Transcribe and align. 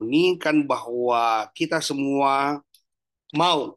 menginginkan 0.00 0.64
bahwa 0.64 1.46
kita 1.52 1.78
semua 1.84 2.64
mau 3.36 3.76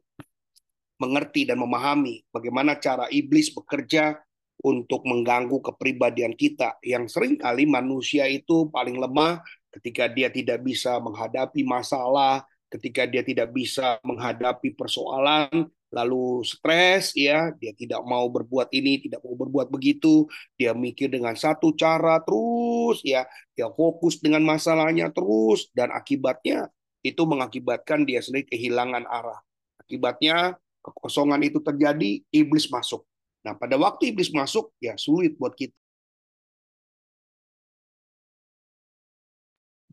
mengerti 0.98 1.44
dan 1.44 1.60
memahami 1.60 2.24
bagaimana 2.32 2.80
cara 2.80 3.12
iblis 3.12 3.52
bekerja 3.52 4.24
untuk 4.64 5.04
mengganggu 5.04 5.60
kepribadian 5.60 6.32
kita. 6.34 6.80
Yang 6.80 7.20
sering 7.20 7.36
kali 7.36 7.68
manusia 7.68 8.24
itu 8.32 8.72
paling 8.72 8.96
lemah 8.96 9.44
ketika 9.76 10.08
dia 10.08 10.32
tidak 10.32 10.64
bisa 10.64 10.98
menghadapi 11.04 11.68
masalah, 11.68 12.48
ketika 12.72 13.04
dia 13.04 13.22
tidak 13.22 13.52
bisa 13.52 14.00
menghadapi 14.08 14.72
persoalan, 14.74 15.68
lalu 15.94 16.42
stres 16.42 17.14
ya. 17.14 17.54
Dia 17.62 17.72
tidak 17.78 18.02
mau 18.04 18.26
berbuat 18.28 18.74
ini 18.74 18.98
tidak 19.06 19.22
mau 19.22 19.38
berbuat 19.38 19.70
begitu. 19.70 20.26
Dia 20.58 20.74
mikir 20.74 21.14
dengan 21.14 21.38
satu 21.38 21.72
cara 21.78 22.18
terus 22.26 23.06
ya. 23.06 23.30
Dia 23.54 23.70
fokus 23.70 24.18
dengan 24.18 24.42
masalahnya 24.42 25.14
terus 25.14 25.70
dan 25.78 25.94
akibatnya 25.94 26.74
itu 27.06 27.22
mengakibatkan 27.30 28.04
dia 28.10 28.20
sendiri 28.26 28.50
kehilangan 28.50 29.06
arah. 29.06 29.40
Akibatnya 29.78 30.58
kekosongan 30.82 31.46
itu 31.46 31.62
terjadi 31.62 32.26
iblis 32.34 32.68
masuk. 32.74 33.06
Nah 33.46 33.54
pada 33.54 33.78
waktu 33.78 34.10
iblis 34.10 34.34
masuk 34.34 34.74
ya 34.82 34.98
sulit 34.98 35.38
buat 35.38 35.54
kita. 35.54 35.78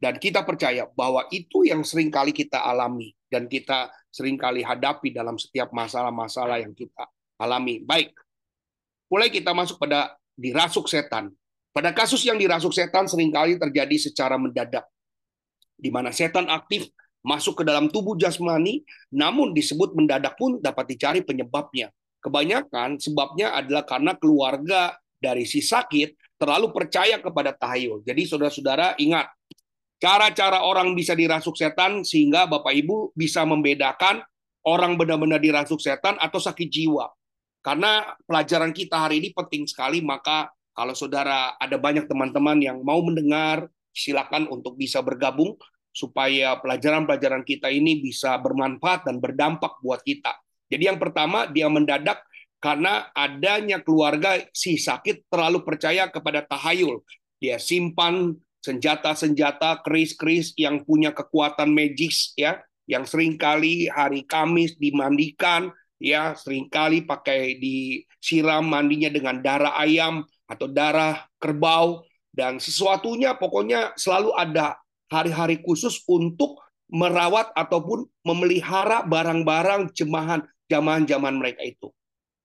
Dan 0.00 0.16
kita 0.16 0.40
percaya 0.48 0.88
bahwa 0.96 1.28
itu 1.28 1.68
yang 1.68 1.84
sering 1.84 2.08
kali 2.08 2.32
kita 2.32 2.56
alami 2.56 3.12
dan 3.30 3.46
kita 3.46 3.88
sering 4.10 4.34
kali 4.34 4.66
hadapi 4.66 5.14
dalam 5.14 5.38
setiap 5.38 5.70
masalah-masalah 5.70 6.60
yang 6.60 6.74
kita 6.74 7.06
alami. 7.38 7.80
Baik, 7.80 8.12
mulai 9.06 9.30
kita 9.30 9.54
masuk 9.54 9.78
pada 9.78 10.18
dirasuk 10.34 10.90
setan. 10.90 11.30
Pada 11.70 11.94
kasus 11.94 12.26
yang 12.26 12.34
dirasuk 12.34 12.74
setan 12.74 13.06
sering 13.06 13.30
kali 13.30 13.54
terjadi 13.54 14.10
secara 14.10 14.34
mendadak, 14.34 14.82
di 15.78 15.86
mana 15.86 16.10
setan 16.10 16.50
aktif 16.50 16.90
masuk 17.22 17.62
ke 17.62 17.64
dalam 17.64 17.86
tubuh 17.86 18.18
jasmani, 18.18 18.82
namun 19.14 19.54
disebut 19.54 19.94
mendadak 19.94 20.34
pun 20.34 20.58
dapat 20.58 20.90
dicari 20.90 21.22
penyebabnya. 21.22 21.94
Kebanyakan 22.20 23.00
sebabnya 23.00 23.54
adalah 23.54 23.86
karena 23.86 24.12
keluarga 24.18 24.98
dari 25.16 25.46
si 25.46 25.62
sakit 25.62 26.36
terlalu 26.40 26.72
percaya 26.72 27.20
kepada 27.20 27.52
tahayul. 27.52 28.02
Jadi 28.04 28.22
saudara-saudara 28.24 28.96
ingat, 28.98 29.28
cara-cara 30.00 30.64
orang 30.64 30.96
bisa 30.96 31.12
dirasuk 31.12 31.54
setan 31.54 32.02
sehingga 32.02 32.48
Bapak 32.48 32.72
Ibu 32.72 33.12
bisa 33.12 33.44
membedakan 33.44 34.24
orang 34.64 34.96
benar-benar 34.96 35.38
dirasuk 35.38 35.78
setan 35.78 36.16
atau 36.16 36.40
sakit 36.40 36.66
jiwa. 36.66 37.06
Karena 37.60 38.16
pelajaran 38.24 38.72
kita 38.72 38.96
hari 38.96 39.20
ini 39.20 39.36
penting 39.36 39.68
sekali, 39.68 40.00
maka 40.00 40.48
kalau 40.72 40.96
saudara 40.96 41.52
ada 41.60 41.76
banyak 41.76 42.08
teman-teman 42.08 42.56
yang 42.64 42.80
mau 42.80 43.04
mendengar, 43.04 43.68
silakan 43.92 44.48
untuk 44.48 44.80
bisa 44.80 45.04
bergabung 45.04 45.60
supaya 45.92 46.56
pelajaran-pelajaran 46.62 47.44
kita 47.44 47.68
ini 47.68 48.00
bisa 48.00 48.40
bermanfaat 48.40 49.04
dan 49.04 49.20
berdampak 49.20 49.76
buat 49.84 50.00
kita. 50.00 50.32
Jadi 50.72 50.88
yang 50.88 50.96
pertama 50.96 51.50
dia 51.50 51.68
mendadak 51.68 52.24
karena 52.62 53.10
adanya 53.12 53.82
keluarga 53.82 54.38
si 54.54 54.80
sakit 54.80 55.28
terlalu 55.28 55.66
percaya 55.66 56.08
kepada 56.08 56.46
tahayul. 56.46 57.02
Dia 57.42 57.58
simpan 57.58 58.36
senjata-senjata 58.60 59.80
keris-keris 59.80 60.52
yang 60.56 60.84
punya 60.84 61.10
kekuatan 61.16 61.72
magis 61.72 62.36
ya 62.36 62.60
yang 62.84 63.08
sering 63.08 63.40
kali 63.40 63.88
hari 63.88 64.26
Kamis 64.26 64.76
dimandikan 64.76 65.72
ya 66.00 66.36
sering 66.36 66.68
kali 66.68 67.04
pakai 67.04 67.56
disiram 67.56 68.64
mandinya 68.64 69.08
dengan 69.08 69.40
darah 69.40 69.76
ayam 69.80 70.24
atau 70.48 70.66
darah 70.68 71.24
kerbau 71.40 72.04
dan 72.30 72.62
sesuatunya 72.62 73.34
pokoknya 73.34 73.94
selalu 73.98 74.34
ada 74.36 74.78
hari-hari 75.10 75.58
khusus 75.60 75.98
untuk 76.06 76.62
merawat 76.90 77.50
ataupun 77.54 78.06
memelihara 78.26 79.06
barang-barang 79.06 79.94
jemahan 79.94 80.42
zaman-zaman 80.66 81.34
mereka 81.38 81.62
itu. 81.62 81.90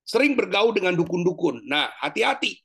Sering 0.05 0.37
bergaul 0.37 0.73
dengan 0.73 0.93
dukun-dukun. 0.93 1.65
Nah, 1.65 1.89
hati-hati 1.97 2.64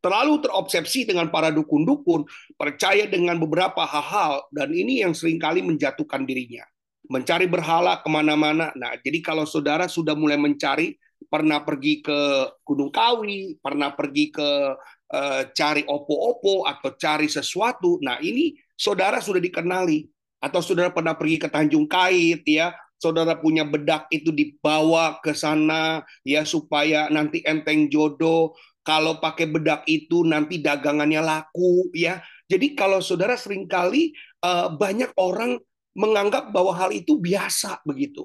terlalu 0.00 0.40
terobsesi 0.40 1.04
dengan 1.04 1.28
para 1.28 1.52
dukun-dukun, 1.52 2.24
percaya 2.56 3.04
dengan 3.04 3.36
beberapa 3.36 3.84
hal-hal, 3.84 4.48
dan 4.52 4.72
ini 4.72 5.04
yang 5.04 5.12
sering 5.12 5.36
kali 5.36 5.60
menjatuhkan 5.60 6.24
dirinya. 6.24 6.64
Mencari 7.08 7.48
berhala 7.48 8.00
ke 8.04 8.08
mana-mana. 8.12 8.68
Nah, 8.76 8.96
jadi 9.00 9.24
kalau 9.24 9.48
saudara 9.48 9.88
sudah 9.88 10.12
mulai 10.12 10.36
mencari, 10.36 10.96
pernah 11.28 11.60
pergi 11.60 12.00
ke 12.04 12.18
Gunung 12.64 12.92
Kawi, 12.92 13.60
pernah 13.60 13.92
pergi 13.92 14.32
ke 14.32 14.48
uh, 15.12 15.42
cari 15.52 15.82
opo-opo, 15.84 16.64
atau 16.68 16.94
cari 16.96 17.28
sesuatu, 17.28 18.00
nah 18.00 18.16
ini 18.20 18.56
saudara 18.76 19.20
sudah 19.20 19.40
dikenali. 19.40 20.08
Atau 20.38 20.62
saudara 20.62 20.94
pernah 20.94 21.18
pergi 21.18 21.36
ke 21.42 21.48
Tanjung 21.50 21.90
Kait, 21.90 22.46
ya, 22.46 22.70
saudara 22.98 23.38
punya 23.38 23.62
bedak 23.62 24.10
itu 24.10 24.34
dibawa 24.34 25.22
ke 25.22 25.30
sana 25.32 26.02
ya 26.26 26.42
supaya 26.42 27.06
nanti 27.08 27.40
enteng 27.46 27.86
jodoh 27.86 28.58
kalau 28.88 29.20
pakai 29.20 29.44
bedak 29.52 29.84
itu 29.84 30.24
nanti 30.24 30.64
dagangannya 30.64 31.20
laku 31.20 31.92
ya. 31.92 32.24
Jadi 32.48 32.72
kalau 32.72 33.04
saudara 33.04 33.36
sering 33.36 33.68
kali 33.68 34.16
uh, 34.40 34.72
banyak 34.72 35.12
orang 35.20 35.60
menganggap 35.92 36.48
bahwa 36.48 36.72
hal 36.72 36.96
itu 36.96 37.20
biasa 37.20 37.84
begitu. 37.84 38.24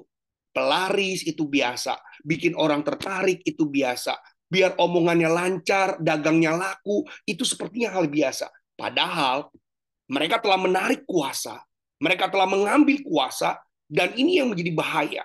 Pelaris 0.56 1.20
itu 1.28 1.44
biasa, 1.44 2.00
bikin 2.24 2.56
orang 2.56 2.80
tertarik 2.80 3.44
itu 3.44 3.68
biasa. 3.68 4.16
Biar 4.48 4.72
omongannya 4.80 5.28
lancar, 5.28 6.00
dagangnya 6.00 6.56
laku, 6.56 7.04
itu 7.28 7.44
sepertinya 7.44 7.92
hal 8.00 8.08
biasa. 8.08 8.48
Padahal 8.72 9.52
mereka 10.08 10.40
telah 10.40 10.56
menarik 10.56 11.04
kuasa, 11.04 11.60
mereka 12.00 12.32
telah 12.32 12.48
mengambil 12.48 13.04
kuasa 13.04 13.60
dan 13.90 14.16
ini 14.16 14.40
yang 14.40 14.48
menjadi 14.48 14.72
bahaya 14.72 15.22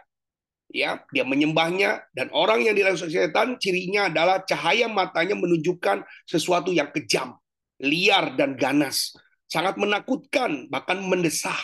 ya 0.69 1.01
dia 1.09 1.25
menyembahnya 1.25 2.13
dan 2.13 2.29
orang 2.29 2.61
yang 2.63 2.77
dirasuki 2.77 3.17
setan 3.17 3.57
cirinya 3.57 4.07
adalah 4.07 4.45
cahaya 4.45 4.85
matanya 4.85 5.33
menunjukkan 5.35 6.05
sesuatu 6.29 6.69
yang 6.69 6.93
kejam, 6.93 7.35
liar 7.81 8.37
dan 8.37 8.53
ganas, 8.53 9.17
sangat 9.49 9.75
menakutkan 9.75 10.69
bahkan 10.69 11.01
mendesah. 11.01 11.57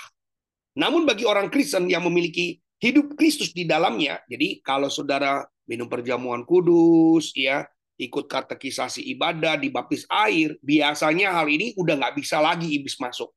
Namun 0.76 1.08
bagi 1.08 1.24
orang 1.24 1.48
Kristen 1.48 1.88
yang 1.88 2.04
memiliki 2.04 2.60
hidup 2.84 3.16
Kristus 3.16 3.56
di 3.56 3.64
dalamnya, 3.64 4.20
jadi 4.28 4.60
kalau 4.60 4.92
saudara 4.92 5.48
minum 5.70 5.88
perjamuan 5.88 6.44
kudus, 6.44 7.32
ya 7.32 7.64
ikut 7.96 8.28
katekisasi 8.28 9.08
ibadah, 9.16 9.56
dibaptis 9.56 10.04
air, 10.12 10.60
biasanya 10.60 11.32
hal 11.32 11.48
ini 11.48 11.72
udah 11.80 11.96
nggak 11.96 12.16
bisa 12.20 12.44
lagi 12.44 12.76
iblis 12.76 13.00
masuk. 13.00 13.32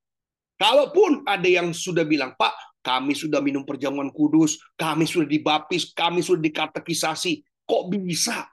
Kalaupun 0.59 1.23
ada 1.23 1.47
yang 1.47 1.71
sudah 1.71 2.03
bilang, 2.03 2.35
Pak, 2.35 2.68
kami 2.89 3.13
sudah 3.13 3.45
minum 3.45 3.69
perjamuan 3.69 4.09
kudus, 4.09 4.57
kami 4.81 5.05
sudah 5.05 5.29
dibaptis, 5.29 5.93
kami 5.93 6.25
sudah 6.25 6.41
dikatekisasi. 6.41 7.45
Kok 7.69 7.93
bisa? 7.93 8.49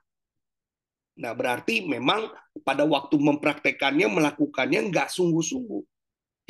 Nah, 1.16 1.32
berarti 1.32 1.88
memang 1.88 2.28
pada 2.68 2.84
waktu 2.84 3.16
mempraktekannya, 3.16 4.12
melakukannya 4.12 4.92
nggak 4.92 5.08
sungguh-sungguh. 5.08 5.80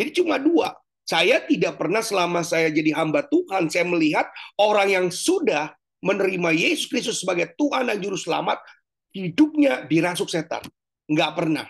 Jadi 0.01 0.09
cuma 0.17 0.41
dua. 0.41 0.73
Saya 1.05 1.45
tidak 1.45 1.77
pernah 1.77 2.01
selama 2.01 2.41
saya 2.41 2.73
jadi 2.73 2.89
hamba 2.97 3.21
Tuhan, 3.29 3.69
saya 3.69 3.85
melihat 3.85 4.25
orang 4.57 4.89
yang 4.89 5.07
sudah 5.13 5.69
menerima 6.01 6.49
Yesus 6.57 6.89
Kristus 6.89 7.21
sebagai 7.21 7.53
Tuhan 7.53 7.85
dan 7.85 8.01
Juru 8.01 8.17
Selamat, 8.17 8.57
hidupnya 9.13 9.85
dirasuk 9.85 10.33
setan. 10.33 10.65
Nggak 11.05 11.31
pernah 11.37 11.69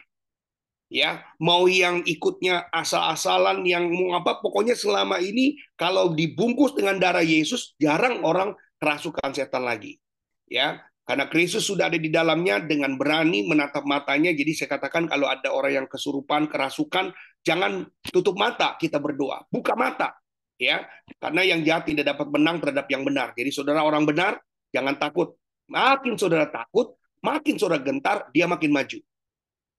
ya. 0.95 1.19
Mau 1.43 1.67
yang 1.67 1.99
ikutnya 2.07 2.71
asal-asalan 2.71 3.67
yang 3.67 3.91
mau 3.91 4.15
apa 4.15 4.39
pokoknya 4.39 4.79
selama 4.79 5.19
ini 5.19 5.59
kalau 5.75 6.15
dibungkus 6.15 6.71
dengan 6.71 6.95
darah 6.95 7.25
Yesus 7.25 7.75
jarang 7.75 8.23
orang 8.23 8.55
kerasukan 8.79 9.35
setan 9.35 9.67
lagi 9.67 9.99
ya. 10.47 10.79
Karena 11.05 11.29
Kristus 11.29 11.69
sudah 11.69 11.85
ada 11.85 12.01
di 12.01 12.09
dalamnya 12.09 12.57
dengan 12.57 12.97
berani 12.97 13.45
menatap 13.45 13.85
matanya. 13.85 14.33
Jadi 14.33 14.57
saya 14.57 14.73
katakan 14.73 15.05
kalau 15.05 15.29
ada 15.29 15.53
orang 15.53 15.83
yang 15.83 15.87
kesurupan 15.91 16.49
kerasukan 16.49 17.13
jangan 17.45 17.85
tutup 18.09 18.33
mata 18.33 18.73
kita 18.81 18.97
berdoa. 18.97 19.45
Buka 19.51 19.77
mata 19.77 20.17
ya. 20.57 20.81
Karena 21.21 21.45
yang 21.45 21.61
jahat 21.61 21.85
tidak 21.93 22.15
dapat 22.15 22.33
menang 22.33 22.57
terhadap 22.57 22.89
yang 22.89 23.05
benar. 23.05 23.37
Jadi 23.37 23.53
saudara 23.53 23.85
orang 23.85 24.01
benar 24.07 24.41
jangan 24.73 24.97
takut. 24.97 25.37
Makin 25.69 26.17
saudara 26.17 26.49
takut 26.49 26.97
makin 27.25 27.57
saudara 27.57 27.81
gentar 27.81 28.29
dia 28.29 28.45
makin 28.45 28.69
maju 28.69 29.01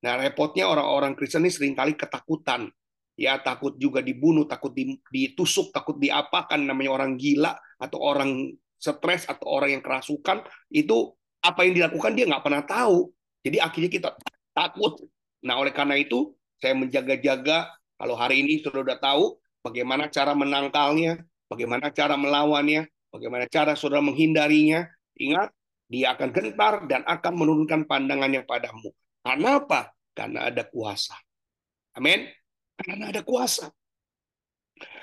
Nah, 0.06 0.14
repotnya 0.22 0.70
orang-orang 0.70 1.18
Kristen 1.18 1.42
ini 1.42 1.50
sering 1.50 1.74
kali 1.74 1.98
ketakutan. 1.98 2.70
ya 3.16 3.40
takut 3.40 3.80
juga 3.80 4.04
dibunuh, 4.04 4.44
takut 4.44 4.76
ditusuk, 5.08 5.72
takut 5.72 5.96
diapakan 5.96 6.60
namanya 6.60 7.00
orang 7.00 7.16
gila 7.16 7.56
atau 7.80 7.96
orang 7.96 8.52
stres 8.76 9.24
atau 9.24 9.56
orang 9.56 9.80
yang 9.80 9.82
kerasukan 9.82 10.44
itu 10.68 11.16
apa 11.40 11.64
yang 11.64 11.80
dilakukan 11.80 12.12
dia 12.12 12.28
nggak 12.28 12.44
pernah 12.44 12.62
tahu. 12.68 13.08
Jadi 13.40 13.56
akhirnya 13.56 13.88
kita 13.88 14.08
takut. 14.52 15.00
Nah 15.48 15.56
oleh 15.56 15.72
karena 15.72 15.96
itu 15.96 16.36
saya 16.60 16.76
menjaga-jaga 16.76 17.72
kalau 17.96 18.20
hari 18.20 18.44
ini 18.44 18.60
sudah 18.60 18.84
sudah 18.84 19.00
tahu 19.00 19.40
bagaimana 19.64 20.12
cara 20.12 20.36
menangkalnya, 20.36 21.24
bagaimana 21.48 21.88
cara 21.96 22.20
melawannya, 22.20 22.84
bagaimana 23.08 23.48
cara 23.48 23.72
saudara 23.72 24.04
menghindarinya. 24.04 24.84
Ingat, 25.16 25.56
dia 25.88 26.12
akan 26.12 26.28
gentar 26.36 26.84
dan 26.84 27.00
akan 27.08 27.32
menurunkan 27.32 27.88
pandangannya 27.88 28.44
padamu. 28.44 28.92
Karena 29.24 29.56
apa? 29.56 29.95
Karena 30.16 30.48
ada 30.48 30.64
kuasa. 30.64 31.12
Amin. 31.92 32.24
Karena 32.80 33.12
ada 33.12 33.20
kuasa. 33.20 33.68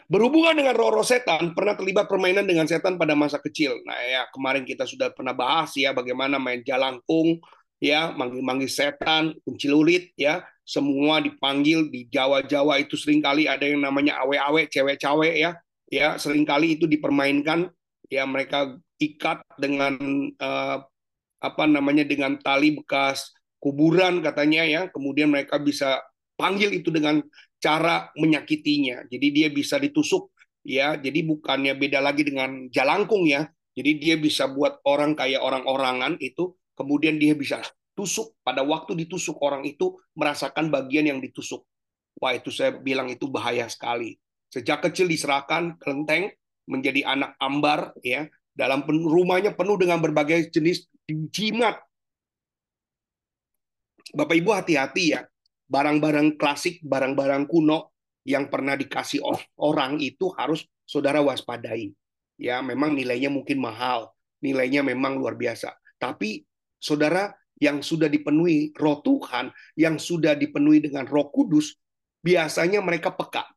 Berhubungan 0.10 0.54
dengan 0.54 0.76
roh-roh 0.76 1.06
setan, 1.06 1.54
pernah 1.54 1.78
terlibat 1.78 2.10
permainan 2.10 2.44
dengan 2.44 2.66
setan 2.66 3.00
pada 3.00 3.14
masa 3.14 3.40
kecil. 3.40 3.78
Nah 3.88 3.98
ya 4.04 4.22
kemarin 4.34 4.66
kita 4.68 4.84
sudah 4.84 5.14
pernah 5.14 5.32
bahas 5.32 5.74
ya 5.78 5.96
bagaimana 5.96 6.38
main 6.38 6.62
jalangkung, 6.62 7.40
ya 7.80 8.12
manggil-manggil 8.14 8.70
setan, 8.70 9.34
lulit, 9.48 10.12
ya 10.20 10.44
semua 10.64 11.24
dipanggil 11.24 11.92
di 11.92 12.08
Jawa-Jawa 12.12 12.84
itu 12.84 12.96
sering 13.00 13.24
kali 13.24 13.48
ada 13.48 13.64
yang 13.64 13.84
namanya 13.84 14.22
awe-awe, 14.24 14.68
cewek-cewek 14.68 15.36
ya, 15.40 15.52
ya 15.88 16.16
sering 16.20 16.44
kali 16.44 16.78
itu 16.80 16.86
dipermainkan, 16.86 17.72
ya 18.12 18.24
mereka 18.28 18.76
ikat 19.00 19.44
dengan 19.60 20.00
uh, 20.40 20.78
apa 21.44 21.64
namanya 21.68 22.08
dengan 22.08 22.40
tali 22.40 22.76
bekas 22.76 23.36
kuburan 23.64 24.20
katanya 24.20 24.68
ya, 24.68 24.82
kemudian 24.92 25.32
mereka 25.32 25.56
bisa 25.56 26.04
panggil 26.36 26.76
itu 26.76 26.92
dengan 26.92 27.24
cara 27.64 28.12
menyakitinya. 28.20 29.08
Jadi 29.08 29.28
dia 29.32 29.48
bisa 29.48 29.80
ditusuk 29.80 30.36
ya. 30.68 31.00
Jadi 31.00 31.24
bukannya 31.24 31.72
beda 31.80 32.04
lagi 32.04 32.28
dengan 32.28 32.68
jalangkung 32.68 33.24
ya. 33.24 33.48
Jadi 33.72 33.92
dia 34.04 34.16
bisa 34.20 34.52
buat 34.52 34.84
orang 34.84 35.16
kayak 35.16 35.40
orang-orangan 35.40 36.20
itu 36.20 36.52
kemudian 36.76 37.16
dia 37.16 37.34
bisa 37.34 37.64
tusuk 37.96 38.36
pada 38.44 38.66
waktu 38.66 39.06
ditusuk 39.06 39.40
orang 39.40 39.64
itu 39.64 39.96
merasakan 40.20 40.68
bagian 40.68 41.08
yang 41.08 41.24
ditusuk. 41.24 41.64
Wah, 42.20 42.36
itu 42.36 42.52
saya 42.52 42.76
bilang 42.76 43.10
itu 43.10 43.26
bahaya 43.32 43.66
sekali. 43.72 44.20
Sejak 44.52 44.86
kecil 44.86 45.10
diserahkan 45.10 45.80
kelenteng 45.82 46.30
menjadi 46.70 47.08
anak 47.08 47.40
ambar 47.40 47.96
ya. 48.04 48.28
Dalam 48.54 48.86
rumahnya 48.86 49.58
penuh 49.58 49.82
dengan 49.82 49.98
berbagai 49.98 50.54
jenis 50.54 50.86
jimat. 51.34 51.82
Bapak 54.14 54.38
Ibu 54.38 54.50
hati-hati 54.54 55.18
ya 55.18 55.26
barang-barang 55.74 56.38
klasik, 56.38 56.86
barang-barang 56.86 57.50
kuno 57.50 57.98
yang 58.24 58.48
pernah 58.48 58.78
dikasih 58.78 59.26
orang 59.60 59.98
itu 59.98 60.30
harus 60.38 60.64
saudara 60.86 61.20
waspadai. 61.26 61.90
Ya, 62.38 62.62
memang 62.62 62.94
nilainya 62.94 63.34
mungkin 63.34 63.58
mahal, 63.58 64.14
nilainya 64.46 64.86
memang 64.86 65.18
luar 65.18 65.34
biasa. 65.34 65.74
Tapi 65.98 66.46
saudara 66.78 67.34
yang 67.58 67.82
sudah 67.82 68.06
dipenuhi 68.06 68.76
roh 68.78 69.02
Tuhan, 69.02 69.50
yang 69.80 69.98
sudah 69.98 70.38
dipenuhi 70.38 70.84
dengan 70.84 71.10
roh 71.10 71.34
kudus, 71.34 71.74
biasanya 72.22 72.86
mereka 72.86 73.14
peka. 73.14 73.50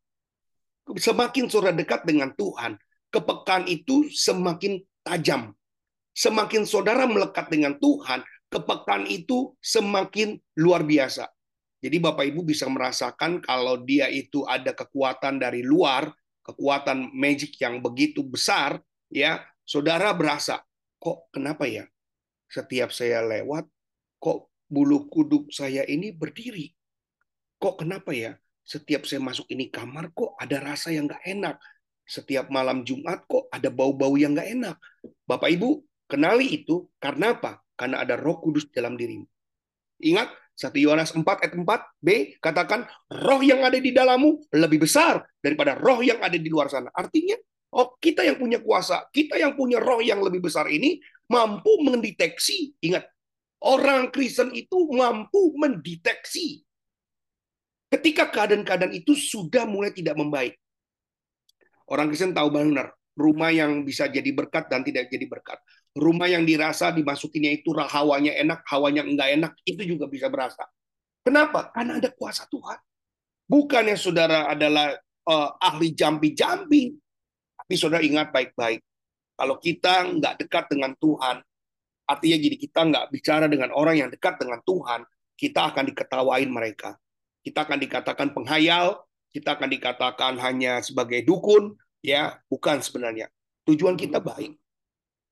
Semakin 0.97 1.51
saudara 1.51 1.75
dekat 1.75 2.07
dengan 2.07 2.31
Tuhan, 2.33 2.79
kepekaan 3.11 3.67
itu 3.67 4.07
semakin 4.09 4.79
tajam. 5.03 5.53
Semakin 6.17 6.65
saudara 6.65 7.05
melekat 7.05 7.51
dengan 7.53 7.77
Tuhan, 7.77 8.25
kepekaan 8.51 9.07
itu 9.11 9.55
semakin 9.59 10.39
luar 10.59 10.87
biasa. 10.87 11.29
Jadi 11.83 11.97
Bapak 12.01 12.25
Ibu 12.27 12.43
bisa 12.43 12.67
merasakan 12.67 13.45
kalau 13.45 13.79
dia 13.85 14.09
itu 14.09 14.43
ada 14.49 14.73
kekuatan 14.73 15.39
dari 15.39 15.61
luar, 15.61 16.09
kekuatan 16.43 17.13
magic 17.13 17.59
yang 17.61 17.85
begitu 17.85 18.25
besar, 18.25 18.81
ya, 19.13 19.45
saudara 19.67 20.11
berasa, 20.17 20.63
kok 20.97 21.29
kenapa 21.31 21.69
ya? 21.69 21.85
Setiap 22.47 22.95
saya 22.95 23.23
lewat, 23.27 23.67
kok 24.23 24.51
bulu 24.67 25.07
kuduk 25.11 25.51
saya 25.53 25.83
ini 25.87 26.15
berdiri? 26.15 26.71
Kok 27.59 27.83
kenapa 27.85 28.15
ya? 28.15 28.35
Setiap 28.67 29.07
saya 29.07 29.23
masuk 29.23 29.47
ini 29.51 29.71
kamar, 29.71 30.11
kok 30.11 30.35
ada 30.39 30.59
rasa 30.59 30.91
yang 30.91 31.07
nggak 31.07 31.23
enak? 31.23 31.57
Setiap 32.07 32.51
malam 32.51 32.83
Jumat, 32.87 33.27
kok 33.27 33.51
ada 33.51 33.71
bau-bau 33.71 34.15
yang 34.19 34.35
nggak 34.35 34.51
enak? 34.59 34.77
Bapak 35.27 35.51
Ibu, 35.51 35.83
kenali 36.07 36.63
itu 36.63 36.87
karena 37.03 37.35
apa? 37.35 37.66
Karena 37.77 38.03
ada 38.03 38.17
roh 38.17 38.41
kudus 38.41 38.67
dalam 38.73 38.97
dirimu. 38.97 39.29
Ingat, 40.01 40.33
1 40.57 40.73
Yohanes 40.81 41.13
4 41.13 41.21
ayat 41.21 41.53
4b 41.53 42.09
katakan 42.41 42.89
roh 43.13 43.41
yang 43.45 43.61
ada 43.61 43.77
di 43.77 43.93
dalammu 43.93 44.49
lebih 44.57 44.89
besar 44.89 45.21
daripada 45.41 45.77
roh 45.77 46.01
yang 46.01 46.17
ada 46.25 46.37
di 46.37 46.49
luar 46.49 46.73
sana. 46.73 46.89
Artinya, 46.97 47.37
oh 47.77 47.97
kita 48.01 48.25
yang 48.25 48.41
punya 48.41 48.65
kuasa, 48.65 49.05
kita 49.13 49.37
yang 49.37 49.53
punya 49.53 49.77
roh 49.77 50.01
yang 50.01 50.25
lebih 50.25 50.41
besar 50.41 50.65
ini 50.73 50.97
mampu 51.29 51.85
mendeteksi. 51.85 52.73
Ingat, 52.81 53.05
orang 53.61 54.09
Kristen 54.09 54.49
itu 54.57 54.89
mampu 54.97 55.53
mendeteksi 55.61 56.65
ketika 57.93 58.33
keadaan-keadaan 58.33 58.97
itu 58.97 59.13
sudah 59.13 59.69
mulai 59.69 59.93
tidak 59.93 60.17
membaik. 60.17 60.57
Orang 61.87 62.09
Kristen 62.09 62.33
tahu 62.33 62.49
benar 62.49 62.97
rumah 63.17 63.53
yang 63.53 63.85
bisa 63.85 64.09
jadi 64.09 64.29
berkat 64.33 64.69
dan 64.69 64.85
tidak 64.85 65.09
jadi 65.09 65.25
berkat 65.25 65.57
rumah 65.97 66.29
yang 66.29 66.45
dirasa 66.45 66.93
dimasukinya 66.93 67.49
itu 67.49 67.73
hawanya 67.73 68.37
enak, 68.37 68.61
hawanya 68.69 69.03
enggak 69.03 69.29
enak, 69.33 69.53
itu 69.65 69.97
juga 69.97 70.05
bisa 70.07 70.29
berasa. 70.29 70.69
Kenapa? 71.25 71.73
Karena 71.73 71.99
ada 71.99 72.13
kuasa 72.13 72.45
Tuhan. 72.47 72.79
Bukannya 73.49 73.97
saudara 73.97 74.47
adalah 74.47 74.95
uh, 75.27 75.51
ahli 75.59 75.97
jambi-jambi, 75.97 76.95
tapi 77.57 77.75
saudara 77.75 78.05
ingat 78.05 78.31
baik-baik. 78.31 78.85
Kalau 79.37 79.57
kita 79.57 80.07
nggak 80.21 80.35
dekat 80.47 80.65
dengan 80.71 80.93
Tuhan, 81.01 81.41
artinya 82.07 82.39
jadi 82.39 82.57
kita 82.61 82.81
nggak 82.93 83.05
bicara 83.11 83.47
dengan 83.49 83.73
orang 83.73 84.07
yang 84.07 84.11
dekat 84.13 84.37
dengan 84.37 84.61
Tuhan, 84.63 85.03
kita 85.35 85.73
akan 85.73 85.85
diketawain 85.91 86.51
mereka. 86.53 86.95
Kita 87.41 87.65
akan 87.65 87.79
dikatakan 87.79 88.29
penghayal, 88.37 89.01
kita 89.33 89.57
akan 89.57 89.69
dikatakan 89.71 90.33
hanya 90.43 90.83
sebagai 90.83 91.25
dukun, 91.25 91.73
ya 92.05 92.37
bukan 92.53 92.83
sebenarnya. 92.83 93.31
Tujuan 93.67 93.99
kita 93.99 94.23
baik 94.23 94.55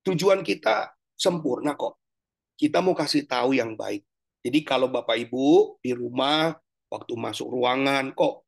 tujuan 0.05 0.45
kita 0.45 0.93
sempurna 1.17 1.73
kok. 1.73 1.97
Kita 2.55 2.79
mau 2.79 2.95
kasih 2.95 3.27
tahu 3.27 3.57
yang 3.57 3.75
baik. 3.75 4.05
Jadi 4.45 4.61
kalau 4.61 4.87
Bapak 4.87 5.17
Ibu 5.17 5.81
di 5.81 5.91
rumah 5.91 6.53
waktu 6.87 7.13
masuk 7.17 7.49
ruangan 7.49 8.13
kok 8.13 8.45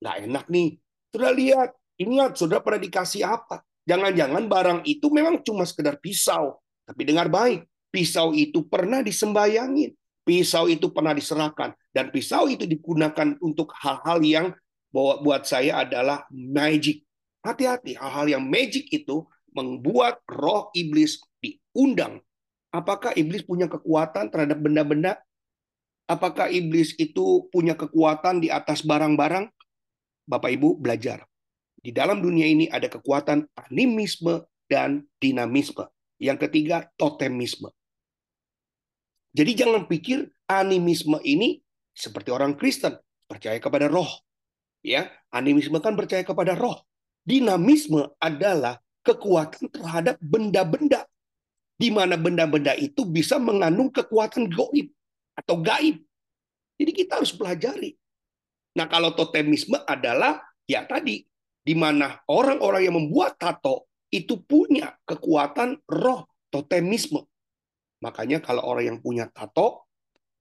nggak 0.00 0.16
enak 0.30 0.46
nih, 0.48 0.80
sudah 1.12 1.32
lihat, 1.34 1.70
ingat 2.00 2.38
sudah 2.38 2.62
pernah 2.64 2.80
dikasih 2.80 3.26
apa? 3.26 3.60
Jangan-jangan 3.84 4.46
barang 4.46 4.80
itu 4.88 5.10
memang 5.12 5.42
cuma 5.44 5.66
sekedar 5.66 5.98
pisau, 6.00 6.56
tapi 6.86 7.02
dengar 7.04 7.28
baik, 7.28 7.66
pisau 7.90 8.32
itu 8.32 8.64
pernah 8.64 9.04
disembayangin, 9.04 9.92
pisau 10.24 10.70
itu 10.70 10.88
pernah 10.94 11.12
diserahkan, 11.12 11.74
dan 11.92 12.08
pisau 12.08 12.46
itu 12.48 12.64
digunakan 12.64 13.34
untuk 13.42 13.74
hal-hal 13.76 14.22
yang 14.24 14.46
buat 14.94 15.44
saya 15.44 15.82
adalah 15.84 16.24
magic. 16.32 17.04
Hati-hati, 17.42 17.98
hal-hal 17.98 18.40
yang 18.40 18.44
magic 18.46 18.88
itu 18.88 19.26
membuat 19.54 20.22
roh 20.30 20.70
iblis 20.72 21.20
diundang. 21.42 22.22
Apakah 22.70 23.14
iblis 23.18 23.42
punya 23.42 23.66
kekuatan 23.66 24.30
terhadap 24.30 24.58
benda-benda? 24.62 25.18
Apakah 26.06 26.50
iblis 26.50 26.94
itu 26.98 27.46
punya 27.50 27.74
kekuatan 27.74 28.42
di 28.42 28.50
atas 28.50 28.82
barang-barang? 28.82 29.50
Bapak 30.26 30.50
Ibu 30.54 30.78
belajar. 30.78 31.26
Di 31.80 31.90
dalam 31.90 32.22
dunia 32.22 32.46
ini 32.46 32.66
ada 32.70 32.86
kekuatan 32.86 33.46
animisme 33.56 34.46
dan 34.70 35.06
dinamisme. 35.18 35.86
Yang 36.20 36.46
ketiga, 36.46 36.86
totemisme. 36.94 37.72
Jadi 39.32 39.52
jangan 39.54 39.86
pikir 39.86 40.26
animisme 40.50 41.22
ini 41.22 41.62
seperti 41.94 42.34
orang 42.34 42.58
Kristen, 42.58 42.98
percaya 43.26 43.56
kepada 43.62 43.86
roh. 43.86 44.10
Ya, 44.82 45.10
animisme 45.30 45.78
kan 45.78 45.94
percaya 45.94 46.26
kepada 46.26 46.58
roh. 46.58 46.82
Dinamisme 47.22 48.10
adalah 48.18 48.80
kekuatan 49.00 49.72
terhadap 49.72 50.16
benda-benda 50.20 51.08
di 51.80 51.88
mana 51.88 52.20
benda-benda 52.20 52.76
itu 52.76 53.08
bisa 53.08 53.40
mengandung 53.40 53.88
kekuatan 53.88 54.52
goib 54.52 54.92
atau 55.32 55.56
gaib. 55.64 56.04
Jadi 56.76 56.92
kita 56.92 57.20
harus 57.20 57.32
pelajari. 57.32 57.96
Nah, 58.76 58.86
kalau 58.88 59.16
totemisme 59.16 59.80
adalah 59.88 60.44
ya 60.68 60.84
tadi 60.84 61.24
di 61.60 61.74
mana 61.76 62.20
orang-orang 62.28 62.82
yang 62.84 62.96
membuat 63.00 63.40
tato 63.40 63.88
itu 64.12 64.40
punya 64.44 64.92
kekuatan 65.08 65.80
roh 65.88 66.28
totemisme. 66.52 67.24
Makanya 68.04 68.44
kalau 68.44 68.64
orang 68.64 68.96
yang 68.96 68.98
punya 69.00 69.28
tato 69.32 69.88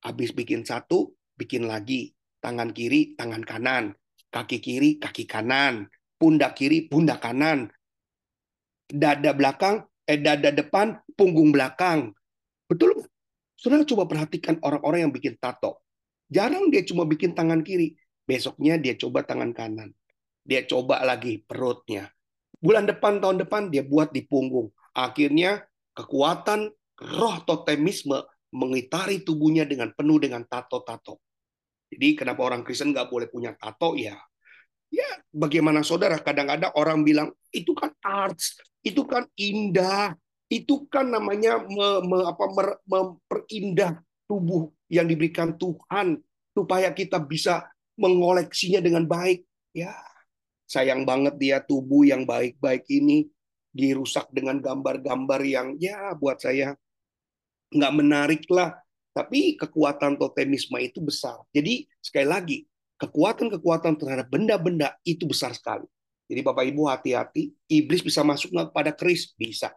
habis 0.03 0.35
bikin 0.35 0.67
satu, 0.67 1.15
bikin 1.39 1.67
lagi. 1.67 2.11
Tangan 2.39 2.71
kiri, 2.71 3.19
tangan 3.19 3.43
kanan. 3.43 3.91
Kaki 4.31 4.63
kiri, 4.63 4.95
kaki 4.95 5.27
kanan. 5.27 5.91
Pundak 6.15 6.55
kiri, 6.55 6.87
pundak 6.87 7.19
kanan 7.19 7.67
dada 8.89 9.31
belakang, 9.31 9.85
eh 10.09 10.17
dada 10.17 10.49
depan, 10.49 10.97
punggung 11.13 11.53
belakang. 11.53 12.11
Betul 12.65 13.05
Saudara 13.59 13.83
coba 13.83 14.07
perhatikan 14.07 14.55
orang-orang 14.63 15.03
yang 15.03 15.11
bikin 15.11 15.35
tato. 15.35 15.83
Jarang 16.31 16.71
dia 16.71 16.79
cuma 16.87 17.03
bikin 17.03 17.35
tangan 17.35 17.59
kiri. 17.59 17.91
Besoknya 18.23 18.79
dia 18.79 18.95
coba 18.95 19.27
tangan 19.27 19.51
kanan. 19.51 19.91
Dia 20.47 20.63
coba 20.63 21.03
lagi 21.03 21.43
perutnya. 21.43 22.07
Bulan 22.55 22.87
depan, 22.87 23.19
tahun 23.19 23.43
depan 23.43 23.67
dia 23.67 23.83
buat 23.83 24.15
di 24.15 24.23
punggung. 24.23 24.71
Akhirnya 24.95 25.67
kekuatan 25.91 26.71
roh 27.19 27.35
totemisme 27.43 28.23
mengitari 28.55 29.27
tubuhnya 29.27 29.67
dengan 29.67 29.91
penuh 29.91 30.23
dengan 30.23 30.47
tato-tato. 30.47 31.19
Jadi 31.91 32.15
kenapa 32.15 32.39
orang 32.47 32.63
Kristen 32.63 32.95
nggak 32.95 33.11
boleh 33.11 33.27
punya 33.27 33.51
tato 33.59 33.99
ya? 33.99 34.15
Ya 34.89 35.09
bagaimana 35.29 35.85
saudara? 35.85 36.17
Kadang-kadang 36.17 36.73
orang 36.73 37.05
bilang 37.05 37.29
itu 37.53 37.77
kan 37.77 37.93
arts, 38.01 38.57
itu 38.81 39.05
kan 39.05 39.29
indah, 39.37 40.17
itu 40.49 40.89
kan 40.89 41.05
namanya 41.05 41.61
me, 41.61 42.01
me, 42.09 42.17
apa, 42.25 42.45
mer, 42.49 42.69
memperindah 42.89 44.01
tubuh 44.25 44.73
yang 44.89 45.05
diberikan 45.05 45.53
Tuhan 45.53 46.17
supaya 46.57 46.89
kita 46.89 47.21
bisa 47.21 47.69
mengoleksinya 48.01 48.81
dengan 48.81 49.05
baik. 49.05 49.45
Ya, 49.77 49.93
sayang 50.65 51.05
banget 51.05 51.37
dia 51.37 51.57
tubuh 51.61 52.05
yang 52.05 52.25
baik-baik 52.25 52.89
ini 52.89 53.29
dirusak 53.69 54.25
dengan 54.33 54.57
gambar-gambar 54.57 55.41
yang 55.45 55.77
ya 55.77 56.17
buat 56.17 56.41
saya 56.41 56.73
nggak 57.69 57.93
menarik 57.93 58.43
lah. 58.49 58.73
Tapi 59.09 59.57
kekuatan 59.57 60.21
totemisme 60.21 60.77
itu 60.81 61.01
besar. 61.01 61.41
Jadi 61.49 61.89
sekali 61.97 62.27
lagi, 62.29 62.57
kekuatan-kekuatan 62.99 63.95
terhadap 63.95 64.27
benda-benda 64.27 64.93
itu 65.07 65.23
besar 65.23 65.55
sekali. 65.55 65.87
Jadi 66.29 66.45
Bapak 66.45 66.67
Ibu 66.67 66.85
hati-hati, 66.85 67.49
iblis 67.65 68.05
bisa 68.05 68.21
masuk 68.21 68.53
nggak 68.53 68.69
kepada 68.69 68.91
keris? 68.93 69.33
Bisa. 69.33 69.73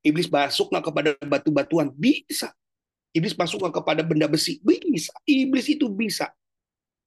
Iblis 0.00 0.30
masuk 0.30 0.72
nggak 0.72 0.84
kepada 0.88 1.10
batu-batuan? 1.26 1.92
Bisa. 1.92 2.54
Iblis 3.12 3.36
masuk 3.36 3.60
nggak 3.60 3.84
kepada 3.84 4.00
benda 4.00 4.24
besi? 4.24 4.56
Bisa. 4.64 5.12
Iblis 5.28 5.68
itu 5.68 5.92
bisa. 5.92 6.32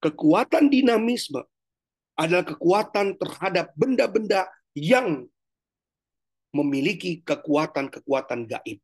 Kekuatan 0.04 0.70
dinamisme 0.70 1.42
adalah 2.14 2.46
kekuatan 2.46 3.18
terhadap 3.18 3.74
benda-benda 3.74 4.46
yang 4.78 5.26
memiliki 6.54 7.26
kekuatan-kekuatan 7.26 8.48
gaib. 8.48 8.80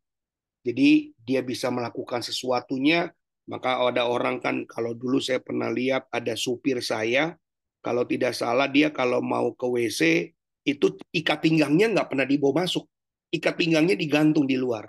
Jadi 0.66 1.16
dia 1.22 1.42
bisa 1.46 1.70
melakukan 1.70 2.26
sesuatunya, 2.26 3.14
maka 3.50 3.82
ada 3.82 4.06
orang 4.06 4.38
kan 4.38 4.66
kalau 4.70 4.94
dulu 4.94 5.18
saya 5.18 5.42
pernah 5.42 5.74
lihat 5.74 6.06
ada 6.14 6.38
supir 6.38 6.78
saya, 6.82 7.34
kalau 7.82 8.06
tidak 8.06 8.38
salah 8.38 8.70
dia 8.70 8.94
kalau 8.94 9.24
mau 9.24 9.54
ke 9.58 9.66
WC 9.66 10.32
itu 10.62 10.88
ikat 11.10 11.42
pinggangnya 11.42 11.90
nggak 11.90 12.08
pernah 12.14 12.28
dibawa 12.30 12.66
masuk, 12.66 12.86
ikat 13.34 13.58
pinggangnya 13.58 13.98
digantung 13.98 14.46
di 14.46 14.58
luar. 14.60 14.86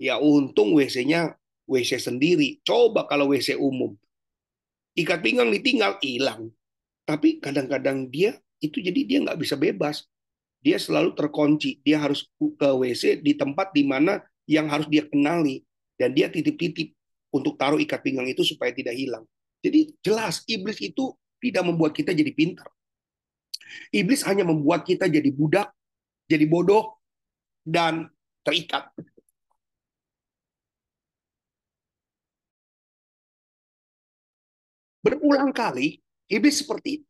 Ya 0.00 0.20
untung 0.20 0.76
WC-nya 0.76 1.36
WC 1.68 2.00
sendiri. 2.00 2.60
Coba 2.64 3.04
kalau 3.08 3.32
WC 3.32 3.56
umum, 3.56 3.96
ikat 4.96 5.20
pinggang 5.24 5.48
ditinggal 5.48 5.96
hilang. 6.04 6.52
Tapi 7.08 7.40
kadang-kadang 7.40 8.12
dia 8.12 8.36
itu 8.60 8.80
jadi 8.84 9.00
dia 9.08 9.18
nggak 9.24 9.40
bisa 9.40 9.56
bebas. 9.56 10.04
Dia 10.60 10.76
selalu 10.76 11.16
terkunci. 11.16 11.80
Dia 11.80 12.04
harus 12.04 12.28
ke 12.36 12.68
WC 12.68 13.24
di 13.24 13.32
tempat 13.32 13.72
di 13.72 13.88
mana 13.88 14.20
yang 14.44 14.68
harus 14.68 14.84
dia 14.92 15.08
kenali 15.08 15.64
dan 15.96 16.12
dia 16.12 16.28
titip-titip 16.28 16.92
untuk 17.30 17.54
taruh 17.56 17.78
ikat 17.78 18.02
pinggang 18.02 18.26
itu 18.26 18.42
supaya 18.42 18.74
tidak 18.74 18.94
hilang. 18.94 19.24
Jadi 19.62 19.94
jelas 20.02 20.42
iblis 20.50 20.78
itu 20.82 21.14
tidak 21.40 21.62
membuat 21.64 21.94
kita 21.96 22.12
jadi 22.12 22.30
pintar. 22.34 22.68
Iblis 23.94 24.26
hanya 24.26 24.42
membuat 24.42 24.82
kita 24.82 25.06
jadi 25.06 25.30
budak, 25.30 25.70
jadi 26.26 26.44
bodoh, 26.44 26.98
dan 27.62 28.10
terikat. 28.42 28.90
Berulang 35.00 35.54
kali 35.54 35.96
iblis 36.28 36.60
seperti 36.60 37.00
itu. 37.00 37.08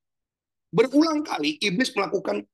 Berulang 0.71 1.27
kali 1.27 1.59
iblis 1.59 1.91
melakukan 1.91 2.47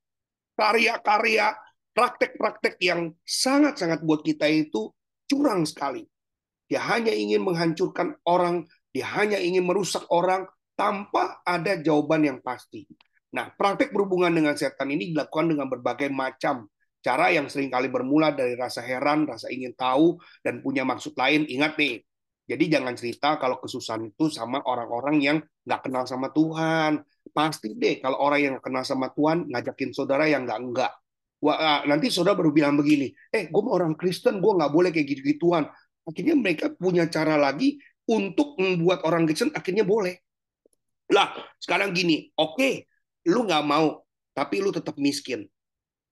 karya-karya, 0.57 1.53
praktek-praktek 1.93 2.81
yang 2.81 3.13
sangat-sangat 3.21 4.01
buat 4.01 4.25
kita 4.25 4.49
itu 4.49 4.89
curang 5.29 5.69
sekali. 5.69 6.09
Dia 6.67 6.83
hanya 6.91 7.15
ingin 7.15 7.47
menghancurkan 7.47 8.19
orang, 8.27 8.67
dia 8.91 9.07
hanya 9.19 9.39
ingin 9.39 9.67
merusak 9.67 10.03
orang 10.11 10.47
tanpa 10.75 11.41
ada 11.47 11.79
jawaban 11.79 12.27
yang 12.27 12.39
pasti. 12.43 12.85
Nah, 13.35 13.53
praktek 13.55 13.91
berhubungan 13.91 14.33
dengan 14.33 14.55
setan 14.55 14.91
ini 14.91 15.11
dilakukan 15.13 15.51
dengan 15.51 15.67
berbagai 15.71 16.11
macam 16.11 16.67
cara 17.07 17.31
yang 17.31 17.47
sering 17.47 17.71
kali 17.71 17.87
bermula 17.87 18.35
dari 18.35 18.59
rasa 18.59 18.83
heran, 18.83 19.31
rasa 19.31 19.47
ingin 19.47 19.79
tahu, 19.79 20.19
dan 20.43 20.59
punya 20.59 20.83
maksud 20.83 21.15
lain. 21.15 21.47
Ingat 21.47 21.79
nih, 21.79 22.03
jadi 22.47 22.79
jangan 22.79 22.95
cerita 22.95 23.39
kalau 23.43 23.59
kesusahan 23.59 24.07
itu 24.07 24.31
sama 24.31 24.63
orang-orang 24.63 25.17
yang 25.19 25.39
nggak 25.67 25.81
kenal 25.87 26.07
sama 26.07 26.31
Tuhan. 26.31 27.03
Pasti 27.35 27.75
deh 27.75 27.99
kalau 27.99 28.23
orang 28.23 28.41
yang 28.43 28.55
kenal 28.63 28.87
sama 28.87 29.11
Tuhan 29.11 29.51
ngajakin 29.51 29.91
saudara 29.91 30.31
yang 30.31 30.47
nggak 30.47 30.61
enggak. 30.63 30.93
Wah, 31.43 31.59
ah, 31.59 31.81
nanti 31.85 32.09
saudara 32.09 32.33
baru 32.39 32.49
bilang 32.49 32.81
begini, 32.81 33.13
eh 33.29 33.53
gue 33.53 33.63
mau 33.63 33.77
orang 33.77 33.93
Kristen, 33.93 34.41
gue 34.41 34.53
nggak 34.57 34.73
boleh 34.73 34.89
kayak 34.89 35.07
gitu-gituan. 35.11 35.69
Akhirnya 36.07 36.39
mereka 36.39 36.71
punya 36.71 37.11
cara 37.11 37.35
lagi 37.35 37.83
untuk 38.07 38.55
membuat 38.63 39.03
orang 39.03 39.27
Kristen 39.27 39.51
akhirnya 39.51 39.83
boleh. 39.83 40.23
Lah, 41.11 41.35
sekarang 41.59 41.95
gini, 41.95 42.31
oke, 42.39 42.59
okay, 42.59 42.75
lu 43.27 43.47
nggak 43.47 43.67
mau, 43.67 44.07
tapi 44.35 44.63
lu 44.63 44.71
tetap 44.71 44.95
miskin. 44.99 45.47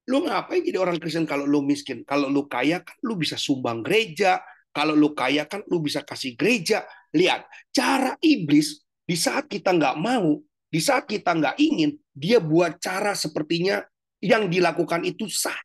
Lu 0.05 0.21
ngapain 0.21 0.61
jadi 0.61 0.77
orang 0.77 1.01
Kristen 1.01 1.25
kalau 1.25 1.47
lu 1.47 1.65
miskin? 1.65 2.05
Kalau 2.05 2.29
lu 2.29 2.45
kaya 2.45 2.83
kan 2.83 2.95
lu 3.01 3.17
bisa 3.17 3.39
sumbang 3.39 3.81
gereja, 3.81 4.43
kalau 4.69 4.93
lu 4.93 5.15
kaya 5.15 5.47
kan 5.49 5.65
lu 5.71 5.81
bisa 5.81 6.05
kasih 6.05 6.37
gereja. 6.37 6.85
Lihat, 7.15 7.47
cara 7.73 8.19
iblis 8.21 8.85
di 9.07 9.15
saat 9.17 9.47
kita 9.49 9.73
nggak 9.73 9.97
mau, 9.97 10.37
di 10.69 10.79
saat 10.83 11.07
kita 11.07 11.33
nggak 11.33 11.57
ingin, 11.57 11.95
dia 12.11 12.37
buat 12.37 12.77
cara 12.77 13.15
sepertinya 13.17 13.81
yang 14.21 14.51
dilakukan 14.51 15.01
itu 15.07 15.25
sah. 15.31 15.57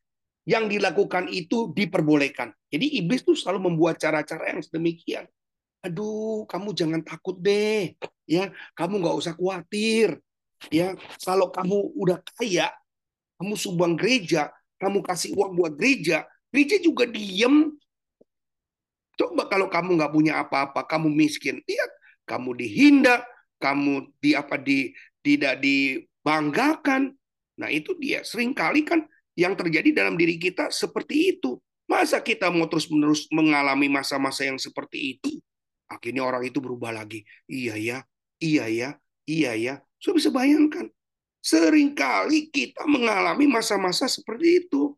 Yang 0.50 0.64
dilakukan 0.74 1.30
itu 1.30 1.70
diperbolehkan. 1.70 2.50
Jadi 2.66 2.98
iblis 2.98 3.22
tuh 3.22 3.38
selalu 3.38 3.70
membuat 3.70 4.02
cara-cara 4.02 4.50
yang 4.50 4.58
sedemikian. 4.58 5.30
Aduh, 5.86 6.42
kamu 6.50 6.74
jangan 6.74 7.00
takut 7.06 7.38
deh. 7.38 7.94
Ya, 8.26 8.50
kamu 8.74 8.98
nggak 8.98 9.16
usah 9.16 9.32
khawatir. 9.38 10.18
Ya, 10.74 10.98
kalau 11.22 11.54
kamu 11.54 11.94
udah 11.94 12.18
kaya, 12.34 12.74
kamu 13.38 13.54
sumbang 13.54 13.94
gereja, 13.94 14.50
kamu 14.82 15.06
kasih 15.06 15.32
uang 15.38 15.56
buat 15.56 15.72
gereja, 15.78 16.26
gereja 16.52 16.76
juga 16.82 17.08
diem, 17.08 17.80
Coba 19.20 19.44
kalau 19.52 19.68
kamu 19.68 20.00
nggak 20.00 20.12
punya 20.16 20.40
apa-apa, 20.40 20.88
kamu 20.88 21.12
miskin, 21.12 21.60
lihat 21.68 21.90
kamu 22.24 22.56
dihina, 22.56 23.20
kamu 23.60 24.08
di 24.16 24.32
apa 24.32 24.56
di 24.56 24.96
tidak 25.20 25.60
dibanggakan. 25.60 27.12
Nah 27.60 27.68
itu 27.68 27.92
dia. 28.00 28.24
Seringkali 28.24 28.80
kan 28.88 29.04
yang 29.40 29.56
terjadi 29.56 30.04
dalam 30.04 30.20
diri 30.20 30.36
kita 30.36 30.68
seperti 30.68 31.40
itu. 31.40 31.56
Masa 31.88 32.20
kita 32.20 32.52
mau 32.52 32.68
terus-menerus 32.68 33.24
mengalami 33.32 33.88
masa-masa 33.88 34.44
yang 34.44 34.60
seperti 34.60 35.16
itu? 35.16 35.40
Akhirnya 35.88 36.22
orang 36.22 36.44
itu 36.44 36.60
berubah 36.60 36.92
lagi. 36.92 37.24
Iya 37.48 37.74
ya, 37.80 37.98
iya 38.38 38.68
ya, 38.68 38.88
iya 39.24 39.52
ya. 39.56 39.74
Sudah 39.96 40.20
bisa 40.20 40.30
bayangkan. 40.30 40.86
Seringkali 41.40 42.52
kita 42.52 42.84
mengalami 42.84 43.48
masa-masa 43.48 44.04
seperti 44.06 44.68
itu. 44.68 44.92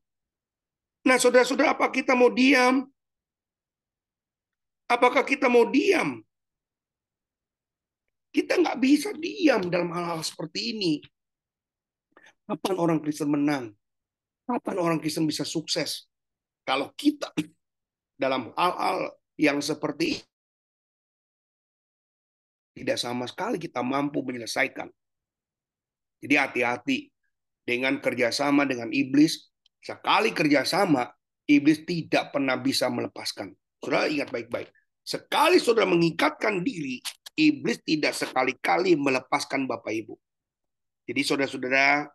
Nah, 1.07 1.17
saudara-saudara, 1.17 1.79
apa 1.79 1.87
kita 1.89 2.19
mau 2.19 2.29
diam? 2.29 2.83
Apakah 4.91 5.23
kita 5.25 5.47
mau 5.47 5.65
diam? 5.71 6.21
Kita 8.35 8.59
nggak 8.59 8.79
bisa 8.83 9.15
diam 9.17 9.71
dalam 9.71 9.89
hal-hal 9.95 10.21
seperti 10.21 10.77
ini. 10.77 10.93
Kapan 12.45 12.77
orang 12.77 12.99
Kristen 13.01 13.33
menang? 13.33 13.73
Kapan 14.47 14.77
orang 14.79 14.99
Kristen 14.99 15.27
bisa 15.27 15.47
sukses? 15.47 16.11
Kalau 16.67 16.91
kita 16.95 17.31
dalam 18.23 18.51
hal-hal 18.55 19.15
yang 19.39 19.59
seperti 19.63 20.19
ini, 20.19 20.27
tidak 22.73 22.99
sama 22.99 23.29
sekali 23.29 23.61
kita 23.61 23.85
mampu 23.85 24.25
menyelesaikan. 24.25 24.89
Jadi 26.23 26.35
hati-hati 26.39 26.99
dengan 27.67 27.99
kerjasama 27.99 28.65
dengan 28.65 28.89
iblis. 28.91 29.51
Sekali 29.83 30.31
kerjasama, 30.31 31.11
iblis 31.51 31.83
tidak 31.83 32.31
pernah 32.31 32.55
bisa 32.55 32.87
melepaskan. 32.87 33.51
Saudara 33.83 34.07
ingat 34.07 34.31
baik-baik. 34.31 34.71
Sekali 35.03 35.59
saudara 35.59 35.91
mengikatkan 35.91 36.63
diri, 36.63 37.03
iblis 37.35 37.83
tidak 37.83 38.15
sekali-kali 38.15 38.95
melepaskan 38.95 39.67
Bapak 39.67 39.91
Ibu. 39.91 40.15
Jadi 41.11 41.21
saudara-saudara 41.27 42.07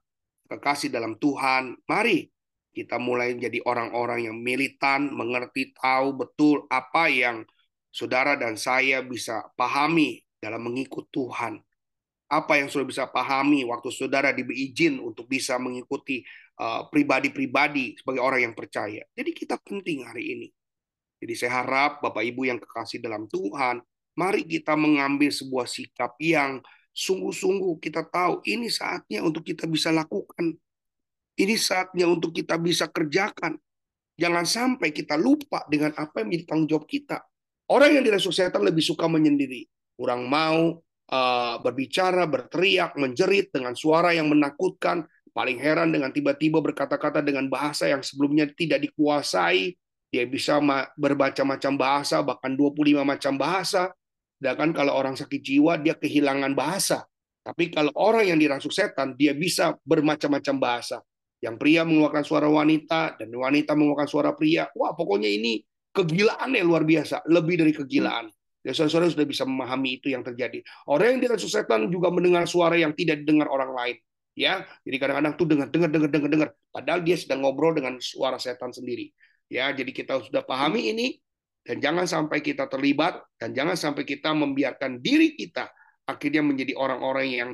kekasih 0.47 0.89
dalam 0.89 1.19
Tuhan, 1.19 1.77
mari 1.85 2.31
kita 2.71 2.97
mulai 2.97 3.35
menjadi 3.35 3.59
orang-orang 3.65 4.31
yang 4.31 4.37
militan, 4.37 5.11
mengerti 5.11 5.75
tahu 5.75 6.15
betul 6.15 6.63
apa 6.71 7.09
yang 7.11 7.43
saudara 7.91 8.37
dan 8.39 8.55
saya 8.55 9.01
bisa 9.03 9.43
pahami 9.59 10.21
dalam 10.39 10.63
mengikut 10.63 11.09
Tuhan. 11.11 11.59
Apa 12.27 12.59
yang 12.59 12.67
saudara 12.67 12.91
bisa 12.91 13.05
pahami 13.07 13.63
waktu 13.67 13.89
saudara 13.91 14.35
diberi 14.35 14.71
izin 14.71 14.99
untuk 14.99 15.31
bisa 15.31 15.55
mengikuti 15.59 16.23
uh, 16.59 16.87
pribadi-pribadi 16.91 17.95
uh, 17.95 17.95
sebagai 18.03 18.21
orang 18.23 18.51
yang 18.51 18.55
percaya. 18.55 19.03
Jadi 19.15 19.31
kita 19.31 19.55
penting 19.63 20.03
hari 20.03 20.35
ini 20.35 20.47
jadi 21.17 21.33
saya 21.33 21.65
harap 21.65 21.99
Bapak 22.01 22.21
Ibu 22.21 22.45
yang 22.45 22.59
kekasih 22.61 23.01
dalam 23.01 23.25
Tuhan, 23.25 23.81
mari 24.17 24.45
kita 24.45 24.77
mengambil 24.77 25.33
sebuah 25.33 25.65
sikap 25.65 26.13
yang 26.21 26.61
sungguh-sungguh 26.97 27.77
kita 27.77 28.09
tahu 28.09 28.41
ini 28.49 28.73
saatnya 28.73 29.21
untuk 29.21 29.45
kita 29.45 29.69
bisa 29.69 29.93
lakukan. 29.93 30.57
Ini 31.37 31.53
saatnya 31.53 32.09
untuk 32.09 32.33
kita 32.33 32.57
bisa 32.57 32.89
kerjakan. 32.89 33.53
Jangan 34.17 34.49
sampai 34.49 34.89
kita 34.89 35.13
lupa 35.13 35.61
dengan 35.69 35.93
apa 35.93 36.25
yang 36.25 36.33
menjadi 36.33 36.45
tanggung 36.49 36.65
jawab 36.65 36.89
kita. 36.89 37.21
Orang 37.69 37.93
yang 37.93 38.01
dirasuki 38.01 38.41
setan 38.41 38.65
lebih 38.65 38.81
suka 38.81 39.05
menyendiri. 39.05 39.69
Kurang 39.93 40.25
mau 40.25 40.81
uh, 41.13 41.55
berbicara, 41.61 42.25
berteriak, 42.25 42.97
menjerit 42.97 43.53
dengan 43.53 43.77
suara 43.77 44.17
yang 44.17 44.33
menakutkan. 44.33 45.05
Paling 45.37 45.61
heran 45.61 45.93
dengan 45.93 46.09
tiba-tiba 46.09 46.57
berkata-kata 46.65 47.21
dengan 47.21 47.45
bahasa 47.45 47.85
yang 47.85 48.01
sebelumnya 48.01 48.49
tidak 48.57 48.81
dikuasai. 48.89 49.77
Dia 50.09 50.25
bisa 50.25 50.57
berbaca 50.97 51.43
macam 51.45 51.77
bahasa, 51.77 52.25
bahkan 52.25 52.57
25 52.57 53.05
macam 53.05 53.37
bahasa. 53.37 53.93
Sedangkan 54.37 54.69
kalau 54.71 54.93
orang 54.93 55.17
sakit 55.17 55.41
jiwa, 55.41 55.81
dia 55.81 55.97
kehilangan 55.97 56.53
bahasa. 56.53 57.05
Tapi 57.41 57.73
kalau 57.73 57.91
orang 57.97 58.29
yang 58.29 58.37
dirasuk 58.37 58.69
setan, 58.69 59.17
dia 59.17 59.33
bisa 59.33 59.73
bermacam-macam 59.83 60.55
bahasa. 60.61 61.01
Yang 61.41 61.55
pria 61.61 61.81
mengeluarkan 61.85 62.23
suara 62.25 62.49
wanita, 62.49 63.17
dan 63.17 63.29
wanita 63.33 63.73
mengeluarkan 63.73 64.09
suara 64.09 64.31
pria. 64.33 64.69
Wah, 64.77 64.93
pokoknya 64.93 65.29
ini 65.31 65.61
kegilaan 65.93 66.53
yang 66.53 66.69
luar 66.69 66.85
biasa. 66.85 67.25
Lebih 67.29 67.65
dari 67.65 67.73
kegilaan. 67.73 68.29
Ya, 68.61 68.75
saudara-saudara 68.75 69.13
sudah 69.15 69.27
bisa 69.29 69.43
memahami 69.47 70.01
itu 70.01 70.11
yang 70.11 70.21
terjadi. 70.21 70.59
Orang 70.89 71.17
yang 71.17 71.19
dirasuk 71.23 71.47
setan 71.47 71.87
juga 71.87 72.11
mendengar 72.11 72.43
suara 72.45 72.75
yang 72.75 72.91
tidak 72.93 73.23
didengar 73.23 73.47
orang 73.47 73.71
lain 73.71 73.97
ya 74.37 74.61
jadi 74.85 74.97
kadang-kadang 75.01 75.33
tuh 75.33 75.47
dengar 75.49 75.67
dengar 75.73 75.89
dengar 75.89 76.09
dengar 76.13 76.29
dengar 76.29 76.49
padahal 76.69 77.01
dia 77.01 77.17
sedang 77.17 77.41
ngobrol 77.41 77.73
dengan 77.73 77.97
suara 77.97 78.37
setan 78.37 78.69
sendiri 78.69 79.09
ya 79.49 79.73
jadi 79.73 79.89
kita 79.89 80.21
sudah 80.29 80.45
pahami 80.45 80.93
ini 80.93 81.07
dan 81.67 81.83
jangan 81.83 82.07
sampai 82.07 82.39
kita 82.39 82.71
terlibat 82.71 83.19
dan 83.35 83.51
jangan 83.51 83.75
sampai 83.75 84.07
kita 84.07 84.31
membiarkan 84.31 85.03
diri 85.03 85.35
kita 85.35 85.67
akhirnya 86.07 86.39
menjadi 86.39 86.73
orang-orang 86.79 87.27
yang 87.27 87.49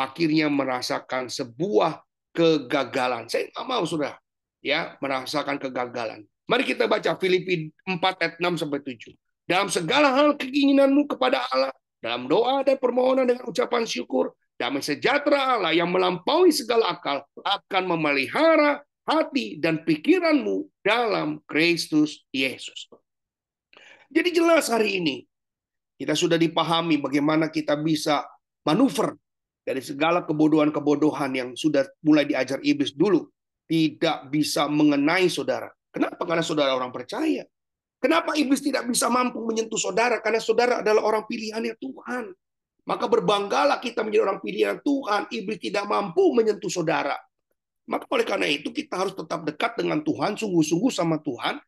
akhirnya 0.00 0.48
merasakan 0.48 1.28
sebuah 1.28 2.00
kegagalan. 2.32 3.28
Saya 3.28 3.52
nggak 3.52 3.66
mau 3.68 3.84
sudah 3.84 4.16
ya 4.64 4.96
merasakan 5.04 5.60
kegagalan. 5.60 6.24
Mari 6.48 6.64
kita 6.64 6.88
baca 6.88 7.12
Filipi 7.20 7.68
4 7.84 8.00
ayat 8.00 8.34
6 8.40 8.64
sampai 8.64 8.80
7 8.80 9.12
dalam 9.44 9.68
segala 9.68 10.16
hal 10.16 10.32
keinginanmu 10.40 11.04
kepada 11.04 11.44
Allah 11.52 11.76
dalam 12.00 12.24
doa 12.24 12.64
dan 12.64 12.80
permohonan 12.80 13.28
dengan 13.28 13.44
ucapan 13.44 13.84
syukur 13.84 14.32
Damai 14.58 14.82
sejahtera 14.82 15.54
Allah 15.54 15.70
yang 15.70 15.86
melampaui 15.86 16.50
segala 16.50 16.98
akal 16.98 17.22
akan 17.46 17.94
memelihara 17.94 18.82
hati 19.06 19.54
dan 19.62 19.86
pikiranmu 19.86 20.66
dalam 20.82 21.38
Kristus 21.46 22.26
Yesus. 22.34 22.90
Jadi 24.08 24.28
jelas 24.32 24.72
hari 24.72 25.00
ini 25.00 25.16
kita 26.00 26.16
sudah 26.16 26.40
dipahami 26.40 26.96
bagaimana 26.96 27.52
kita 27.52 27.76
bisa 27.76 28.24
manuver 28.64 29.16
dari 29.64 29.84
segala 29.84 30.24
kebodohan-kebodohan 30.24 31.30
yang 31.36 31.48
sudah 31.52 31.84
mulai 32.00 32.24
diajar 32.24 32.56
iblis 32.64 32.96
dulu 32.96 33.28
tidak 33.68 34.32
bisa 34.32 34.64
mengenai 34.64 35.28
saudara. 35.28 35.68
Kenapa? 35.92 36.24
Karena 36.24 36.40
saudara 36.40 36.72
orang 36.72 36.88
percaya. 36.88 37.44
Kenapa 37.98 38.32
iblis 38.38 38.64
tidak 38.64 38.88
bisa 38.88 39.12
mampu 39.12 39.42
menyentuh 39.44 39.76
saudara? 39.76 40.22
Karena 40.24 40.40
saudara 40.40 40.80
adalah 40.80 41.04
orang 41.04 41.28
pilihannya 41.28 41.74
Tuhan. 41.76 42.32
Maka 42.88 43.04
berbanggalah 43.04 43.82
kita 43.84 44.00
menjadi 44.00 44.24
orang 44.24 44.40
pilihan 44.40 44.80
Tuhan. 44.80 45.28
Iblis 45.28 45.60
tidak 45.60 45.84
mampu 45.84 46.32
menyentuh 46.32 46.72
saudara. 46.72 47.18
Maka 47.84 48.08
oleh 48.08 48.24
karena 48.24 48.48
itu 48.48 48.72
kita 48.72 48.96
harus 48.96 49.12
tetap 49.12 49.44
dekat 49.44 49.76
dengan 49.80 50.00
Tuhan, 50.00 50.36
sungguh-sungguh 50.38 50.92
sama 50.92 51.20
Tuhan. 51.20 51.60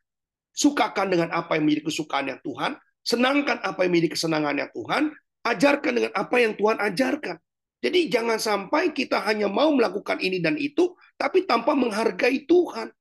Sukakan 0.51 1.13
dengan 1.13 1.31
apa 1.31 1.57
yang 1.57 1.67
menjadi 1.67 1.91
kesukaannya 1.91 2.37
Tuhan. 2.43 2.73
Senangkan 3.01 3.59
apa 3.65 3.87
yang 3.87 3.91
menjadi 3.97 4.11
kesenangannya 4.19 4.67
Tuhan. 4.75 5.03
Ajarkan 5.41 5.93
dengan 5.97 6.13
apa 6.13 6.37
yang 6.37 6.53
Tuhan 6.59 6.77
ajarkan. 6.79 7.37
Jadi 7.81 8.13
jangan 8.13 8.37
sampai 8.37 8.93
kita 8.93 9.25
hanya 9.25 9.49
mau 9.49 9.73
melakukan 9.73 10.21
ini 10.21 10.45
dan 10.45 10.61
itu, 10.61 10.93
tapi 11.17 11.49
tanpa 11.49 11.73
menghargai 11.73 12.45
Tuhan. 12.45 12.93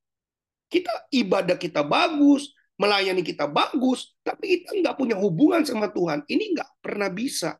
Kita 0.72 1.12
ibadah 1.12 1.59
kita 1.59 1.83
bagus, 1.83 2.55
melayani 2.79 3.20
kita 3.20 3.51
bagus, 3.51 4.16
tapi 4.24 4.64
kita 4.64 4.79
nggak 4.79 4.96
punya 4.96 5.20
hubungan 5.20 5.68
sama 5.68 5.92
Tuhan. 5.92 6.24
Ini 6.24 6.55
nggak 6.55 6.79
pernah 6.79 7.12
bisa 7.12 7.59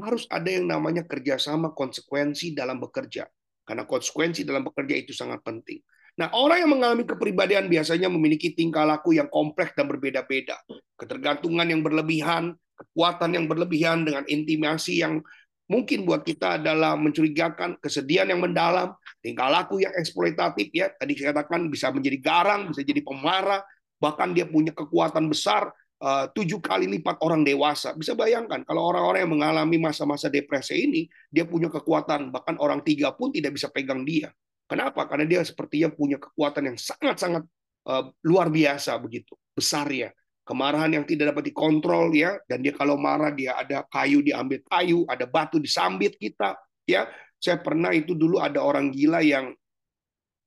harus 0.00 0.28
ada 0.28 0.48
yang 0.52 0.68
namanya 0.68 1.08
kerjasama 1.08 1.72
konsekuensi 1.72 2.52
dalam 2.52 2.76
bekerja. 2.76 3.24
Karena 3.64 3.88
konsekuensi 3.88 4.44
dalam 4.44 4.60
bekerja 4.68 4.94
itu 5.00 5.16
sangat 5.16 5.40
penting. 5.40 5.80
Nah, 6.20 6.28
orang 6.36 6.60
yang 6.60 6.70
mengalami 6.76 7.08
kepribadian 7.08 7.72
biasanya 7.72 8.12
memiliki 8.12 8.52
tingkah 8.52 8.84
laku 8.84 9.16
yang 9.16 9.32
kompleks 9.32 9.72
dan 9.72 9.88
berbeda-beda. 9.88 10.60
Ketergantungan 11.00 11.64
yang 11.64 11.80
berlebihan, 11.80 12.52
kekuatan 12.76 13.40
yang 13.40 13.48
berlebihan 13.48 14.04
dengan 14.04 14.28
intimasi 14.28 15.00
yang 15.00 15.24
mungkin 15.64 16.04
buat 16.04 16.20
kita 16.20 16.60
adalah 16.60 17.00
mencurigakan, 17.00 17.80
kesedihan 17.80 18.28
yang 18.28 18.44
mendalam, 18.44 18.92
tingkah 19.24 19.48
laku 19.48 19.80
yang 19.80 19.96
eksploitatif 19.96 20.68
ya. 20.76 20.92
Tadi 20.92 21.16
saya 21.16 21.32
katakan 21.32 21.72
bisa 21.72 21.88
menjadi 21.88 22.20
garang, 22.20 22.68
bisa 22.68 22.84
jadi 22.84 23.00
pemarah, 23.00 23.64
bahkan 23.96 24.36
dia 24.36 24.44
punya 24.44 24.76
kekuatan 24.76 25.24
besar 25.32 25.72
Eh, 26.00 26.26
tujuh 26.32 26.64
kali 26.64 26.88
lipat 26.88 27.20
orang 27.20 27.44
dewasa. 27.44 27.92
Bisa 27.92 28.16
bayangkan 28.16 28.64
kalau 28.64 28.88
orang-orang 28.88 29.28
yang 29.28 29.32
mengalami 29.36 29.76
masa-masa 29.76 30.32
depresi 30.32 30.88
ini, 30.88 31.04
dia 31.28 31.44
punya 31.44 31.68
kekuatan, 31.68 32.32
bahkan 32.32 32.56
orang 32.56 32.80
tiga 32.80 33.12
pun 33.12 33.28
tidak 33.28 33.52
bisa 33.60 33.68
pegang 33.68 34.00
dia. 34.00 34.32
Kenapa? 34.70 35.02
Karena 35.10 35.26
dia 35.26 35.42
sepertinya 35.42 35.90
punya 35.90 36.22
kekuatan 36.22 36.70
yang 36.70 36.78
sangat-sangat 36.78 37.42
uh, 37.90 38.14
luar 38.22 38.54
biasa 38.54 38.94
begitu, 39.02 39.34
besar 39.50 39.90
ya. 39.90 40.14
Kemarahan 40.46 40.94
yang 40.94 41.04
tidak 41.10 41.34
dapat 41.34 41.50
dikontrol 41.50 42.14
ya, 42.14 42.38
dan 42.46 42.62
dia 42.62 42.70
kalau 42.78 42.94
marah 42.94 43.34
dia 43.34 43.58
ada 43.58 43.82
kayu 43.90 44.22
diambil 44.22 44.62
kayu, 44.70 45.02
ada 45.10 45.26
batu 45.26 45.58
disambit 45.58 46.14
kita 46.22 46.54
ya. 46.86 47.10
Saya 47.42 47.58
pernah 47.58 47.90
itu 47.90 48.14
dulu 48.14 48.38
ada 48.38 48.62
orang 48.62 48.94
gila 48.94 49.26
yang 49.26 49.50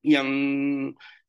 yang 0.04 0.28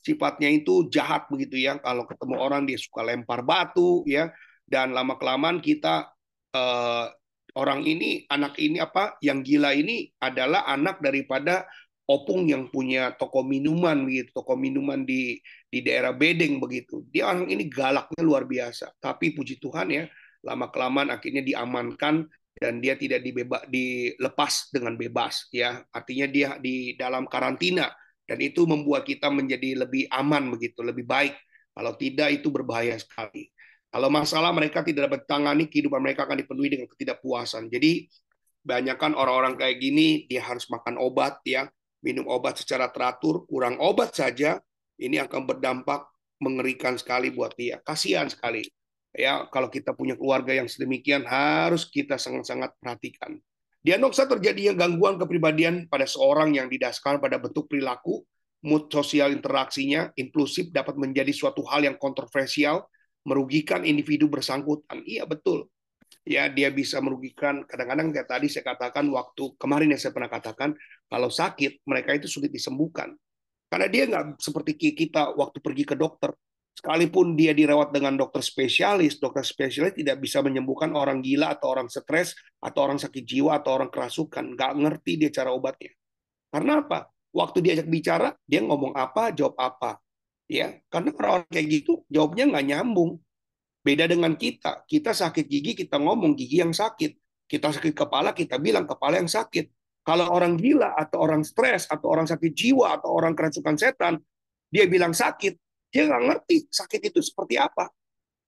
sifatnya 0.03 0.51
itu 0.55 0.87
jahat 0.91 1.27
begitu 1.31 1.59
ya. 1.59 1.83
Kalau 1.83 2.07
ketemu 2.07 2.35
orang 2.39 2.63
dia 2.67 2.79
suka 2.79 3.03
lempar 3.03 3.43
batu 3.43 4.07
ya. 4.07 4.31
Dan 4.65 4.97
lama 4.97 5.17
kelamaan 5.21 5.61
kita 5.61 6.09
eh, 6.53 7.07
orang 7.55 7.81
ini 7.87 8.27
anak 8.29 8.59
ini 8.59 8.83
apa 8.83 9.17
yang 9.23 9.41
gila 9.41 9.73
ini 9.73 10.11
adalah 10.19 10.67
anak 10.67 10.99
daripada 11.01 11.65
opung 12.05 12.45
yang 12.45 12.69
punya 12.69 13.17
toko 13.17 13.41
minuman 13.41 14.05
begitu, 14.05 14.31
toko 14.37 14.55
minuman 14.57 15.03
di 15.09 15.41
di 15.69 15.81
daerah 15.81 16.13
Bedeng 16.13 16.61
begitu. 16.61 17.05
Dia 17.09 17.33
orang 17.33 17.49
ini 17.49 17.65
galaknya 17.69 18.21
luar 18.21 18.45
biasa. 18.45 18.93
Tapi 19.01 19.33
puji 19.33 19.57
Tuhan 19.57 19.89
ya, 19.89 20.05
lama 20.45 20.69
kelamaan 20.69 21.09
akhirnya 21.09 21.41
diamankan 21.41 22.29
dan 22.55 22.79
dia 22.79 22.95
tidak 22.95 23.25
dibebas 23.25 23.65
dilepas 23.67 24.69
dengan 24.71 24.95
bebas 24.95 25.49
ya. 25.51 25.81
Artinya 25.91 26.27
dia 26.29 26.49
di 26.61 26.95
dalam 26.95 27.25
karantina 27.25 27.89
dan 28.25 28.39
itu 28.41 28.65
membuat 28.69 29.09
kita 29.09 29.33
menjadi 29.33 29.85
lebih 29.85 30.09
aman 30.13 30.53
begitu, 30.53 30.85
lebih 30.85 31.09
baik. 31.09 31.35
Kalau 31.75 31.93
tidak 31.99 32.31
itu 32.31 32.49
berbahaya 32.55 32.95
sekali. 33.01 33.51
Kalau 33.91 34.11
masalah 34.11 34.51
mereka 34.51 34.83
tidak 34.83 35.07
dapat 35.11 35.23
tangani, 35.27 35.71
kehidupan 35.71 36.03
mereka 36.03 36.27
akan 36.27 36.43
dipenuhi 36.43 36.67
dengan 36.67 36.91
ketidakpuasan. 36.91 37.71
Jadi 37.71 38.11
banyakkan 38.65 39.15
orang-orang 39.15 39.55
kayak 39.55 39.77
gini 39.79 40.27
dia 40.27 40.43
harus 40.43 40.67
makan 40.67 40.99
obat 40.99 41.39
ya, 41.47 41.71
minum 42.05 42.29
obat 42.29 42.61
secara 42.61 42.93
teratur, 42.93 43.49
kurang 43.49 43.81
obat 43.81 44.13
saja 44.13 44.61
ini 45.01 45.17
akan 45.17 45.49
berdampak 45.49 46.05
mengerikan 46.45 47.01
sekali 47.01 47.33
buat 47.33 47.57
dia. 47.57 47.81
Kasihan 47.81 48.29
sekali. 48.29 48.69
Ya, 49.15 49.49
kalau 49.49 49.73
kita 49.73 49.97
punya 49.97 50.19
keluarga 50.19 50.53
yang 50.53 50.69
sedemikian 50.69 51.25
harus 51.25 51.89
kita 51.89 52.21
sangat-sangat 52.21 52.77
perhatikan. 52.77 53.41
Diagnosa 53.81 54.29
terjadinya 54.29 54.85
gangguan 54.85 55.17
kepribadian 55.17 55.87
pada 55.89 56.05
seorang 56.05 56.57
yang 56.57 56.67
didasarkan 56.69 57.23
pada 57.23 57.39
bentuk 57.39 57.71
perilaku, 57.71 58.27
mood 58.65 58.91
sosial 58.91 59.31
interaksinya, 59.31 60.11
impulsif 60.19 60.73
dapat 60.75 60.99
menjadi 60.99 61.31
suatu 61.31 61.63
hal 61.69 61.87
yang 61.87 61.97
kontroversial, 62.01 62.89
merugikan 63.29 63.85
individu 63.85 64.27
bersangkutan. 64.27 65.05
Iya 65.05 65.29
betul. 65.29 65.69
Ya, 66.25 66.49
dia 66.49 66.73
bisa 66.73 67.05
merugikan. 67.05 67.69
Kadang-kadang 67.69 68.09
kayak 68.09 68.29
tadi 68.29 68.49
saya 68.49 68.65
katakan 68.65 69.05
waktu 69.13 69.55
kemarin 69.61 69.93
yang 69.93 70.01
saya 70.01 70.17
pernah 70.17 70.33
katakan, 70.33 70.73
kalau 71.07 71.29
sakit 71.29 71.85
mereka 71.85 72.17
itu 72.17 72.27
sulit 72.27 72.49
disembuhkan. 72.49 73.13
Karena 73.69 73.87
dia 73.93 74.09
nggak 74.09 74.41
seperti 74.41 74.73
kita 74.77 75.37
waktu 75.37 75.61
pergi 75.61 75.85
ke 75.85 75.97
dokter 75.99 76.33
sekalipun 76.75 77.39
dia 77.39 77.55
dirawat 77.55 77.95
dengan 77.95 78.19
dokter 78.19 78.43
spesialis, 78.43 79.17
dokter 79.17 79.47
spesialis 79.47 79.97
tidak 79.97 80.21
bisa 80.21 80.43
menyembuhkan 80.43 80.93
orang 80.93 81.23
gila 81.25 81.55
atau 81.55 81.73
orang 81.73 81.89
stres 81.89 82.35
atau 82.61 82.81
orang 82.85 82.99
sakit 83.01 83.25
jiwa 83.25 83.63
atau 83.63 83.81
orang 83.81 83.89
kerasukan. 83.89 84.53
Nggak 84.53 84.73
ngerti 84.83 85.13
dia 85.17 85.31
cara 85.33 85.55
obatnya. 85.55 85.97
Karena 86.51 86.85
apa? 86.85 87.09
Waktu 87.35 87.59
diajak 87.65 87.89
bicara, 87.91 88.37
dia 88.47 88.63
ngomong 88.63 88.95
apa, 88.95 89.35
jawab 89.35 89.59
apa. 89.59 89.99
Ya, 90.45 90.77
karena 90.93 91.11
orang-orang 91.17 91.49
kayak 91.49 91.67
gitu 91.73 92.05
jawabnya 92.13 92.45
nggak 92.53 92.67
nyambung. 92.69 93.11
Beda 93.85 94.09
dengan 94.09 94.33
kita. 94.33 94.89
Kita 94.89 95.13
sakit 95.13 95.45
gigi, 95.45 95.77
kita 95.77 96.01
ngomong 96.01 96.33
gigi 96.33 96.65
yang 96.65 96.73
sakit. 96.73 97.21
Kita 97.45 97.69
sakit 97.69 97.93
kepala, 97.93 98.33
kita 98.33 98.57
bilang 98.57 98.89
kepala 98.89 99.21
yang 99.21 99.29
sakit. 99.29 99.69
Kalau 100.01 100.33
orang 100.33 100.57
gila 100.57 100.97
atau 100.97 101.21
orang 101.21 101.45
stres 101.45 101.85
atau 101.93 102.09
orang 102.09 102.25
sakit 102.25 102.53
jiwa 102.53 102.97
atau 102.97 103.13
orang 103.13 103.37
kerasukan 103.37 103.77
setan, 103.77 104.17
dia 104.73 104.89
bilang 104.89 105.13
sakit, 105.13 105.53
dia 105.93 106.09
nggak 106.09 106.23
ngerti 106.25 106.57
sakit 106.73 107.13
itu 107.13 107.21
seperti 107.21 107.61
apa. 107.61 107.93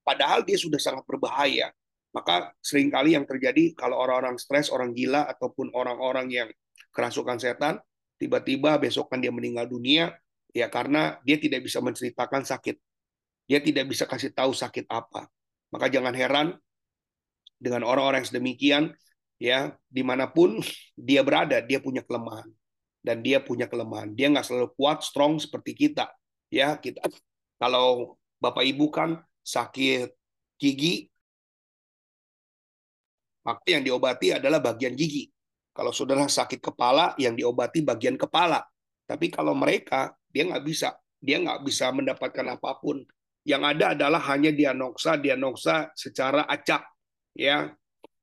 Padahal 0.01 0.40
dia 0.40 0.57
sudah 0.57 0.81
sangat 0.81 1.05
berbahaya. 1.05 1.68
Maka 2.16 2.57
sering 2.64 2.88
kali 2.88 3.12
yang 3.12 3.29
terjadi 3.29 3.77
kalau 3.77 4.01
orang-orang 4.01 4.40
stres, 4.40 4.72
orang 4.72 4.96
gila, 4.96 5.29
ataupun 5.29 5.68
orang-orang 5.77 6.33
yang 6.33 6.49
kerasukan 6.96 7.37
setan, 7.37 7.77
tiba-tiba 8.16 8.81
besokan 8.81 9.20
dia 9.20 9.29
meninggal 9.29 9.68
dunia, 9.68 10.16
ya 10.57 10.72
karena 10.72 11.20
dia 11.29 11.37
tidak 11.37 11.68
bisa 11.68 11.85
menceritakan 11.85 12.49
sakit. 12.49 12.81
Dia 13.47 13.63
tidak 13.63 13.91
bisa 13.91 14.05
kasih 14.07 14.35
tahu 14.35 14.51
sakit 14.51 14.91
apa. 14.91 15.31
Maka 15.71 15.87
jangan 15.91 16.15
heran 16.15 16.59
dengan 17.57 17.87
orang-orang 17.87 18.23
yang 18.23 18.31
sedemikian, 18.31 18.85
ya 19.41 19.73
di 19.87 20.03
mana 20.03 20.29
pun 20.29 20.61
dia 20.99 21.23
berada, 21.23 21.63
dia 21.63 21.79
punya 21.79 22.03
kelemahan 22.03 22.47
dan 23.07 23.23
dia 23.23 23.39
punya 23.39 23.71
kelemahan. 23.71 24.13
Dia 24.13 24.31
nggak 24.35 24.47
selalu 24.47 24.69
kuat, 24.75 25.07
strong 25.07 25.39
seperti 25.39 25.73
kita. 25.73 26.11
Ya 26.51 26.75
kita 26.79 27.07
kalau 27.59 28.19
bapak 28.43 28.67
ibu 28.67 28.91
kan 28.91 29.23
sakit 29.47 30.11
gigi, 30.59 31.07
maka 33.47 33.63
yang 33.71 33.87
diobati 33.87 34.35
adalah 34.35 34.59
bagian 34.59 34.99
gigi. 34.99 35.31
Kalau 35.71 35.95
saudara 35.95 36.27
sakit 36.27 36.59
kepala, 36.59 37.15
yang 37.15 37.39
diobati 37.39 37.85
bagian 37.85 38.19
kepala. 38.19 38.65
Tapi 39.07 39.31
kalau 39.31 39.55
mereka, 39.55 40.17
dia 40.33 40.43
nggak 40.49 40.65
bisa. 40.67 40.97
Dia 41.23 41.39
nggak 41.39 41.63
bisa 41.63 41.93
mendapatkan 41.95 42.47
apa 42.49 42.81
pun. 42.83 43.07
Yang 43.47 43.63
ada 43.63 43.85
adalah 43.95 44.21
hanya 44.35 44.51
diagnosa, 44.51 45.15
diagnosa 45.15 45.95
secara 45.95 46.43
acak. 46.51 46.83
Ya, 47.39 47.71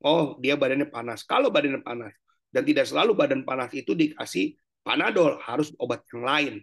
oh 0.04 0.36
dia 0.44 0.60
badannya 0.60 0.92
panas. 0.92 1.24
Kalau 1.24 1.48
badannya 1.48 1.80
panas, 1.80 2.12
dan 2.52 2.68
tidak 2.68 2.86
selalu 2.86 3.16
badan 3.16 3.42
panas 3.48 3.72
itu 3.72 3.96
dikasih 3.96 4.54
panadol, 4.84 5.40
harus 5.42 5.72
obat 5.80 6.04
yang 6.12 6.24
lain. 6.28 6.56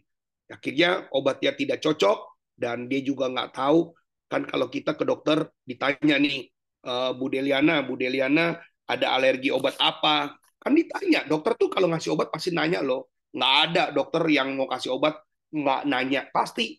Akhirnya 0.52 1.08
obatnya 1.10 1.56
tidak 1.56 1.80
cocok, 1.80 2.30
dan 2.60 2.86
dia 2.86 3.00
juga 3.00 3.32
nggak 3.32 3.56
tahu. 3.56 3.96
Kan 4.28 4.44
kalau 4.46 4.68
kita 4.68 4.94
ke 4.94 5.08
dokter 5.08 5.48
ditanya 5.64 6.20
nih, 6.20 6.46
eh, 6.84 7.10
Bu 7.16 7.26
Deliana, 7.32 7.80
Bu 7.82 7.96
Deliana 7.96 8.60
ada 8.84 9.06
alergi 9.16 9.48
obat 9.50 9.78
apa? 9.80 10.36
Kan 10.60 10.76
ditanya, 10.76 11.24
dokter 11.24 11.56
tuh 11.56 11.72
kalau 11.72 11.88
ngasih 11.88 12.12
obat 12.12 12.28
pasti 12.28 12.52
nanya 12.52 12.84
loh. 12.84 13.08
Nggak 13.32 13.54
ada 13.70 13.82
dokter 13.94 14.22
yang 14.28 14.52
mau 14.58 14.68
kasih 14.68 14.94
obat 14.98 15.16
nggak 15.50 15.80
nanya. 15.88 16.20
Pasti, 16.28 16.76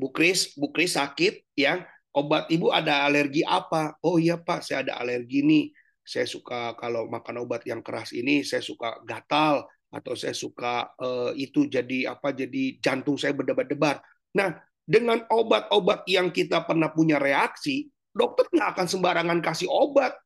Bu 0.00 0.08
Kris, 0.08 0.56
Bu 0.56 0.72
Kris 0.72 0.96
sakit 0.96 1.44
ya, 1.52 1.84
obat 2.16 2.48
ibu 2.48 2.72
ada 2.72 3.04
alergi 3.04 3.44
apa? 3.44 4.00
Oh 4.00 4.16
iya 4.16 4.40
Pak, 4.40 4.64
saya 4.64 4.80
ada 4.88 4.96
alergi 4.96 5.44
nih. 5.44 5.64
Saya 6.00 6.24
suka 6.24 6.72
kalau 6.80 7.06
makan 7.06 7.44
obat 7.44 7.62
yang 7.68 7.84
keras 7.84 8.16
ini, 8.16 8.40
saya 8.40 8.64
suka 8.64 8.98
gatal 9.04 9.68
atau 9.92 10.16
saya 10.16 10.32
suka 10.32 10.88
uh, 10.96 11.36
itu 11.36 11.68
jadi 11.68 12.16
apa? 12.16 12.32
Jadi 12.32 12.80
jantung 12.80 13.20
saya 13.20 13.36
berdebar-debar. 13.36 14.00
Nah, 14.32 14.56
dengan 14.88 15.22
obat-obat 15.28 16.08
yang 16.08 16.32
kita 16.32 16.64
pernah 16.64 16.90
punya 16.90 17.20
reaksi, 17.20 17.86
dokter 18.10 18.48
nggak 18.50 18.68
akan 18.74 18.86
sembarangan 18.88 19.38
kasih 19.44 19.68
obat. 19.70 20.16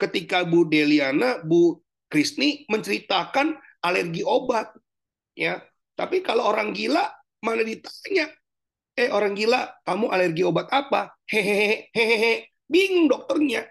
Ketika 0.00 0.42
Bu 0.42 0.66
Deliana, 0.66 1.38
Bu 1.44 1.78
Krisni 2.10 2.66
menceritakan 2.66 3.54
alergi 3.84 4.26
obat. 4.26 4.74
Ya, 5.38 5.62
tapi 5.94 6.18
kalau 6.24 6.50
orang 6.50 6.74
gila 6.74 7.06
mana 7.46 7.62
ditanya, 7.62 8.26
eh 9.02 9.10
orang 9.10 9.34
gila, 9.34 9.82
kamu 9.82 10.06
alergi 10.08 10.42
obat 10.46 10.70
apa? 10.70 11.10
Hehehe, 11.26 11.90
hehehe, 11.90 12.46
bingung 12.70 13.10
dokternya. 13.10 13.66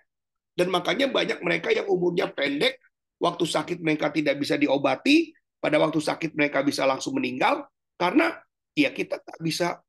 Dan 0.52 0.68
makanya 0.68 1.08
banyak 1.08 1.40
mereka 1.40 1.72
yang 1.72 1.88
umurnya 1.88 2.28
pendek, 2.28 2.76
waktu 3.18 3.48
sakit 3.48 3.80
mereka 3.80 4.12
tidak 4.12 4.36
bisa 4.38 4.60
diobati, 4.60 5.32
pada 5.64 5.80
waktu 5.80 6.04
sakit 6.04 6.36
mereka 6.36 6.66
bisa 6.66 6.84
langsung 6.84 7.16
meninggal, 7.16 7.64
karena 7.96 8.36
ya 8.76 8.92
kita 8.92 9.22
tak 9.24 9.40
bisa 9.40 9.80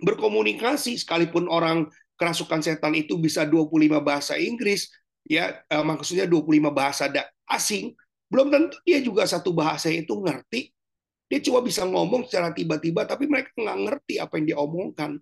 berkomunikasi, 0.00 0.96
sekalipun 0.96 1.46
orang 1.46 1.86
kerasukan 2.16 2.64
setan 2.64 2.96
itu 2.96 3.20
bisa 3.20 3.44
25 3.44 4.00
bahasa 4.00 4.34
Inggris, 4.40 4.88
ya 5.24 5.60
eh, 5.68 5.84
maksudnya 5.84 6.24
25 6.24 6.72
bahasa 6.72 7.06
asing, 7.48 7.92
belum 8.32 8.48
tentu 8.48 8.76
dia 8.86 8.98
juga 9.04 9.28
satu 9.28 9.52
bahasa 9.52 9.92
itu 9.92 10.16
ngerti. 10.16 10.72
Dia 11.30 11.38
cuma 11.38 11.62
bisa 11.62 11.86
ngomong 11.86 12.26
secara 12.26 12.50
tiba-tiba, 12.50 13.06
tapi 13.06 13.30
mereka 13.30 13.54
nggak 13.54 13.78
ngerti 13.86 14.18
apa 14.18 14.34
yang 14.34 14.46
dia 14.50 14.58
omongkan. 14.58 15.14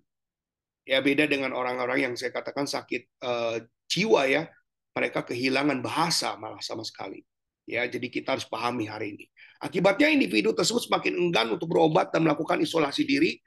Ya 0.89 1.05
beda 1.05 1.29
dengan 1.29 1.53
orang-orang 1.53 2.09
yang 2.09 2.13
saya 2.17 2.33
katakan 2.33 2.65
sakit 2.65 3.21
uh, 3.21 3.61
jiwa 3.85 4.25
ya, 4.25 4.49
mereka 4.97 5.21
kehilangan 5.21 5.85
bahasa 5.85 6.33
malah 6.41 6.57
sama 6.65 6.81
sekali. 6.81 7.21
Ya, 7.69 7.85
jadi 7.85 8.09
kita 8.09 8.33
harus 8.33 8.49
pahami 8.49 8.89
hari 8.89 9.13
ini. 9.13 9.25
Akibatnya 9.61 10.09
individu 10.09 10.57
tersebut 10.57 10.89
semakin 10.89 11.13
enggan 11.13 11.53
untuk 11.53 11.69
berobat 11.69 12.09
dan 12.09 12.25
melakukan 12.25 12.57
isolasi 12.57 13.05
diri. 13.05 13.37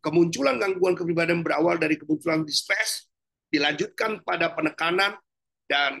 Kemunculan 0.00 0.56
gangguan 0.56 0.96
kepribadian 0.96 1.44
berawal 1.44 1.76
dari 1.76 2.00
kemunculan 2.00 2.48
distress, 2.48 3.12
dilanjutkan 3.52 4.24
pada 4.24 4.56
penekanan 4.56 5.20
dan 5.68 6.00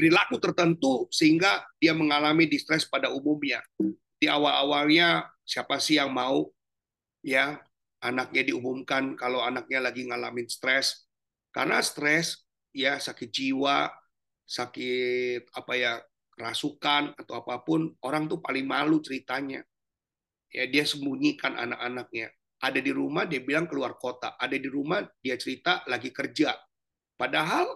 perilaku 0.00 0.40
tertentu 0.40 1.04
sehingga 1.12 1.60
dia 1.76 1.92
mengalami 1.92 2.48
distress 2.48 2.88
pada 2.88 3.12
umumnya. 3.12 3.60
Di 4.16 4.32
awal-awalnya 4.32 5.28
siapa 5.44 5.76
sih 5.76 6.00
yang 6.00 6.08
mau 6.08 6.48
ya 7.20 7.60
anaknya 8.00 8.48
diumumkan 8.48 9.12
kalau 9.12 9.44
anaknya 9.44 9.84
lagi 9.84 10.08
ngalamin 10.08 10.48
stres 10.48 11.04
karena 11.52 11.84
stres 11.84 12.48
ya 12.72 12.96
sakit 12.96 13.28
jiwa, 13.28 13.92
sakit 14.48 15.52
apa 15.52 15.72
ya 15.76 15.92
kerasukan 16.32 17.12
atau 17.20 17.44
apa 17.44 17.60
pun 17.60 17.92
orang 18.00 18.24
tuh 18.24 18.40
paling 18.40 18.64
malu 18.64 19.04
ceritanya. 19.04 19.60
Ya 20.48 20.64
dia 20.64 20.88
sembunyikan 20.88 21.60
anak-anaknya. 21.60 22.32
Ada 22.64 22.80
di 22.80 22.88
rumah 22.88 23.28
dia 23.28 23.44
bilang 23.44 23.68
keluar 23.68 24.00
kota, 24.00 24.32
ada 24.40 24.56
di 24.56 24.64
rumah 24.64 25.04
dia 25.20 25.36
cerita 25.36 25.84
lagi 25.84 26.08
kerja. 26.08 26.56
Padahal 27.20 27.68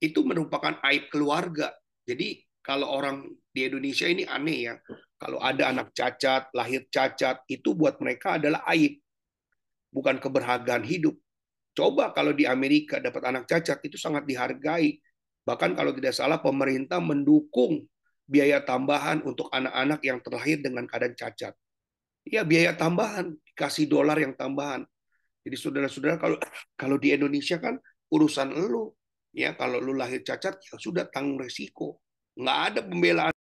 itu 0.00 0.20
merupakan 0.22 0.76
aib 0.92 1.08
keluarga. 1.08 1.72
Jadi 2.04 2.44
kalau 2.60 2.90
orang 2.90 3.26
di 3.54 3.66
Indonesia 3.66 4.06
ini 4.10 4.26
aneh 4.26 4.58
ya, 4.70 4.74
kalau 5.16 5.40
ada 5.40 5.72
anak 5.72 5.94
cacat, 5.96 6.52
lahir 6.52 6.84
cacat, 6.92 7.40
itu 7.48 7.72
buat 7.72 7.96
mereka 8.02 8.36
adalah 8.36 8.66
aib, 8.74 9.00
bukan 9.94 10.20
keberhargaan 10.20 10.84
hidup. 10.84 11.16
Coba 11.76 12.12
kalau 12.12 12.32
di 12.32 12.48
Amerika 12.48 13.00
dapat 13.00 13.22
anak 13.28 13.44
cacat 13.48 13.80
itu 13.84 13.96
sangat 14.00 14.24
dihargai. 14.24 14.96
Bahkan 15.46 15.78
kalau 15.78 15.92
tidak 15.94 16.16
salah 16.16 16.40
pemerintah 16.40 16.98
mendukung 16.98 17.86
biaya 18.26 18.58
tambahan 18.64 19.22
untuk 19.22 19.46
anak-anak 19.54 20.00
yang 20.02 20.18
terlahir 20.18 20.58
dengan 20.58 20.88
keadaan 20.90 21.14
cacat. 21.14 21.54
Ya 22.26 22.42
biaya 22.42 22.74
tambahan, 22.74 23.38
dikasih 23.54 23.86
dolar 23.86 24.18
yang 24.18 24.34
tambahan. 24.34 24.82
Jadi 25.46 25.56
saudara-saudara 25.56 26.18
kalau 26.18 26.36
kalau 26.74 26.98
di 26.98 27.14
Indonesia 27.14 27.62
kan 27.62 27.78
urusan 28.10 28.50
elu 28.50 28.90
ya 29.36 29.52
kalau 29.52 29.76
lu 29.76 29.92
lahir 29.92 30.24
cacat 30.24 30.56
ya 30.56 30.80
sudah 30.80 31.04
tanggung 31.12 31.36
resiko. 31.36 32.00
Nggak 32.40 32.58
ada 32.72 32.80
pembelaan. 32.80 33.36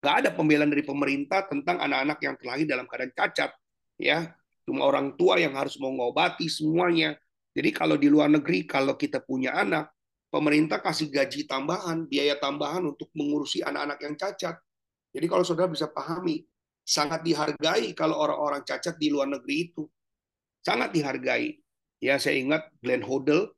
Nggak 0.00 0.16
ada 0.24 0.30
pembelaan 0.32 0.70
dari 0.72 0.84
pemerintah 0.84 1.44
tentang 1.44 1.76
anak-anak 1.76 2.18
yang 2.24 2.34
terlahir 2.40 2.64
dalam 2.64 2.88
keadaan 2.88 3.12
cacat 3.12 3.52
ya. 4.00 4.32
Cuma 4.64 4.88
orang 4.88 5.12
tua 5.20 5.36
yang 5.36 5.52
harus 5.52 5.76
mengobati 5.76 6.48
semuanya. 6.48 7.20
Jadi 7.52 7.68
kalau 7.76 8.00
di 8.00 8.08
luar 8.08 8.32
negeri 8.32 8.64
kalau 8.64 8.96
kita 8.96 9.20
punya 9.20 9.52
anak 9.52 9.92
pemerintah 10.32 10.80
kasih 10.80 11.12
gaji 11.12 11.44
tambahan 11.44 12.06
biaya 12.08 12.38
tambahan 12.40 12.86
untuk 12.86 13.12
mengurusi 13.12 13.60
anak-anak 13.60 13.98
yang 14.00 14.14
cacat. 14.16 14.56
Jadi 15.10 15.26
kalau 15.28 15.44
saudara 15.44 15.68
bisa 15.68 15.90
pahami 15.90 16.46
sangat 16.86 17.20
dihargai 17.26 17.92
kalau 17.92 18.16
orang-orang 18.16 18.64
cacat 18.64 18.96
di 18.96 19.12
luar 19.12 19.28
negeri 19.28 19.68
itu. 19.68 19.84
Sangat 20.64 20.96
dihargai. 20.96 21.60
Ya 22.00 22.16
saya 22.16 22.40
ingat 22.40 22.72
Glenn 22.80 23.04
Hodel 23.04 23.52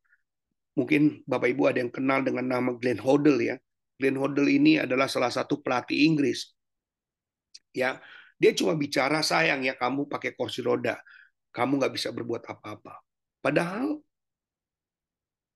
mungkin 0.72 1.20
Bapak 1.28 1.48
Ibu 1.52 1.62
ada 1.68 1.78
yang 1.84 1.92
kenal 1.92 2.24
dengan 2.24 2.48
nama 2.48 2.70
Glenn 2.76 3.00
Hoddle 3.00 3.40
ya. 3.40 3.56
Glenn 4.00 4.18
Hoddle 4.18 4.50
ini 4.50 4.80
adalah 4.80 5.06
salah 5.06 5.30
satu 5.30 5.60
pelatih 5.60 6.08
Inggris. 6.08 6.52
Ya, 7.72 8.00
dia 8.36 8.52
cuma 8.52 8.76
bicara 8.76 9.22
sayang 9.22 9.62
ya 9.62 9.78
kamu 9.78 10.10
pakai 10.10 10.34
kursi 10.34 10.60
roda, 10.60 10.98
kamu 11.54 11.78
nggak 11.78 11.94
bisa 11.94 12.10
berbuat 12.10 12.42
apa-apa. 12.44 13.00
Padahal 13.38 14.02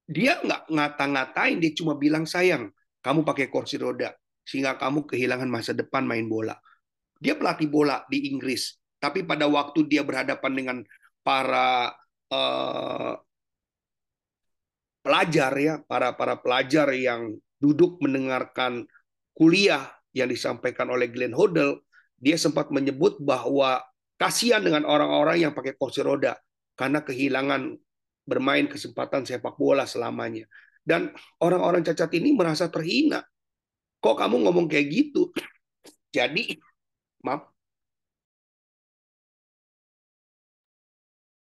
dia 0.07 0.39
nggak 0.39 0.71
ngata-ngatain, 0.71 1.59
dia 1.59 1.73
cuma 1.75 1.99
bilang 1.99 2.25
sayang 2.25 2.71
kamu 3.03 3.27
pakai 3.27 3.51
kursi 3.51 3.77
roda 3.77 4.15
sehingga 4.47 4.79
kamu 4.79 5.03
kehilangan 5.11 5.51
masa 5.51 5.75
depan 5.75 6.07
main 6.07 6.31
bola. 6.31 6.55
Dia 7.19 7.35
pelatih 7.35 7.67
bola 7.67 8.07
di 8.07 8.31
Inggris, 8.31 8.79
tapi 9.03 9.27
pada 9.27 9.51
waktu 9.51 9.83
dia 9.91 10.07
berhadapan 10.07 10.53
dengan 10.55 10.77
para 11.27 11.91
uh, 12.31 13.19
pelajar 15.07 15.55
ya, 15.55 15.75
para 15.87 16.19
para 16.19 16.35
pelajar 16.43 16.91
yang 16.91 17.39
duduk 17.63 18.03
mendengarkan 18.03 18.91
kuliah 19.39 19.87
yang 20.11 20.27
disampaikan 20.27 20.91
oleh 20.91 21.07
Glenn 21.07 21.31
Hoddle, 21.31 21.87
dia 22.19 22.35
sempat 22.35 22.75
menyebut 22.75 23.23
bahwa 23.23 23.87
kasihan 24.19 24.59
dengan 24.59 24.83
orang-orang 24.83 25.47
yang 25.47 25.53
pakai 25.55 25.79
kursi 25.79 26.03
roda 26.03 26.35
karena 26.75 27.07
kehilangan 27.07 27.79
bermain 28.27 28.67
kesempatan 28.67 29.23
sepak 29.23 29.55
bola 29.55 29.87
selamanya. 29.87 30.51
Dan 30.83 31.15
orang-orang 31.39 31.87
cacat 31.87 32.11
ini 32.19 32.35
merasa 32.35 32.67
terhina. 32.67 33.23
Kok 34.03 34.17
kamu 34.19 34.43
ngomong 34.43 34.67
kayak 34.67 34.87
gitu? 34.91 35.31
Jadi, 36.17 36.59
maaf. 37.23 37.55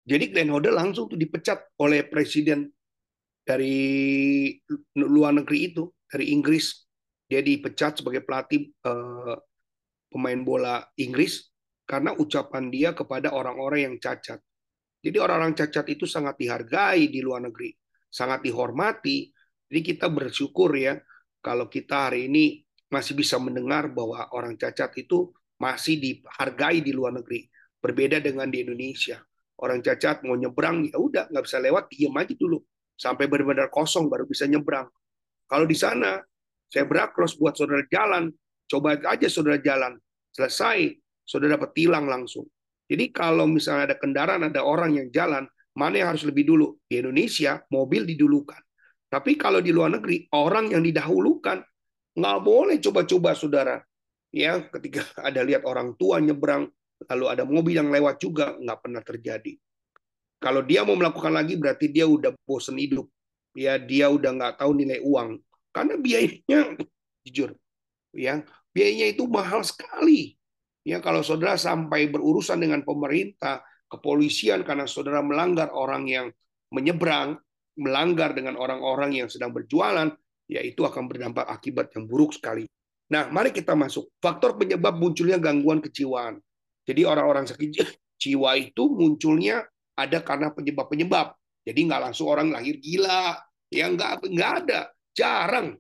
Jadi 0.07 0.31
Glenn 0.31 0.55
Hoddle 0.55 0.77
langsung 0.77 1.11
tuh 1.11 1.19
dipecat 1.19 1.59
oleh 1.83 2.07
Presiden 2.07 2.76
dari 3.47 4.51
luar 4.99 5.39
negeri 5.39 5.71
itu, 5.71 5.87
dari 6.11 6.35
Inggris. 6.35 6.83
Dia 7.31 7.43
dipecat 7.43 8.03
sebagai 8.03 8.27
pelatih 8.27 8.71
eh, 8.71 9.37
pemain 10.11 10.41
bola 10.43 10.83
Inggris 10.99 11.47
karena 11.87 12.15
ucapan 12.19 12.71
dia 12.71 12.91
kepada 12.91 13.31
orang-orang 13.31 13.91
yang 13.91 13.97
cacat. 14.03 14.43
Jadi 15.03 15.17
orang-orang 15.23 15.55
cacat 15.55 15.87
itu 15.87 16.07
sangat 16.07 16.35
dihargai 16.35 17.07
di 17.07 17.23
luar 17.23 17.47
negeri, 17.47 17.71
sangat 18.11 18.43
dihormati. 18.43 19.31
Jadi 19.71 19.81
kita 19.83 20.11
bersyukur 20.11 20.75
ya 20.75 20.99
kalau 21.39 21.71
kita 21.71 22.11
hari 22.11 22.27
ini 22.27 22.63
masih 22.91 23.19
bisa 23.19 23.39
mendengar 23.39 23.91
bahwa 23.91 24.27
orang 24.35 24.59
cacat 24.59 24.95
itu 24.99 25.31
masih 25.59 25.99
dihargai 26.03 26.83
di 26.83 26.91
luar 26.91 27.15
negeri. 27.15 27.47
Berbeda 27.79 28.19
dengan 28.19 28.51
di 28.51 28.67
Indonesia. 28.67 29.23
Orang 29.63 29.83
cacat 29.83 30.27
mau 30.27 30.35
nyebrang 30.35 30.91
ya 30.91 30.99
udah 30.99 31.31
nggak 31.31 31.45
bisa 31.47 31.59
lewat, 31.63 31.87
diem 31.91 32.15
aja 32.15 32.35
dulu 32.35 32.59
sampai 32.97 33.29
benar-benar 33.29 33.69
kosong 33.69 34.09
baru 34.09 34.25
bisa 34.25 34.49
nyebrang. 34.49 34.89
Kalau 35.47 35.69
di 35.69 35.77
sana 35.77 36.19
saya 36.67 36.89
berakros 36.89 37.39
buat 37.39 37.55
saudara 37.55 37.85
jalan, 37.87 38.33
coba 38.67 38.99
aja 38.99 39.29
saudara 39.31 39.61
jalan, 39.63 39.95
selesai 40.35 40.97
saudara 41.23 41.61
dapat 41.61 41.71
tilang 41.77 42.11
langsung. 42.11 42.49
Jadi 42.87 43.11
kalau 43.11 43.47
misalnya 43.51 43.95
ada 43.95 43.97
kendaraan, 43.99 44.47
ada 44.47 44.63
orang 44.63 44.95
yang 44.99 45.09
jalan, 45.11 45.47
mana 45.75 45.95
yang 46.01 46.09
harus 46.15 46.23
lebih 46.23 46.47
dulu? 46.47 46.79
Di 46.87 47.03
Indonesia, 47.03 47.59
mobil 47.75 48.07
didulukan. 48.07 48.59
Tapi 49.11 49.35
kalau 49.35 49.59
di 49.59 49.75
luar 49.75 49.99
negeri, 49.99 50.31
orang 50.35 50.71
yang 50.71 50.83
didahulukan, 50.87 51.63
nggak 52.15 52.39
boleh 52.43 52.79
coba-coba, 52.79 53.35
saudara. 53.35 53.77
Ya, 54.31 54.63
ketika 54.71 55.03
ada 55.29 55.43
lihat 55.43 55.67
orang 55.67 55.99
tua 55.99 56.23
nyebrang, 56.23 56.71
lalu 57.11 57.25
ada 57.27 57.43
mobil 57.43 57.75
yang 57.75 57.91
lewat 57.91 58.23
juga, 58.23 58.55
nggak 58.55 58.79
pernah 58.79 59.03
terjadi. 59.03 59.53
Kalau 60.37 60.61
dia 60.63 60.85
mau 60.85 60.95
melakukan 60.95 61.33
lagi, 61.33 61.57
berarti 61.57 61.89
dia 61.89 62.05
udah 62.05 62.33
bosen 62.45 62.77
hidup. 62.77 63.09
Ya, 63.57 63.81
dia 63.81 64.13
udah 64.13 64.37
nggak 64.37 64.61
tahu 64.61 64.77
nilai 64.77 65.01
uang. 65.01 65.41
Karena 65.73 65.97
biayanya, 65.97 66.77
jujur, 67.25 67.57
ya 68.13 68.45
biayanya 68.77 69.17
itu 69.17 69.25
mahal 69.25 69.65
sekali. 69.65 70.37
Ya, 70.85 71.01
kalau 71.01 71.25
saudara 71.25 71.57
sampai 71.57 72.13
berurusan 72.13 72.61
dengan 72.61 72.85
pemerintah, 72.85 73.65
kepolisian 73.89 74.61
karena 74.63 74.85
saudara 74.85 75.25
melanggar 75.25 75.73
orang 75.73 76.05
yang 76.05 76.27
menyeberang, 76.69 77.41
melanggar 77.81 78.37
dengan 78.37 78.61
orang-orang 78.61 79.25
yang 79.25 79.29
sedang 79.33 79.51
berjualan, 79.57 80.13
ya 80.47 80.61
itu 80.61 80.85
akan 80.85 81.09
berdampak 81.09 81.49
akibat 81.49 81.91
yang 81.97 82.05
buruk 82.05 82.37
sekali. 82.37 82.69
Nah, 83.11 83.31
mari 83.33 83.51
kita 83.51 83.75
masuk. 83.75 84.13
Faktor 84.19 84.59
penyebab 84.61 84.95
munculnya 84.99 85.41
gangguan 85.41 85.83
kejiwaan. 85.83 86.39
Jadi 86.87 87.03
orang-orang 87.03 87.49
sakit 87.49 87.71
jiwa 88.23 88.55
itu 88.61 88.83
munculnya 88.87 89.67
ada 89.97 90.21
karena 90.21 90.53
penyebab-penyebab. 90.53 91.35
Jadi 91.67 91.81
nggak 91.83 92.01
langsung 92.11 92.29
orang 92.31 92.53
lahir 92.53 92.79
gila. 92.79 93.41
Ya 93.73 93.91
nggak, 93.91 94.29
nggak 94.29 94.53
ada. 94.63 94.81
Jarang. 95.17 95.75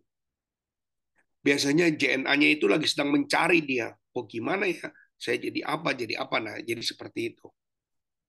Biasanya 1.44 1.94
JNA-nya 1.94 2.48
itu 2.58 2.66
lagi 2.66 2.90
sedang 2.90 3.14
mencari 3.14 3.62
dia 3.62 3.94
oh 4.16 4.24
gimana 4.24 4.64
ya 4.64 4.88
saya 5.20 5.36
jadi 5.36 5.60
apa 5.68 5.92
jadi 5.92 6.16
apa 6.16 6.36
nah 6.40 6.56
jadi 6.56 6.80
seperti 6.80 7.36
itu 7.36 7.46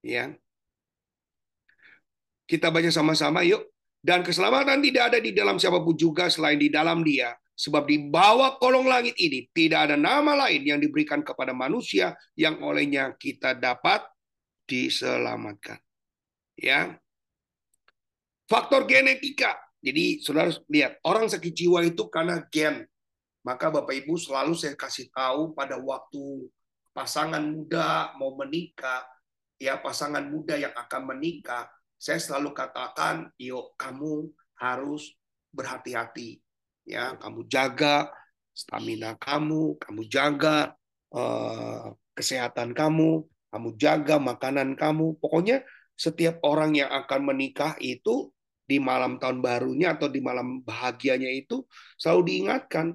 ya 0.04 0.36
kita 2.44 2.68
baca 2.68 2.92
sama-sama 2.92 3.40
yuk 3.48 3.64
dan 4.04 4.20
keselamatan 4.20 4.84
tidak 4.84 5.12
ada 5.12 5.18
di 5.18 5.32
dalam 5.32 5.56
siapa 5.56 5.80
pun 5.80 5.96
juga 5.96 6.28
selain 6.28 6.60
di 6.60 6.68
dalam 6.68 7.00
dia 7.00 7.32
sebab 7.58 7.90
di 7.90 8.06
bawah 8.06 8.60
kolong 8.60 8.86
langit 8.86 9.18
ini 9.18 9.50
tidak 9.50 9.90
ada 9.90 9.96
nama 9.98 10.46
lain 10.46 10.62
yang 10.62 10.78
diberikan 10.78 11.24
kepada 11.24 11.50
manusia 11.50 12.14
yang 12.38 12.60
olehnya 12.62 13.16
kita 13.18 13.58
dapat 13.58 14.04
diselamatkan. 14.68 15.80
Ya. 16.60 17.00
Faktor 18.44 18.84
genetika. 18.84 19.56
Jadi 19.80 20.20
saudara 20.20 20.52
lihat 20.68 21.00
orang 21.06 21.30
sakit 21.30 21.52
jiwa 21.54 21.80
itu 21.86 22.04
karena 22.12 22.44
gen. 22.52 22.84
Maka 23.46 23.72
Bapak 23.72 23.94
Ibu 24.04 24.20
selalu 24.20 24.52
saya 24.52 24.76
kasih 24.76 25.08
tahu 25.08 25.56
pada 25.56 25.80
waktu 25.80 26.50
pasangan 26.92 27.40
muda 27.40 28.12
mau 28.18 28.34
menikah, 28.34 29.06
ya 29.56 29.78
pasangan 29.78 30.26
muda 30.26 30.58
yang 30.58 30.74
akan 30.74 31.14
menikah, 31.14 31.70
saya 31.98 32.18
selalu 32.18 32.50
katakan, 32.54 33.30
yuk 33.38 33.74
kamu 33.78 34.30
harus 34.58 35.14
berhati-hati. 35.54 36.42
Ya, 36.88 37.14
kamu 37.20 37.46
jaga 37.46 38.10
stamina 38.50 39.14
kamu, 39.14 39.78
kamu 39.78 40.02
jaga 40.10 40.74
uh, 41.14 41.94
kesehatan 42.18 42.74
kamu, 42.74 43.22
kamu 43.48 43.74
jaga 43.80 44.16
makanan 44.20 44.76
kamu. 44.76 45.16
Pokoknya 45.20 45.64
setiap 45.98 46.38
orang 46.44 46.76
yang 46.76 46.90
akan 46.92 47.20
menikah 47.34 47.74
itu 47.80 48.30
di 48.68 48.76
malam 48.76 49.16
tahun 49.16 49.40
barunya 49.40 49.96
atau 49.96 50.12
di 50.12 50.20
malam 50.20 50.60
bahagianya 50.60 51.32
itu 51.32 51.64
selalu 51.96 52.22
diingatkan 52.28 52.92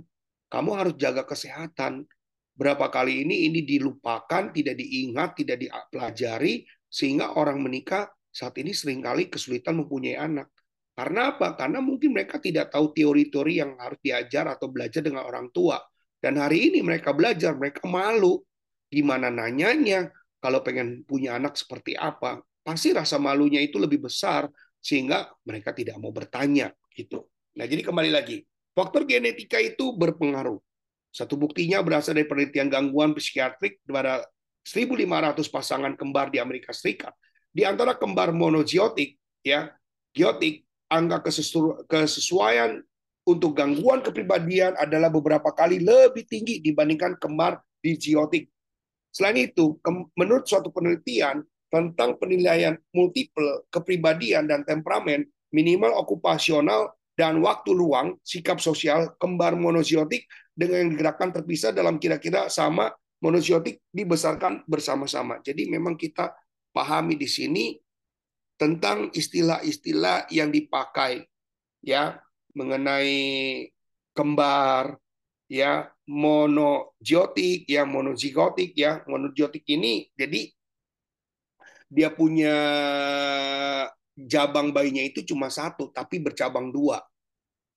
kamu 0.53 0.69
harus 0.77 0.95
jaga 1.01 1.25
kesehatan. 1.25 2.05
Berapa 2.53 2.93
kali 2.93 3.25
ini 3.25 3.49
ini 3.49 3.65
dilupakan, 3.65 4.53
tidak 4.53 4.77
diingat, 4.77 5.33
tidak 5.33 5.57
dipelajari, 5.65 6.61
sehingga 6.85 7.33
orang 7.33 7.57
menikah 7.57 8.05
saat 8.29 8.53
ini 8.61 8.69
sering 8.69 9.01
kali 9.01 9.33
kesulitan 9.33 9.81
mempunyai 9.81 10.21
anak. 10.21 10.53
Karena 10.93 11.33
apa? 11.33 11.57
Karena 11.57 11.81
mungkin 11.81 12.13
mereka 12.13 12.37
tidak 12.37 12.69
tahu 12.69 12.93
teori-teori 12.93 13.65
yang 13.65 13.73
harus 13.81 13.97
diajar 14.05 14.45
atau 14.53 14.69
belajar 14.69 15.01
dengan 15.01 15.25
orang 15.25 15.49
tua. 15.49 15.81
Dan 16.21 16.37
hari 16.37 16.69
ini 16.69 16.85
mereka 16.85 17.17
belajar, 17.17 17.57
mereka 17.57 17.89
malu. 17.89 18.45
Gimana 18.93 19.33
nanyanya 19.33 20.13
kalau 20.43 20.59
pengen 20.59 21.07
punya 21.07 21.39
anak 21.39 21.55
seperti 21.55 21.95
apa? 21.95 22.43
Pasti 22.59 22.91
rasa 22.91 23.15
malunya 23.15 23.63
itu 23.63 23.79
lebih 23.79 24.03
besar 24.03 24.51
sehingga 24.83 25.31
mereka 25.47 25.71
tidak 25.71 25.95
mau 26.03 26.11
bertanya 26.11 26.75
gitu. 26.91 27.31
Nah, 27.55 27.63
jadi 27.63 27.79
kembali 27.87 28.11
lagi, 28.11 28.43
Faktor 28.73 29.05
genetika 29.05 29.61
itu 29.61 29.93
berpengaruh. 29.93 30.57
Satu 31.13 31.37
buktinya 31.37 31.77
berasal 31.85 32.17
dari 32.17 32.25
penelitian 32.25 32.73
gangguan 32.73 33.13
psikiatrik 33.13 33.77
pada 33.85 34.25
1.500 34.65 35.45
pasangan 35.45 35.93
kembar 35.93 36.33
di 36.33 36.41
Amerika 36.41 36.73
Serikat. 36.73 37.13
Di 37.53 37.61
antara 37.69 37.93
kembar 37.93 38.33
monoziotik, 38.33 39.21
ya, 39.45 39.69
giotik, 40.09 40.65
angka 40.89 41.21
kesesuaian 41.85 42.81
untuk 43.29 43.53
gangguan 43.53 44.01
kepribadian 44.01 44.73
adalah 44.73 45.13
beberapa 45.13 45.53
kali 45.53 45.77
lebih 45.77 46.25
tinggi 46.25 46.57
dibandingkan 46.65 47.21
kembar 47.21 47.61
digiotik. 47.77 48.49
Selain 49.13 49.37
itu, 49.37 49.77
menurut 50.17 50.49
suatu 50.49 50.73
penelitian 50.73 51.45
tentang 51.69 52.17
penilaian 52.17 52.73
multiple 52.97 53.69
kepribadian 53.69 54.49
dan 54.49 54.65
temperamen, 54.65 55.29
minimal 55.53 55.93
okupasional 56.01 56.97
dan 57.13 57.37
waktu 57.45 57.77
luang, 57.77 58.17
sikap 58.25 58.57
sosial 58.57 59.13
kembar 59.21 59.53
monoziotik 59.53 60.25
dengan 60.57 60.89
gerakan 60.97 61.29
terpisah 61.29 61.69
dalam 61.69 62.01
kira-kira 62.01 62.49
sama 62.49 62.89
monoziotik 63.21 63.85
dibesarkan 63.93 64.65
bersama-sama. 64.65 65.37
Jadi 65.45 65.69
memang 65.69 65.93
kita 65.93 66.33
pahami 66.73 67.13
di 67.13 67.29
sini 67.29 67.77
tentang 68.57 69.13
istilah-istilah 69.13 70.33
yang 70.33 70.49
dipakai 70.49 71.21
ya 71.85 72.17
mengenai 72.57 73.69
kembar 74.17 74.97
ya 75.45 75.92
monogiotik 76.03 77.63
ya 77.69 77.87
monozigotik 77.87 78.75
ya 78.75 79.03
monogiotik 79.07 79.63
ini 79.71 80.11
jadi 80.19 80.51
dia 81.93 82.09
punya 82.09 82.57
jabang 84.17 84.73
bayinya 84.73 85.05
itu 85.05 85.21
cuma 85.25 85.53
satu, 85.53 85.93
tapi 85.93 86.17
bercabang 86.21 86.73
dua. 86.73 87.01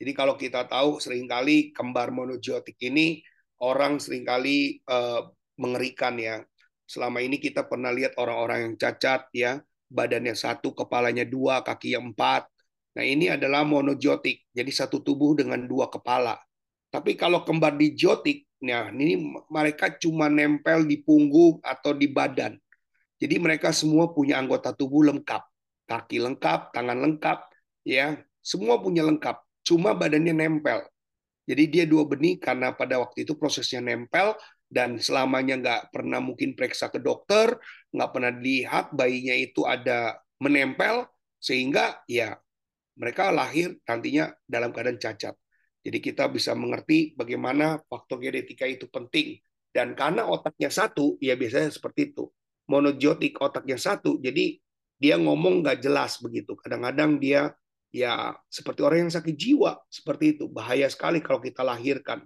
Jadi 0.00 0.12
kalau 0.12 0.36
kita 0.36 0.68
tahu 0.68 1.00
sering 1.00 1.28
kali 1.28 1.72
kembar 1.72 2.12
monogiotik 2.12 2.76
ini 2.84 3.20
orang 3.64 3.96
sering 3.96 4.24
kali 4.24 4.80
uh, 4.88 5.28
mengerikan 5.56 6.16
ya. 6.20 6.44
Selama 6.88 7.20
ini 7.20 7.40
kita 7.40 7.68
pernah 7.68 7.92
lihat 7.92 8.16
orang-orang 8.20 8.72
yang 8.72 8.74
cacat 8.80 9.28
ya, 9.36 9.60
badannya 9.88 10.36
satu, 10.36 10.76
kepalanya 10.76 11.24
dua, 11.28 11.64
kaki 11.64 11.96
empat. 11.96 12.48
Nah 12.96 13.04
ini 13.04 13.28
adalah 13.28 13.64
monogiotik, 13.68 14.48
jadi 14.56 14.72
satu 14.72 15.04
tubuh 15.04 15.36
dengan 15.36 15.60
dua 15.68 15.92
kepala. 15.92 16.40
Tapi 16.96 17.12
kalau 17.12 17.44
kembar 17.44 17.76
digiotik, 17.76 18.48
nah 18.64 18.88
ini 18.88 19.20
mereka 19.52 19.92
cuma 20.00 20.32
nempel 20.32 20.88
di 20.88 21.04
punggung 21.04 21.60
atau 21.60 21.92
di 21.92 22.08
badan. 22.08 22.56
Jadi 23.20 23.36
mereka 23.36 23.68
semua 23.76 24.16
punya 24.16 24.40
anggota 24.40 24.72
tubuh 24.72 25.04
lengkap 25.04 25.44
kaki 25.86 26.18
lengkap, 26.18 26.74
tangan 26.74 26.98
lengkap, 26.98 27.38
ya 27.86 28.18
semua 28.42 28.82
punya 28.82 29.06
lengkap. 29.06 29.40
Cuma 29.62 29.94
badannya 29.94 30.34
nempel. 30.34 30.82
Jadi 31.46 31.64
dia 31.70 31.84
dua 31.86 32.02
benih 32.02 32.42
karena 32.42 32.74
pada 32.74 32.98
waktu 32.98 33.22
itu 33.22 33.38
prosesnya 33.38 33.78
nempel 33.78 34.34
dan 34.66 34.98
selamanya 34.98 35.54
nggak 35.62 35.82
pernah 35.94 36.18
mungkin 36.18 36.58
periksa 36.58 36.90
ke 36.90 36.98
dokter, 36.98 37.54
nggak 37.94 38.10
pernah 38.10 38.34
dilihat 38.34 38.90
bayinya 38.90 39.34
itu 39.38 39.62
ada 39.62 40.18
menempel 40.42 41.06
sehingga 41.38 42.02
ya 42.10 42.34
mereka 42.98 43.30
lahir 43.30 43.78
nantinya 43.86 44.34
dalam 44.42 44.74
keadaan 44.74 44.98
cacat. 44.98 45.38
Jadi 45.86 45.98
kita 46.02 46.26
bisa 46.26 46.50
mengerti 46.58 47.14
bagaimana 47.14 47.78
faktor 47.86 48.18
genetika 48.18 48.66
itu 48.66 48.90
penting. 48.90 49.38
Dan 49.70 49.94
karena 49.94 50.26
otaknya 50.26 50.66
satu, 50.66 51.14
ya 51.22 51.38
biasanya 51.38 51.70
seperti 51.70 52.10
itu. 52.10 52.26
Monogiotik 52.66 53.38
otaknya 53.38 53.78
satu, 53.78 54.18
jadi 54.18 54.58
dia 54.98 55.14
ngomong 55.14 55.62
nggak 55.62 55.86
jelas 55.86 56.18
begitu. 56.18 56.58
Kadang-kadang 56.58 57.22
dia 57.22 57.54
ya 57.96 58.34
seperti 58.52 58.84
orang 58.84 59.08
yang 59.08 59.14
sakit 59.14 59.32
jiwa 59.32 59.80
seperti 59.88 60.36
itu 60.36 60.52
bahaya 60.52 60.84
sekali 60.90 61.24
kalau 61.24 61.40
kita 61.40 61.64
lahirkan 61.64 62.20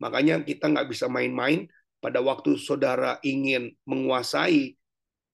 makanya 0.00 0.40
kita 0.40 0.72
nggak 0.72 0.88
bisa 0.88 1.12
main-main 1.12 1.68
pada 2.00 2.24
waktu 2.24 2.56
saudara 2.56 3.20
ingin 3.20 3.74
menguasai 3.84 4.80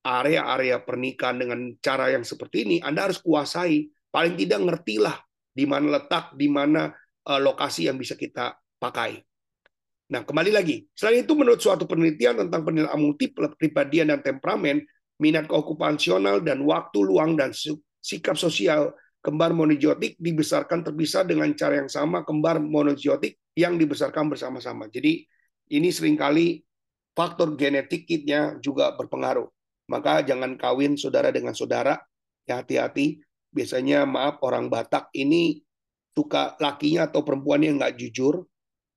area-area 0.03 0.83
pernikahan 0.83 1.39
dengan 1.39 1.71
cara 1.79 2.11
yang 2.11 2.27
seperti 2.27 2.67
ini 2.67 2.77
Anda 2.83 3.07
harus 3.07 3.23
kuasai 3.23 3.87
paling 4.11 4.35
tidak 4.35 4.59
ngertilah 4.59 5.17
di 5.55 5.63
mana 5.63 6.03
letak 6.03 6.35
di 6.35 6.51
mana 6.51 6.91
lokasi 7.27 7.91
yang 7.91 7.99
bisa 7.99 8.15
kita 8.15 8.55
pakai 8.79 9.27
Nah, 10.07 10.23
kembali 10.23 10.55
lagi. 10.55 10.87
Selain 10.95 11.27
itu, 11.27 11.35
menurut 11.35 11.59
suatu 11.59 11.83
penelitian 11.83 12.47
tentang 12.47 12.63
penilaian 12.63 12.95
multiple 12.95 13.51
kepribadian 13.51 14.15
dan 14.15 14.23
temperamen, 14.23 14.79
minat 15.19 15.51
keokupasional 15.51 16.39
dan 16.39 16.63
waktu 16.63 16.99
luang 17.03 17.35
dan 17.35 17.51
sikap 17.99 18.39
sosial 18.39 18.95
kembar 19.19 19.51
monogiotik 19.51 20.15
dibesarkan 20.15 20.87
terpisah 20.87 21.27
dengan 21.27 21.51
cara 21.59 21.83
yang 21.83 21.91
sama 21.91 22.23
kembar 22.23 22.63
monogiotik 22.63 23.35
yang 23.57 23.75
dibesarkan 23.75 24.31
bersama-sama. 24.31 24.87
Jadi 24.87 25.27
ini 25.75 25.89
sering 25.91 26.15
kali 26.15 26.63
faktor 27.11 27.59
genetiknya 27.59 28.55
juga 28.63 28.95
berpengaruh. 28.95 29.49
Maka 29.91 30.23
jangan 30.23 30.55
kawin 30.55 30.95
saudara 30.95 31.35
dengan 31.35 31.51
saudara, 31.51 31.99
ya 32.47 32.63
hati-hati. 32.63 33.19
Biasanya 33.51 34.07
maaf 34.07 34.39
orang 34.39 34.71
Batak 34.71 35.11
ini 35.11 35.66
suka 36.17 36.57
lakinya 36.57 37.05
atau 37.05 37.21
perempuannya 37.21 37.77
nggak 37.77 37.93
jujur, 38.01 38.41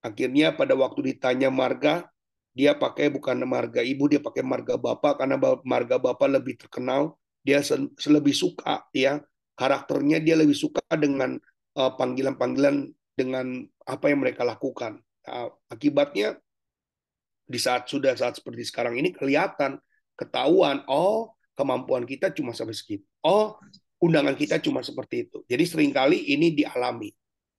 Akhirnya 0.00 0.56
pada 0.56 0.72
waktu 0.72 1.12
ditanya 1.12 1.52
marga, 1.52 2.09
dia 2.56 2.72
pakai 2.72 3.12
bukan 3.12 3.44
marga 3.44 3.85
ibu, 3.85 4.09
dia 4.09 4.18
pakai 4.20 4.40
marga 4.40 4.80
bapak 4.80 5.20
karena 5.20 5.37
marga 5.62 6.00
bapak 6.00 6.40
lebih 6.40 6.56
terkenal. 6.56 7.20
Dia 7.44 7.64
lebih 8.09 8.37
suka 8.37 8.85
ya 8.92 9.20
karakternya 9.56 10.20
dia 10.20 10.37
lebih 10.37 10.56
suka 10.56 10.85
dengan 10.92 11.40
uh, 11.76 11.92
panggilan-panggilan 11.96 12.92
dengan 13.16 13.64
apa 13.85 14.12
yang 14.12 14.20
mereka 14.24 14.44
lakukan. 14.44 15.00
Nah, 15.24 15.48
akibatnya 15.72 16.37
di 17.44 17.56
saat 17.61 17.88
sudah 17.88 18.12
saat 18.16 18.40
seperti 18.40 18.68
sekarang 18.68 18.96
ini 19.00 19.12
kelihatan 19.12 19.80
ketahuan 20.16 20.85
oh 20.88 21.37
kemampuan 21.56 22.04
kita 22.09 22.33
cuma 22.33 22.56
sampai 22.56 22.76
segitu. 22.76 23.04
Oh, 23.20 23.56
undangan 24.00 24.34
kita 24.34 24.58
cuma 24.64 24.80
seperti 24.80 25.28
itu. 25.28 25.44
Jadi 25.44 25.64
sering 25.68 25.92
kali 25.92 26.32
ini 26.32 26.56
dialami. 26.56 27.12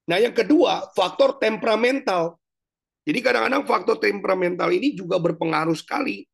Nah, 0.10 0.18
yang 0.18 0.34
kedua, 0.34 0.90
faktor 0.98 1.38
temperamental. 1.38 2.42
Jadi 3.06 3.20
kadang-kadang 3.22 3.64
faktor 3.66 3.98
temperamental 4.02 4.70
ini 4.74 4.98
juga 4.98 5.22
berpengaruh 5.22 5.78
sekali. 5.78 6.26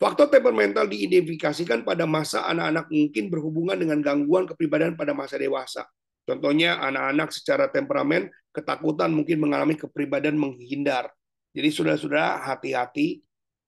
Faktor 0.00 0.32
temperamental 0.32 0.88
diidentifikasikan 0.88 1.84
pada 1.84 2.08
masa 2.08 2.48
anak-anak 2.48 2.88
mungkin 2.88 3.28
berhubungan 3.28 3.76
dengan 3.76 4.00
gangguan 4.00 4.48
kepribadian 4.48 4.96
pada 4.96 5.12
masa 5.12 5.36
dewasa. 5.36 5.84
Contohnya 6.24 6.80
anak-anak 6.80 7.28
secara 7.36 7.68
temperamen 7.68 8.32
ketakutan 8.48 9.12
mungkin 9.12 9.44
mengalami 9.44 9.76
kepribadian 9.76 10.40
menghindar. 10.40 11.12
Jadi 11.52 11.68
saudara-saudara 11.68 12.40
hati-hati 12.48 13.20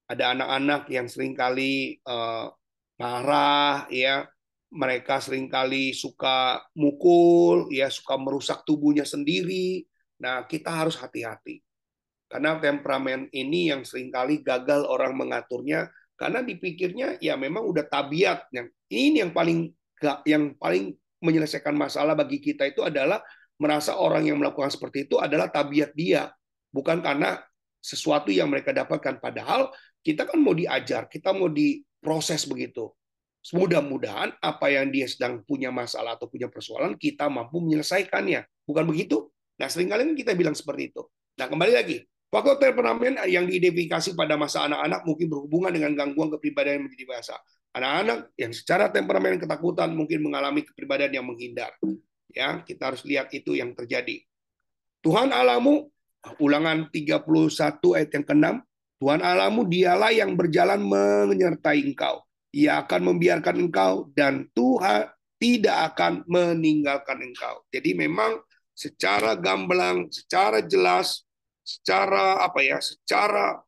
ada 0.09 0.33
anak-anak 0.33 0.89
yang 0.89 1.05
sering 1.05 1.37
kali 1.37 2.01
uh, 2.09 2.49
marah 2.97 3.85
ya 3.93 4.25
mereka 4.73 5.21
sering 5.21 5.53
kali 5.53 5.93
suka 5.93 6.65
mukul, 6.73 7.69
ya 7.69 7.93
suka 7.93 8.17
merusak 8.17 8.65
tubuhnya 8.65 9.05
sendiri. 9.05 9.85
Nah, 10.17 10.49
kita 10.49 10.73
harus 10.73 10.97
hati-hati. 10.97 11.61
Karena 12.33 12.57
temperamen 12.57 13.29
ini 13.37 13.69
yang 13.69 13.85
sering 13.85 14.09
kali 14.09 14.41
gagal 14.41 14.89
orang 14.89 15.13
mengaturnya 15.13 15.93
karena 16.17 16.41
dipikirnya 16.41 17.21
ya 17.21 17.37
memang 17.37 17.67
udah 17.67 17.85
tabiat 17.85 18.49
yang 18.55 18.73
ini 18.89 19.21
yang 19.21 19.37
paling 19.37 19.69
yang 20.25 20.57
paling 20.57 20.97
menyelesaikan 21.21 21.77
masalah 21.77 22.17
bagi 22.17 22.41
kita 22.41 22.65
itu 22.73 22.81
adalah 22.81 23.21
merasa 23.61 24.01
orang 24.01 24.27
yang 24.27 24.41
melakukan 24.41 24.73
seperti 24.73 25.07
itu 25.07 25.21
adalah 25.21 25.53
tabiat 25.53 25.93
dia, 25.93 26.33
bukan 26.73 26.99
karena 27.05 27.39
sesuatu 27.79 28.33
yang 28.33 28.51
mereka 28.51 28.75
dapatkan 28.75 29.23
padahal 29.23 29.71
kita 30.03 30.27
kan 30.27 30.43
mau 30.43 30.57
diajar, 30.57 31.07
kita 31.07 31.31
mau 31.31 31.47
diproses 31.47 32.43
begitu. 32.49 32.91
Mudah-mudahan 33.51 34.39
apa 34.39 34.71
yang 34.71 34.95
dia 34.95 35.11
sedang 35.11 35.43
punya 35.43 35.75
masalah 35.75 36.15
atau 36.15 36.31
punya 36.31 36.47
persoalan, 36.47 36.95
kita 36.95 37.27
mampu 37.27 37.59
menyelesaikannya. 37.59 38.47
Bukan 38.63 38.87
begitu? 38.87 39.35
Nah, 39.59 39.67
sering 39.67 39.91
kali 39.91 40.07
kan 40.07 40.15
kita 40.15 40.33
bilang 40.39 40.55
seperti 40.55 40.95
itu. 40.95 41.03
Nah, 41.35 41.51
kembali 41.51 41.75
lagi. 41.75 42.07
Faktor 42.31 42.63
temperamen 42.63 43.19
yang 43.29 43.45
diidentifikasi 43.45 44.15
pada 44.15 44.39
masa 44.39 44.65
anak-anak 44.65 45.05
mungkin 45.05 45.27
berhubungan 45.27 45.75
dengan 45.75 45.93
gangguan 45.99 46.31
kepribadian 46.33 46.81
yang 46.81 46.85
menjadi 46.87 47.05
bahasa. 47.11 47.35
Anak-anak 47.75 48.19
yang 48.39 48.53
secara 48.55 48.87
temperamen 48.89 49.37
ketakutan 49.43 49.91
mungkin 49.93 50.23
mengalami 50.23 50.63
kepribadian 50.63 51.13
yang 51.21 51.27
menghindar. 51.27 51.75
Ya, 52.33 52.63
kita 52.63 52.95
harus 52.95 53.03
lihat 53.05 53.29
itu 53.35 53.59
yang 53.59 53.75
terjadi. 53.77 54.23
Tuhan 55.03 55.35
alamu, 55.35 55.91
ulangan 56.39 56.89
31 56.89 57.27
ayat 57.99 58.11
yang 58.15 58.25
ke-6, 58.25 58.47
Tuhan 59.03 59.21
alamu 59.21 59.67
dialah 59.67 60.15
yang 60.15 60.33
berjalan 60.39 60.79
menyertai 61.27 61.85
engkau 61.85 62.23
ia 62.53 62.85
akan 62.85 63.13
membiarkan 63.13 63.57
engkau 63.59 64.13
dan 64.13 64.47
Tuhan 64.53 65.09
tidak 65.41 65.97
akan 65.97 66.23
meninggalkan 66.31 67.19
engkau. 67.19 67.65
Jadi 67.73 67.99
memang 67.99 68.39
secara 68.71 69.35
gamblang, 69.35 70.07
secara 70.13 70.63
jelas, 70.63 71.27
secara 71.65 72.45
apa 72.45 72.61
ya, 72.63 72.79
secara 72.79 73.59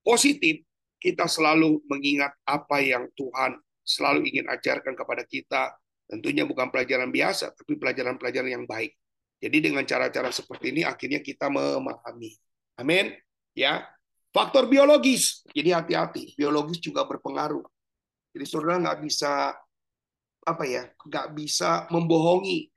positif 0.00 0.64
kita 1.00 1.28
selalu 1.28 1.80
mengingat 1.88 2.32
apa 2.48 2.80
yang 2.80 3.08
Tuhan 3.12 3.60
selalu 3.84 4.28
ingin 4.30 4.46
ajarkan 4.48 4.94
kepada 4.94 5.26
kita. 5.26 5.74
Tentunya 6.10 6.42
bukan 6.42 6.74
pelajaran 6.74 7.10
biasa, 7.10 7.54
tapi 7.54 7.78
pelajaran-pelajaran 7.78 8.50
yang 8.50 8.66
baik. 8.66 8.94
Jadi 9.40 9.70
dengan 9.70 9.86
cara-cara 9.86 10.28
seperti 10.34 10.74
ini 10.74 10.82
akhirnya 10.84 11.22
kita 11.22 11.48
memahami. 11.48 12.34
Amin. 12.76 13.14
Ya. 13.54 13.88
Faktor 14.30 14.70
biologis. 14.70 15.42
Jadi 15.50 15.74
hati-hati, 15.74 16.34
biologis 16.38 16.78
juga 16.78 17.02
berpengaruh. 17.02 17.62
Jadi 18.30 18.44
saudara 18.46 18.78
nggak 18.78 19.00
bisa 19.02 19.54
apa 20.46 20.64
ya, 20.66 20.88
nggak 20.88 21.26
bisa 21.34 21.86
membohongi. 21.90 22.70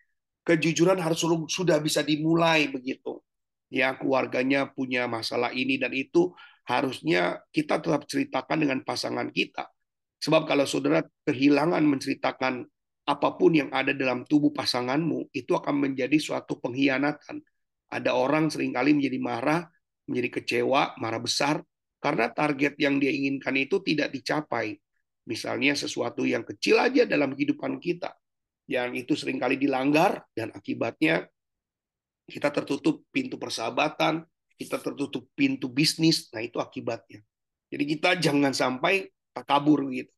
Kejujuran 0.43 0.99
harus 0.99 1.23
sudah 1.47 1.79
bisa 1.79 2.03
dimulai 2.03 2.67
begitu. 2.67 3.23
Ya 3.71 3.95
keluarganya 3.95 4.69
punya 4.69 5.07
masalah 5.07 5.55
ini 5.55 5.79
dan 5.79 5.95
itu 5.95 6.35
harusnya 6.67 7.41
kita 7.51 7.79
tetap 7.79 8.05
ceritakan 8.05 8.57
dengan 8.67 8.79
pasangan 8.83 9.31
kita. 9.31 9.71
Sebab 10.23 10.47
kalau 10.47 10.63
saudara 10.63 11.03
kehilangan 11.27 11.83
menceritakan 11.83 12.63
apa 13.03 13.29
pun 13.35 13.51
yang 13.51 13.67
ada 13.75 13.91
dalam 13.91 14.23
tubuh 14.23 14.55
pasanganmu, 14.55 15.35
itu 15.35 15.51
akan 15.51 15.75
menjadi 15.75 16.15
suatu 16.15 16.59
pengkhianatan. 16.63 17.43
Ada 17.91 18.15
orang 18.15 18.47
sering 18.47 18.71
kali 18.71 18.95
menjadi 18.95 19.19
marah, 19.19 19.61
menjadi 20.07 20.39
kecewa, 20.39 20.95
marah 21.03 21.19
besar, 21.19 21.59
karena 21.99 22.31
target 22.31 22.79
yang 22.79 23.03
dia 23.03 23.11
inginkan 23.11 23.55
itu 23.59 23.83
tidak 23.83 24.15
dicapai. 24.15 24.79
Misalnya 25.23 25.73
sesuatu 25.73 26.27
yang 26.27 26.43
kecil 26.43 26.79
aja 26.79 27.07
dalam 27.07 27.31
kehidupan 27.31 27.79
kita, 27.79 28.11
yang 28.67 28.95
itu 28.95 29.15
sering 29.15 29.39
kali 29.39 29.55
dilanggar 29.55 30.23
dan 30.35 30.51
akibatnya 30.51 31.27
kita 32.27 32.51
tertutup 32.51 33.03
pintu 33.11 33.35
persahabatan, 33.35 34.23
kita 34.55 34.79
tertutup 34.79 35.27
pintu 35.35 35.67
bisnis, 35.67 36.31
nah 36.31 36.39
itu 36.39 36.59
akibatnya. 36.59 37.19
Jadi 37.67 37.83
kita 37.83 38.09
jangan 38.19 38.55
sampai 38.55 39.11
kabur 39.43 39.91
gitu. 39.91 40.11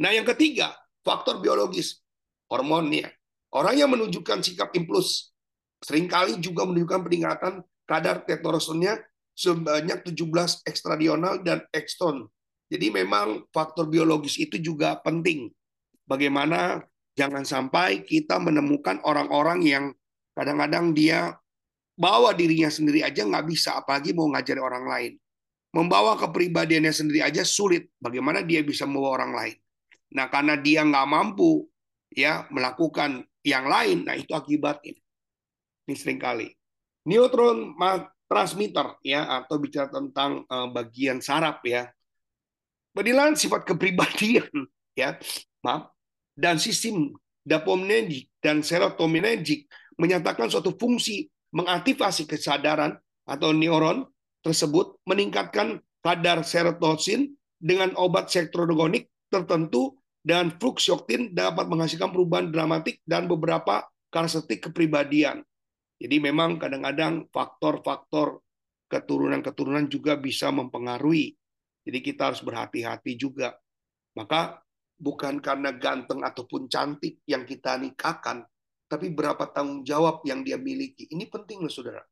Nah 0.00 0.12
yang 0.12 0.28
ketiga, 0.28 0.76
faktor 1.00 1.40
biologis, 1.40 2.04
hormonnya. 2.52 3.08
Orang 3.54 3.78
yang 3.78 3.88
menunjukkan 3.88 4.44
sikap 4.44 4.74
impuls 4.76 5.32
sering 5.80 6.08
kali 6.08 6.36
juga 6.40 6.68
menunjukkan 6.68 7.00
peningkatan 7.08 7.54
kadar 7.88 8.26
testosteronnya 8.26 9.00
sebanyak 9.36 10.02
17 10.02 10.66
ekstradional 10.66 11.44
dan 11.44 11.62
ekstron 11.72 12.26
jadi 12.66 12.90
memang 12.90 13.46
faktor 13.54 13.86
biologis 13.86 14.42
itu 14.42 14.58
juga 14.58 14.98
penting. 14.98 15.50
Bagaimana 16.06 16.82
jangan 17.14 17.46
sampai 17.46 18.02
kita 18.02 18.42
menemukan 18.42 18.98
orang-orang 19.06 19.60
yang 19.62 19.84
kadang-kadang 20.34 20.90
dia 20.90 21.38
bawa 21.94 22.34
dirinya 22.34 22.68
sendiri 22.68 23.06
aja 23.06 23.22
nggak 23.22 23.46
bisa, 23.46 23.78
apalagi 23.78 24.10
mau 24.12 24.26
ngajari 24.34 24.60
orang 24.60 24.84
lain. 24.86 25.12
Membawa 25.74 26.18
kepribadiannya 26.18 26.90
sendiri 26.90 27.20
aja 27.22 27.46
sulit. 27.46 27.90
Bagaimana 28.02 28.42
dia 28.42 28.62
bisa 28.66 28.88
membawa 28.88 29.22
orang 29.22 29.32
lain? 29.34 29.56
Nah, 30.14 30.26
karena 30.30 30.54
dia 30.58 30.82
nggak 30.86 31.08
mampu 31.10 31.66
ya 32.10 32.46
melakukan 32.50 33.26
yang 33.46 33.66
lain, 33.66 34.06
nah 34.06 34.18
itu 34.18 34.34
akibatnya. 34.34 34.94
Ini 35.86 35.94
sering 35.94 36.18
kali. 36.18 36.50
Neutron 37.06 37.78
transmitter 38.26 38.98
ya 39.06 39.22
atau 39.42 39.62
bicara 39.62 39.86
tentang 39.86 40.42
uh, 40.50 40.66
bagian 40.74 41.22
saraf 41.22 41.62
ya 41.62 41.86
Penilaian 42.96 43.36
sifat 43.36 43.68
kepribadian 43.68 44.48
ya, 45.00 45.20
maaf, 45.60 45.92
dan 46.32 46.56
sistem 46.56 47.12
dopaminergic 47.44 48.32
dan 48.40 48.64
serotoninergic 48.64 49.68
menyatakan 50.00 50.48
suatu 50.48 50.72
fungsi 50.80 51.28
mengaktifasi 51.52 52.24
kesadaran 52.24 52.96
atau 53.28 53.52
neuron 53.52 54.08
tersebut 54.40 54.96
meningkatkan 55.04 55.84
kadar 56.00 56.40
serotonin 56.40 57.36
dengan 57.60 57.92
obat 58.00 58.32
serotonin 58.32 59.04
tertentu 59.28 60.00
dan 60.24 60.56
fluoxetine 60.58 61.30
dapat 61.36 61.70
menghasilkan 61.70 62.10
perubahan 62.10 62.48
dramatik 62.48 62.98
dan 63.06 63.30
beberapa 63.30 63.86
karakteristik 64.10 64.70
kepribadian. 64.70 65.44
Jadi 65.96 66.16
memang 66.18 66.60
kadang-kadang 66.60 67.28
faktor-faktor 67.28 68.42
keturunan-keturunan 68.90 69.86
juga 69.86 70.18
bisa 70.18 70.52
mempengaruhi. 70.52 71.34
Jadi 71.86 71.98
kita 72.02 72.34
harus 72.34 72.42
berhati-hati 72.42 73.14
juga. 73.14 73.54
Maka 74.18 74.58
bukan 74.98 75.38
karena 75.38 75.70
ganteng 75.78 76.26
ataupun 76.26 76.66
cantik 76.66 77.22
yang 77.30 77.46
kita 77.46 77.78
nikahkan, 77.78 78.42
tapi 78.90 79.14
berapa 79.14 79.46
tanggung 79.54 79.86
jawab 79.86 80.26
yang 80.26 80.42
dia 80.42 80.58
miliki. 80.58 81.06
Ini 81.06 81.30
penting 81.30 81.62
loh 81.62 81.70
saudara. 81.70 82.02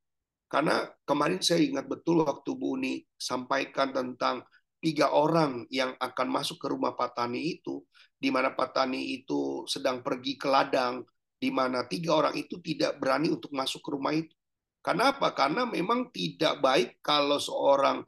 Karena 0.46 0.86
kemarin 1.02 1.42
saya 1.42 1.66
ingat 1.66 1.90
betul 1.90 2.22
waktu 2.22 2.54
Bu 2.54 2.78
Uni 2.78 3.02
sampaikan 3.18 3.90
tentang 3.90 4.46
tiga 4.78 5.10
orang 5.10 5.66
yang 5.72 5.96
akan 5.98 6.28
masuk 6.30 6.62
ke 6.62 6.70
rumah 6.70 6.94
Pak 6.94 7.18
Tani 7.18 7.58
itu, 7.58 7.82
di 8.14 8.30
mana 8.30 8.54
Pak 8.54 8.70
Tani 8.76 9.18
itu 9.18 9.66
sedang 9.66 10.04
pergi 10.04 10.38
ke 10.38 10.46
ladang, 10.46 11.02
di 11.40 11.50
mana 11.50 11.88
tiga 11.88 12.14
orang 12.14 12.36
itu 12.38 12.60
tidak 12.62 13.00
berani 13.02 13.32
untuk 13.32 13.50
masuk 13.50 13.82
ke 13.82 13.90
rumah 13.90 14.14
itu. 14.14 14.30
Karena 14.84 15.16
apa? 15.16 15.32
Karena 15.32 15.64
memang 15.64 16.12
tidak 16.12 16.60
baik 16.60 17.00
kalau 17.00 17.40
seorang 17.40 18.04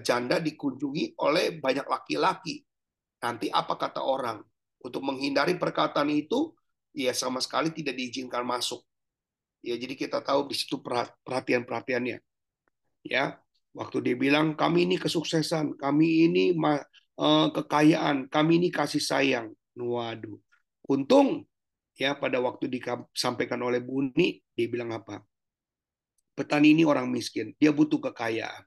janda 0.00 0.40
dikunjungi 0.40 1.18
oleh 1.20 1.60
banyak 1.60 1.86
laki-laki. 1.86 2.64
Nanti 3.20 3.48
apa 3.52 3.76
kata 3.76 4.00
orang? 4.04 4.40
Untuk 4.84 5.00
menghindari 5.00 5.56
perkataan 5.56 6.12
itu, 6.12 6.52
ya 6.92 7.16
sama 7.16 7.40
sekali 7.40 7.72
tidak 7.72 7.96
diizinkan 7.96 8.44
masuk. 8.44 8.84
Ya, 9.64 9.80
jadi 9.80 9.96
kita 9.96 10.20
tahu 10.20 10.52
di 10.52 10.56
situ 10.60 10.76
perhatian-perhatiannya. 11.24 12.20
Ya, 13.04 13.40
Waktu 13.74 14.06
dia 14.06 14.14
bilang, 14.14 14.54
kami 14.54 14.86
ini 14.86 14.96
kesuksesan, 15.02 15.74
kami 15.74 16.30
ini 16.30 16.54
eh, 16.54 17.48
kekayaan, 17.50 18.30
kami 18.30 18.62
ini 18.62 18.68
kasih 18.70 19.02
sayang. 19.02 19.50
Waduh. 19.74 20.38
Untung 20.86 21.42
ya 21.98 22.14
pada 22.14 22.38
waktu 22.38 22.70
disampaikan 22.70 23.58
oleh 23.66 23.82
Buni, 23.82 24.38
dia 24.54 24.66
bilang 24.70 24.94
apa? 24.94 25.18
Petani 26.38 26.70
ini 26.74 26.86
orang 26.86 27.10
miskin, 27.10 27.50
dia 27.58 27.74
butuh 27.74 27.98
kekayaan. 27.98 28.62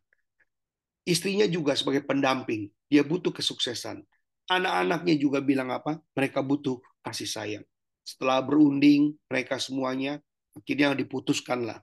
Istrinya 1.08 1.48
juga 1.48 1.72
sebagai 1.72 2.04
pendamping, 2.04 2.68
dia 2.92 3.00
butuh 3.00 3.32
kesuksesan. 3.32 4.04
Anak-anaknya 4.52 5.16
juga 5.16 5.40
bilang 5.40 5.72
apa? 5.72 6.04
Mereka 6.12 6.44
butuh 6.44 6.84
kasih 7.00 7.28
sayang. 7.32 7.66
Setelah 8.04 8.44
berunding, 8.44 9.16
mereka 9.32 9.56
semuanya 9.56 10.20
akhirnya 10.52 10.92
diputuskanlah 10.92 11.80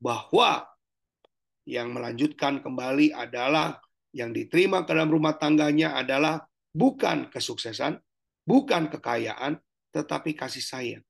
bahwa 0.00 0.64
yang 1.68 1.92
melanjutkan 1.92 2.64
kembali 2.64 3.12
adalah 3.12 3.76
yang 4.12 4.32
diterima 4.32 4.88
ke 4.88 4.92
dalam 4.92 5.08
rumah 5.12 5.36
tangganya 5.36 5.96
adalah 5.96 6.44
bukan 6.72 7.28
kesuksesan, 7.28 8.00
bukan 8.44 8.88
kekayaan, 8.88 9.60
tetapi 9.92 10.32
kasih 10.32 10.64
sayang. 10.64 11.04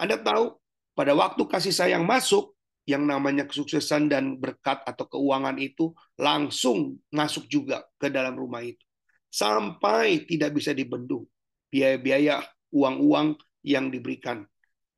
Anda 0.00 0.16
tahu, 0.16 0.56
pada 0.96 1.12
waktu 1.16 1.42
kasih 1.44 1.72
sayang 1.72 2.04
masuk, 2.04 2.52
yang 2.82 3.06
namanya 3.06 3.46
kesuksesan 3.46 4.10
dan 4.10 4.42
berkat 4.42 4.82
atau 4.82 5.06
keuangan 5.06 5.54
itu 5.58 5.94
langsung 6.18 6.98
masuk 7.14 7.46
juga 7.46 7.86
ke 7.94 8.10
dalam 8.10 8.34
rumah 8.34 8.62
itu. 8.66 8.82
Sampai 9.30 10.26
tidak 10.26 10.58
bisa 10.58 10.74
dibendung. 10.74 11.24
Biaya-biaya 11.72 12.42
uang-uang 12.74 13.38
yang 13.64 13.88
diberikan. 13.88 14.44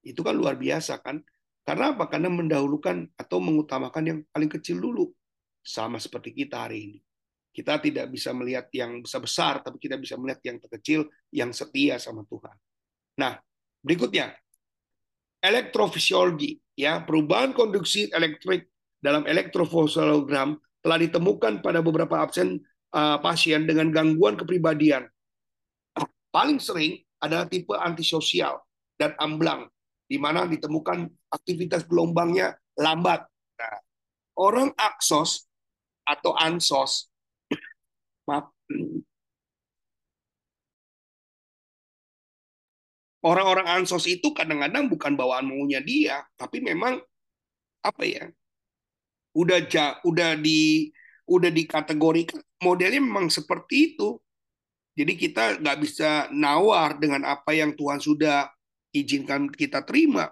Itu 0.01 0.25
kan 0.25 0.35
luar 0.35 0.57
biasa 0.57 1.05
kan? 1.05 1.21
Karena 1.65 1.97
apa? 1.97 2.09
Karena 2.09 2.29
mendahulukan 2.33 3.15
atau 3.17 3.39
mengutamakan 3.41 4.05
yang 4.05 4.19
paling 4.33 4.51
kecil 4.51 4.81
dulu. 4.81 5.13
Sama 5.65 5.97
seperti 5.97 6.33
kita 6.37 6.69
hari 6.69 6.93
ini. 6.93 6.99
Kita 7.55 7.79
tidak 7.79 8.11
bisa 8.11 8.35
melihat 8.35 8.67
yang 8.75 9.01
besar-besar, 9.01 9.63
tapi 9.63 9.79
kita 9.79 9.95
bisa 9.95 10.19
melihat 10.19 10.43
yang 10.43 10.59
terkecil, 10.59 11.07
yang 11.31 11.55
setia 11.55 12.03
sama 12.03 12.27
Tuhan. 12.27 12.57
Nah, 13.23 13.39
berikutnya. 13.79 14.35
Elektrofisiologi. 15.39 16.64
Ya 16.75 17.03
Perubahan 17.03 17.55
konduksi 17.55 18.11
elektrik 18.11 18.71
dalam 18.99 19.27
elektrofisiologram 19.29 20.59
telah 20.85 20.99
ditemukan 21.01 21.65
pada 21.65 21.81
beberapa 21.81 22.21
absen 22.21 22.61
uh, 22.93 23.17
pasien 23.21 23.65
dengan 23.65 23.89
gangguan 23.89 24.37
kepribadian. 24.37 25.09
Paling 26.35 26.59
sering 26.59 26.99
adalah 27.23 27.49
tipe 27.49 27.73
antisosial 27.79 28.61
dan 28.99 29.17
amblang 29.17 29.71
di 30.05 30.21
mana 30.21 30.45
ditemukan 30.45 31.09
aktivitas 31.33 31.89
gelombangnya 31.89 32.59
lambat. 32.77 33.25
Nah, 33.57 33.77
orang 34.37 34.71
aksos 34.77 35.49
atau 36.05 36.37
ansos, 36.37 37.09
maaf, 38.29 38.53
orang-orang 43.25 43.81
ansos 43.81 44.05
itu 44.05 44.37
kadang-kadang 44.37 44.87
bukan 44.93 45.17
bawaan 45.17 45.49
maunya 45.49 45.81
dia, 45.81 46.21
tapi 46.37 46.61
memang 46.61 47.01
apa 47.81 48.03
ya? 48.05 48.29
Udah 49.35 49.65
ja, 49.67 49.99
udah 50.05 50.37
di 50.39 50.93
udah 51.25 51.49
dikategorikan 51.49 52.39
modelnya 52.61 53.01
memang 53.01 53.33
seperti 53.33 53.97
itu. 53.97 54.21
Jadi 54.95 55.19
kita 55.19 55.59
nggak 55.59 55.79
bisa 55.83 56.31
nawar 56.31 57.01
dengan 57.01 57.27
apa 57.27 57.51
yang 57.51 57.75
Tuhan 57.75 57.99
sudah 57.99 58.47
izinkan 58.95 59.51
kita 59.51 59.83
terima. 59.83 60.31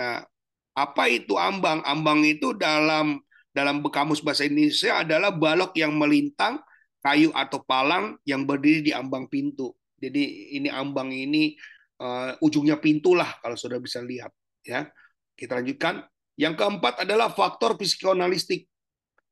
Nah, 0.00 0.24
apa 0.72 1.04
itu 1.12 1.36
ambang? 1.36 1.84
Ambang 1.84 2.24
itu 2.24 2.56
dalam 2.56 3.20
dalam 3.52 3.84
kamus 3.84 4.24
bahasa 4.24 4.48
Indonesia 4.48 5.04
adalah 5.04 5.28
balok 5.28 5.76
yang 5.76 5.92
melintang, 5.92 6.64
kayu 7.04 7.28
atau 7.36 7.60
palang 7.60 8.16
yang 8.24 8.48
berdiri 8.48 8.80
di 8.88 8.92
ambang 8.96 9.28
pintu. 9.28 9.76
Jadi 10.00 10.56
ini 10.56 10.72
ambang 10.72 11.12
ini 11.12 11.54
uh, 12.02 12.34
ujungnya 12.42 12.82
pintu 12.82 13.14
lah 13.14 13.38
kalau 13.38 13.54
sudah 13.54 13.78
bisa 13.78 14.02
lihat. 14.02 14.34
Ya, 14.66 14.90
kita 15.38 15.62
lanjutkan. 15.62 16.02
Yang 16.34 16.58
keempat 16.58 17.06
adalah 17.06 17.30
faktor 17.30 17.78
psikoanalistik. 17.78 18.66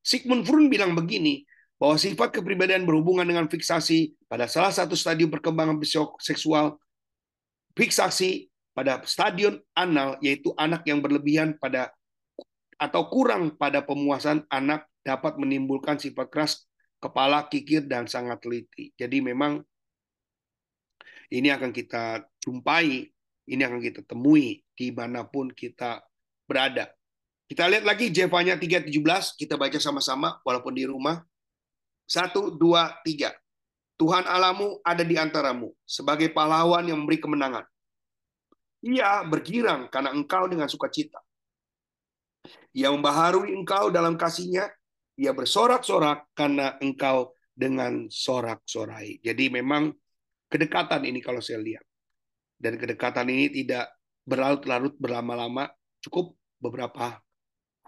Sigmund 0.01 0.47
Freud 0.47 0.71
bilang 0.71 0.95
begini, 0.95 1.43
bahwa 1.81 1.97
sifat 1.97 2.29
kepribadian 2.29 2.85
berhubungan 2.85 3.25
dengan 3.25 3.49
fiksasi 3.49 4.13
pada 4.29 4.45
salah 4.45 4.69
satu 4.69 4.93
stadium 4.93 5.33
perkembangan 5.33 5.81
seksual 6.21 6.77
fiksasi 7.73 8.53
pada 8.77 9.01
stadion 9.09 9.57
anal 9.73 10.13
yaitu 10.21 10.53
anak 10.61 10.85
yang 10.85 11.01
berlebihan 11.01 11.57
pada 11.57 11.89
atau 12.77 13.09
kurang 13.09 13.57
pada 13.57 13.81
pemuasan 13.81 14.45
anak 14.53 14.85
dapat 15.01 15.41
menimbulkan 15.41 15.97
sifat 15.97 16.29
keras 16.29 16.69
kepala, 17.01 17.49
kikir 17.49 17.89
dan 17.89 18.05
sangat 18.05 18.37
teliti. 18.45 18.93
Jadi 18.93 19.17
memang 19.25 19.65
ini 21.31 21.47
akan 21.47 21.71
kita 21.71 22.27
jumpai, 22.43 23.07
ini 23.47 23.61
akan 23.63 23.79
kita 23.79 24.03
temui 24.03 24.59
di 24.75 24.91
mana 24.91 25.23
pun 25.23 25.47
kita 25.47 26.03
berada. 26.43 26.91
Kita 27.47 27.67
lihat 27.67 27.83
lagi 27.83 28.11
Jevanya 28.11 28.55
3.17, 28.55 29.39
kita 29.39 29.55
baca 29.55 29.79
sama-sama 29.79 30.39
walaupun 30.43 30.71
di 30.75 30.87
rumah. 30.87 31.19
Satu, 32.07 32.51
dua, 32.51 32.99
tiga. 33.07 33.31
Tuhan 33.95 34.27
alamu 34.27 34.79
ada 34.83 35.03
di 35.05 35.15
antaramu 35.15 35.71
sebagai 35.83 36.31
pahlawan 36.31 36.83
yang 36.87 37.03
memberi 37.03 37.19
kemenangan. 37.19 37.63
Ia 38.81 39.21
bergirang 39.27 39.93
karena 39.93 40.09
engkau 40.09 40.49
dengan 40.49 40.65
sukacita. 40.65 41.21
Ia 42.73 42.89
membaharui 42.89 43.53
engkau 43.53 43.93
dalam 43.93 44.17
kasihnya. 44.17 44.71
Ia 45.21 45.35
bersorak-sorak 45.37 46.33
karena 46.33 46.81
engkau 46.81 47.37
dengan 47.53 48.09
sorak-sorai. 48.09 49.21
Jadi 49.21 49.53
memang 49.53 49.93
kedekatan 50.51 51.07
ini 51.07 51.23
kalau 51.23 51.39
saya 51.39 51.63
lihat. 51.63 51.87
Dan 52.59 52.75
kedekatan 52.77 53.25
ini 53.31 53.49
tidak 53.49 53.89
berlarut-larut 54.27 54.93
berlama-lama, 54.99 55.71
cukup 56.03 56.37
beberapa 56.61 57.17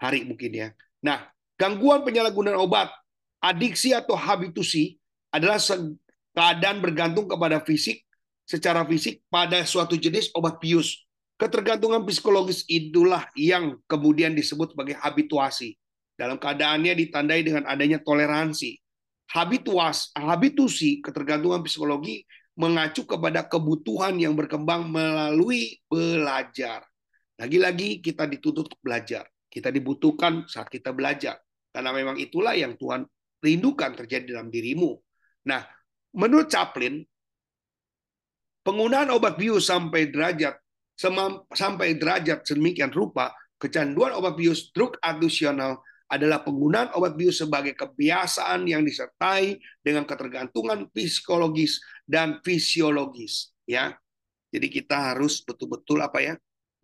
hari 0.00 0.26
mungkin 0.26 0.50
ya. 0.50 0.68
Nah, 1.04 1.30
gangguan 1.54 2.02
penyalahgunaan 2.02 2.58
obat, 2.58 2.90
adiksi 3.38 3.94
atau 3.94 4.18
habitusi 4.18 4.98
adalah 5.30 5.62
keadaan 6.34 6.82
bergantung 6.82 7.30
kepada 7.30 7.62
fisik 7.62 8.02
secara 8.42 8.82
fisik 8.82 9.22
pada 9.30 9.62
suatu 9.62 9.94
jenis 9.94 10.34
obat 10.34 10.58
bius. 10.58 11.04
Ketergantungan 11.34 12.06
psikologis 12.06 12.62
itulah 12.70 13.26
yang 13.34 13.78
kemudian 13.90 14.34
disebut 14.34 14.74
sebagai 14.74 14.94
habituasi. 14.98 15.74
Dalam 16.14 16.38
keadaannya 16.38 16.94
ditandai 16.94 17.42
dengan 17.42 17.66
adanya 17.66 17.98
toleransi. 17.98 18.78
Habituas, 19.34 20.14
habitusi, 20.14 21.02
ketergantungan 21.02 21.66
psikologi 21.66 22.22
mengacu 22.54 23.02
kepada 23.06 23.46
kebutuhan 23.46 24.14
yang 24.18 24.38
berkembang 24.38 24.86
melalui 24.90 25.78
belajar. 25.90 26.86
Lagi-lagi 27.38 27.98
kita 27.98 28.30
dituntut 28.30 28.78
belajar. 28.78 29.26
Kita 29.50 29.70
dibutuhkan 29.70 30.46
saat 30.46 30.70
kita 30.70 30.94
belajar. 30.94 31.38
Karena 31.74 31.90
memang 31.90 32.14
itulah 32.18 32.54
yang 32.54 32.78
Tuhan 32.78 33.02
rindukan 33.42 33.94
terjadi 33.98 34.38
dalam 34.38 34.50
dirimu. 34.50 34.94
Nah, 35.50 35.66
menurut 36.14 36.46
Chaplin, 36.46 37.02
Penggunaan 38.64 39.12
obat 39.12 39.36
bius 39.36 39.68
sampai 39.68 40.08
derajat 40.08 40.56
sampai 41.52 42.00
derajat 42.00 42.48
sedemikian 42.48 42.88
rupa, 42.88 43.36
kecanduan 43.60 44.16
obat 44.16 44.40
bius 44.40 44.72
drug 44.72 44.96
adisional 45.04 45.84
adalah 46.14 46.40
penggunaan 46.46 46.94
obat 46.94 47.18
bius 47.18 47.42
sebagai 47.42 47.74
kebiasaan 47.74 48.64
yang 48.70 48.86
disertai 48.86 49.58
dengan 49.82 50.06
ketergantungan 50.06 50.88
psikologis 50.94 51.82
dan 52.06 52.38
fisiologis 52.40 53.50
ya. 53.66 53.94
Jadi 54.54 54.70
kita 54.70 55.14
harus 55.14 55.42
betul-betul 55.42 55.98
apa 55.98 56.22
ya? 56.22 56.34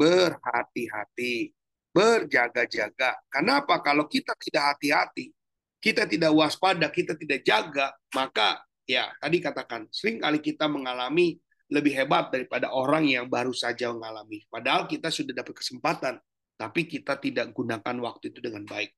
berhati-hati, 0.01 1.53
berjaga-jaga. 1.93 3.21
Kenapa? 3.29 3.85
Kalau 3.85 4.09
kita 4.09 4.33
tidak 4.41 4.75
hati-hati, 4.75 5.29
kita 5.77 6.09
tidak 6.09 6.33
waspada, 6.33 6.89
kita 6.89 7.13
tidak 7.21 7.45
jaga, 7.45 7.93
maka 8.17 8.65
ya 8.89 9.13
tadi 9.21 9.39
katakan 9.45 9.87
sering 9.93 10.19
kali 10.25 10.41
kita 10.41 10.67
mengalami 10.67 11.37
lebih 11.71 11.95
hebat 11.95 12.33
daripada 12.33 12.73
orang 12.73 13.07
yang 13.07 13.29
baru 13.29 13.53
saja 13.53 13.93
mengalami. 13.93 14.43
Padahal 14.49 14.89
kita 14.89 15.13
sudah 15.13 15.37
dapat 15.37 15.55
kesempatan, 15.61 16.17
tapi 16.57 16.89
kita 16.89 17.21
tidak 17.21 17.53
gunakan 17.53 17.97
waktu 18.01 18.33
itu 18.35 18.41
dengan 18.41 18.65
baik. 18.65 18.91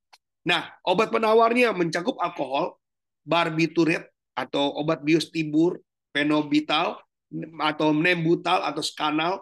Nah, 0.43 0.67
obat 0.83 1.09
penawarnya 1.11 1.71
mencakup 1.71 2.19
alkohol, 2.19 2.75
barbiturate 3.23 4.11
atau 4.35 4.75
obat 4.75 4.99
biostibur, 5.05 5.79
fenobital 6.11 6.99
atau 7.63 7.89
nembutal 7.95 8.61
atau 8.67 8.83
skanal, 8.83 9.39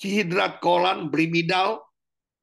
dihidrat 0.00 0.58
kolan, 0.58 1.12
brimidal, 1.12 1.84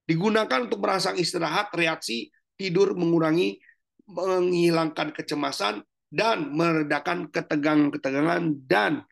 digunakan 0.06 0.64
untuk 0.64 0.80
merangsang 0.80 1.18
istirahat, 1.18 1.74
reaksi, 1.76 2.30
tidur, 2.56 2.94
mengurangi, 2.94 3.60
menghilangkan 4.06 5.12
kecemasan, 5.12 5.84
dan 6.10 6.54
meredakan 6.54 7.30
ketegangan-ketegangan 7.30 8.66
dan 8.66 9.06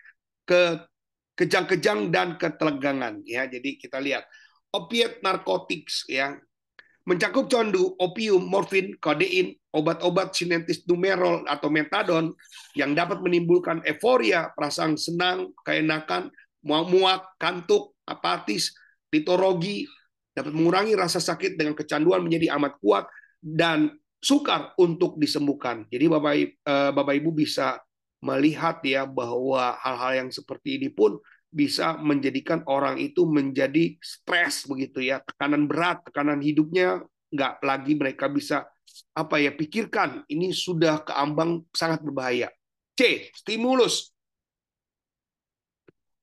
ke 0.47 0.81
kejang-kejang 1.37 2.09
dan 2.09 2.39
ketegangan 2.41 3.21
ya. 3.21 3.45
Jadi 3.45 3.77
kita 3.77 4.01
lihat 4.01 4.25
opiat 4.73 5.21
narkotics 5.21 6.09
ya 6.09 6.33
mencakup 7.07 7.47
candu, 7.47 7.95
opium, 8.03 8.43
morfin, 8.43 8.91
kodein, 8.99 9.55
obat-obat 9.71 10.35
sintetis 10.35 10.83
numerol 10.83 11.47
atau 11.47 11.71
metadon 11.71 12.35
yang 12.75 12.91
dapat 12.91 13.23
menimbulkan 13.23 13.79
euforia, 13.87 14.51
perasaan 14.51 14.99
senang, 14.99 15.55
keenakan, 15.63 16.27
muak, 16.67 17.39
kantuk, 17.39 17.95
apatis, 18.03 18.75
litorogi, 19.07 19.87
dapat 20.35 20.51
mengurangi 20.51 20.93
rasa 20.99 21.23
sakit 21.23 21.55
dengan 21.55 21.73
kecanduan 21.73 22.21
menjadi 22.21 22.53
amat 22.59 22.75
kuat 22.83 23.07
dan 23.39 23.95
sukar 24.19 24.75
untuk 24.75 25.15
disembuhkan. 25.15 25.87
Jadi 25.87 26.05
Bapak 26.11 26.33
eh, 26.35 26.91
Bapak 26.91 27.15
Ibu 27.23 27.31
bisa 27.31 27.79
melihat 28.19 28.83
ya 28.83 29.07
bahwa 29.07 29.79
hal-hal 29.79 30.25
yang 30.25 30.29
seperti 30.33 30.81
ini 30.81 30.89
pun 30.91 31.15
bisa 31.57 31.97
menjadikan 31.97 32.61
orang 32.69 33.01
itu 33.01 33.25
menjadi 33.25 33.97
stres 33.97 34.69
begitu 34.69 35.01
ya. 35.01 35.25
Tekanan 35.25 35.65
berat 35.65 36.05
tekanan 36.05 36.37
hidupnya 36.37 37.01
nggak 37.33 37.65
lagi 37.65 37.97
mereka 37.97 38.29
bisa 38.29 38.69
apa 39.17 39.41
ya 39.41 39.49
pikirkan 39.49 40.21
ini 40.29 40.53
sudah 40.53 41.01
keambang 41.01 41.65
sangat 41.73 42.05
berbahaya. 42.05 42.53
C 42.93 43.33
stimulus. 43.33 44.13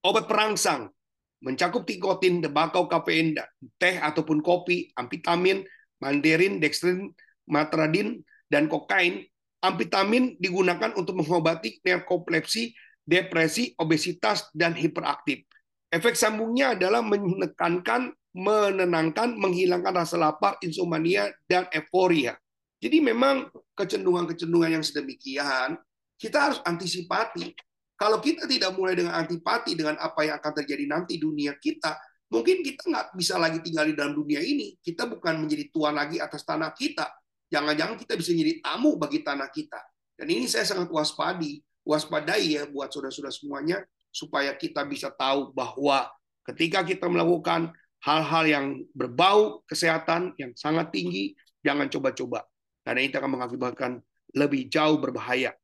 Obat 0.07 0.31
perangsang. 0.31 0.95
Mencakup 1.43 1.85
tikotin 1.85 2.41
tembakau 2.41 2.89
kafein 2.89 3.37
teh 3.77 4.01
ataupun 4.01 4.41
kopi 4.41 4.95
amfetamin 4.97 5.67
mandarin 6.01 6.63
dextrin 6.63 7.11
matradin 7.51 8.23
dan 8.47 8.71
kokain. 8.71 9.27
Amfetamin 9.65 10.37
digunakan 10.37 10.93
untuk 10.93 11.25
mengobati 11.25 11.81
narkolepsi 11.81 12.77
depresi, 13.05 13.77
obesitas, 13.77 14.49
dan 14.57 14.73
hiperaktif. 14.73 15.45
Efek 15.93 16.19
sambungnya 16.19 16.75
adalah 16.75 17.05
menekankan, 17.05 18.11
menenangkan, 18.35 19.39
menghilangkan 19.39 19.95
rasa 19.95 20.19
lapar, 20.19 20.59
insomnia, 20.65 21.31
dan 21.47 21.71
euforia. 21.71 22.35
Jadi 22.83 22.99
memang 23.01 23.49
kecenderungan-kecenderungan 23.79 24.81
yang 24.81 24.85
sedemikian, 24.85 25.79
kita 26.19 26.51
harus 26.51 26.59
antisipasi. 26.67 27.55
Kalau 27.95 28.19
kita 28.19 28.51
tidak 28.51 28.75
mulai 28.75 28.99
dengan 28.99 29.15
antipati 29.15 29.79
dengan 29.79 29.95
apa 30.03 30.27
yang 30.27 30.37
akan 30.43 30.53
terjadi 30.65 30.85
nanti 30.91 31.15
dunia 31.17 31.55
kita, 31.63 31.95
mungkin 32.27 32.67
kita 32.67 32.91
nggak 32.91 33.07
bisa 33.15 33.39
lagi 33.39 33.63
tinggal 33.63 33.87
di 33.87 33.95
dalam 33.95 34.19
dunia 34.19 34.43
ini. 34.43 34.75
Kita 34.83 35.07
bukan 35.07 35.47
menjadi 35.47 35.71
tuan 35.71 35.95
lagi 35.95 36.19
atas 36.19 36.43
tanah 36.43 36.75
kita. 36.75 37.07
Jangan-jangan 37.55 37.95
kita 37.95 38.19
bisa 38.19 38.35
menjadi 38.35 38.55
tamu 38.67 38.99
bagi 38.99 39.23
tanah 39.23 39.49
kita. 39.49 39.81
Dan 40.19 40.27
ini 40.27 40.51
saya 40.51 40.67
sangat 40.67 40.91
waspadi 40.91 41.63
waspadai 41.85 42.59
ya 42.59 42.65
buat 42.67 42.91
saudara-saudara 42.91 43.33
semuanya 43.33 43.79
supaya 44.11 44.57
kita 44.57 44.83
bisa 44.89 45.13
tahu 45.13 45.53
bahwa 45.53 46.09
ketika 46.49 46.83
kita 46.85 47.07
melakukan 47.07 47.73
hal-hal 48.05 48.45
yang 48.45 48.67
berbau 48.93 49.65
kesehatan 49.65 50.37
yang 50.37 50.53
sangat 50.57 50.93
tinggi, 50.93 51.33
jangan 51.65 51.89
coba-coba. 51.89 52.45
Karena 52.85 53.01
itu 53.01 53.17
akan 53.17 53.33
mengakibatkan 53.41 53.93
lebih 54.37 54.69
jauh 54.69 55.01
berbahaya. 55.01 55.57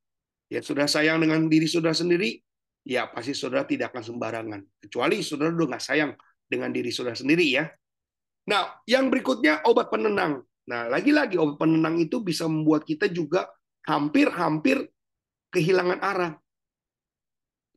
Ya, 0.49 0.59
sudah 0.59 0.89
sayang 0.89 1.21
dengan 1.21 1.45
diri 1.47 1.69
saudara 1.69 1.93
sendiri, 1.93 2.41
ya 2.81 3.07
pasti 3.07 3.37
saudara 3.37 3.63
tidak 3.63 3.93
akan 3.93 4.03
sembarangan. 4.03 4.61
Kecuali 4.81 5.21
saudara 5.21 5.53
udah 5.53 5.77
nggak 5.77 5.85
sayang 5.85 6.11
dengan 6.49 6.73
diri 6.73 6.89
saudara 6.89 7.15
sendiri 7.15 7.45
ya. 7.55 7.69
Nah, 8.49 8.81
yang 8.89 9.07
berikutnya 9.13 9.61
obat 9.69 9.93
penenang. 9.93 10.41
Nah, 10.65 10.89
lagi-lagi 10.89 11.37
obat 11.37 11.61
penenang 11.61 12.01
itu 12.01 12.19
bisa 12.25 12.49
membuat 12.49 12.83
kita 12.83 13.05
juga 13.07 13.47
hampir-hampir 13.85 14.81
kehilangan 15.51 15.99
arah. 15.99 16.33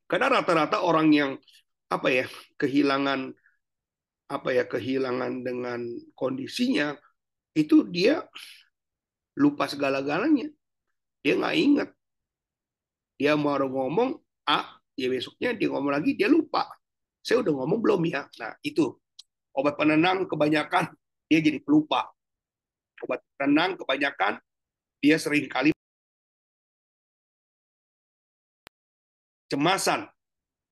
Karena 0.06 0.40
rata-rata 0.40 0.80
orang 0.86 1.08
yang 1.10 1.30
apa 1.90 2.08
ya 2.08 2.26
kehilangan 2.56 3.34
apa 4.24 4.48
ya 4.50 4.64
kehilangan 4.64 5.44
dengan 5.44 5.80
kondisinya 6.16 6.96
itu 7.52 7.84
dia 7.90 8.24
lupa 9.36 9.66
segala-galanya. 9.66 10.48
Dia 11.20 11.34
nggak 11.36 11.56
ingat. 11.58 11.88
Dia 13.18 13.38
mau 13.38 13.58
ngomong 13.58 14.18
A, 14.44 14.78
ya 14.94 15.08
besoknya 15.10 15.56
dia 15.56 15.68
ngomong 15.70 15.92
lagi 15.94 16.14
dia 16.14 16.30
lupa. 16.30 16.68
Saya 17.24 17.40
udah 17.42 17.52
ngomong 17.64 17.80
belum 17.80 18.00
ya? 18.06 18.28
Nah 18.38 18.54
itu 18.62 18.94
obat 19.56 19.74
penenang 19.74 20.28
kebanyakan 20.30 20.94
dia 21.26 21.40
jadi 21.42 21.58
pelupa. 21.58 22.12
Obat 23.02 23.24
penenang 23.34 23.74
kebanyakan 23.80 24.38
dia 25.02 25.16
sering 25.18 25.50
kali 25.50 25.73
kecemasan 29.54 30.10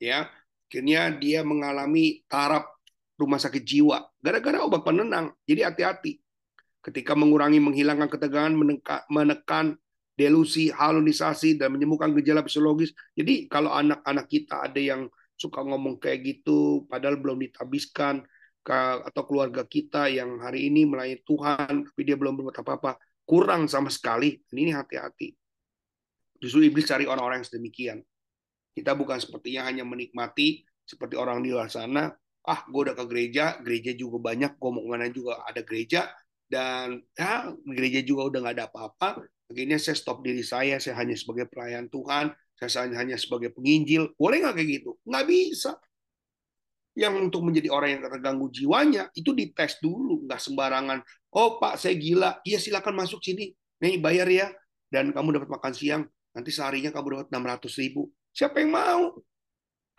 ya. 0.03 0.27
Akhirnya 0.67 1.15
dia 1.15 1.47
mengalami 1.47 2.27
taraf 2.27 2.67
rumah 3.15 3.39
sakit 3.39 3.63
jiwa 3.63 4.03
gara-gara 4.19 4.59
obat 4.67 4.83
penenang. 4.83 5.31
Jadi 5.47 5.63
hati-hati. 5.63 6.13
Ketika 6.83 7.15
mengurangi 7.15 7.63
menghilangkan 7.63 8.11
ketegangan 8.11 8.59
menekan, 9.07 9.79
delusi 10.19 10.75
halusinasi 10.75 11.55
dan 11.55 11.73
menyembuhkan 11.73 12.13
gejala 12.13 12.45
fisiologis 12.45 12.93
jadi 13.17 13.49
kalau 13.49 13.73
anak-anak 13.73 14.29
kita 14.29 14.69
ada 14.69 14.77
yang 14.77 15.09
suka 15.41 15.65
ngomong 15.65 15.97
kayak 15.97 16.21
gitu 16.21 16.85
padahal 16.85 17.17
belum 17.17 17.41
ditabiskan 17.49 18.21
atau 18.69 19.23
keluarga 19.25 19.65
kita 19.65 20.13
yang 20.13 20.37
hari 20.45 20.69
ini 20.69 20.85
melayani 20.85 21.25
Tuhan 21.25 21.89
tapi 21.89 22.01
dia 22.05 22.21
belum 22.21 22.39
berbuat 22.39 22.61
apa-apa 22.61 23.01
kurang 23.25 23.67
sama 23.73 23.89
sekali. 23.89 24.39
Ini 24.53 24.77
hati-hati. 24.77 25.33
Justru 26.39 26.67
iblis 26.67 26.87
cari 26.87 27.09
orang-orang 27.09 27.43
yang 27.43 27.49
sedemikian 27.49 27.99
kita 28.73 28.97
bukan 28.97 29.21
sepertinya 29.21 29.69
hanya 29.69 29.85
menikmati 29.85 30.65
seperti 30.83 31.15
orang 31.15 31.45
di 31.45 31.53
luar 31.53 31.69
sana, 31.69 32.11
ah 32.43 32.61
gue 32.67 32.81
udah 32.91 32.97
ke 32.99 33.05
gereja, 33.07 33.61
gereja 33.63 33.93
juga 33.95 34.33
banyak, 34.33 34.59
gue 34.59 34.71
mau 34.73 34.83
ke 34.83 34.89
mana 34.91 35.07
juga 35.13 35.45
ada 35.47 35.63
gereja, 35.63 36.11
dan 36.51 37.01
ya 37.15 37.49
gereja 37.65 38.01
juga 38.03 38.29
udah 38.29 38.39
nggak 38.45 38.55
ada 38.59 38.67
apa-apa. 38.69 39.09
Akhirnya 39.53 39.77
saya 39.77 39.97
stop 39.97 40.25
diri 40.25 40.41
saya, 40.41 40.81
saya 40.81 40.97
hanya 40.97 41.17
sebagai 41.17 41.49
pelayan 41.49 41.89
Tuhan, 41.93 42.33
saya 42.57 42.89
hanya 42.97 43.21
sebagai 43.21 43.53
penginjil. 43.53 44.17
Boleh 44.17 44.41
nggak 44.41 44.55
kayak 44.57 44.69
gitu? 44.81 44.91
Nggak 45.05 45.25
bisa. 45.29 45.73
Yang 46.93 47.15
untuk 47.29 47.41
menjadi 47.45 47.69
orang 47.73 47.97
yang 47.97 48.03
terganggu 48.05 48.47
jiwanya, 48.53 49.09
itu 49.17 49.33
dites 49.33 49.81
dulu, 49.81 50.25
nggak 50.25 50.41
sembarangan. 50.41 51.05
Oh 51.33 51.61
Pak, 51.61 51.81
saya 51.81 51.97
gila. 51.97 52.41
Iya 52.45 52.61
silakan 52.61 52.97
masuk 52.97 53.21
sini. 53.25 53.53
Nih 53.81 54.01
bayar 54.01 54.29
ya. 54.29 54.49
Dan 54.93 55.13
kamu 55.13 55.41
dapat 55.41 55.49
makan 55.49 55.73
siang. 55.73 56.03
Nanti 56.33 56.53
seharinya 56.53 56.93
kamu 56.93 57.07
dapat 57.17 57.29
600 57.33 57.81
ribu 57.81 58.09
Siapa 58.33 58.65
yang 58.65 58.73
mau? 58.73 59.21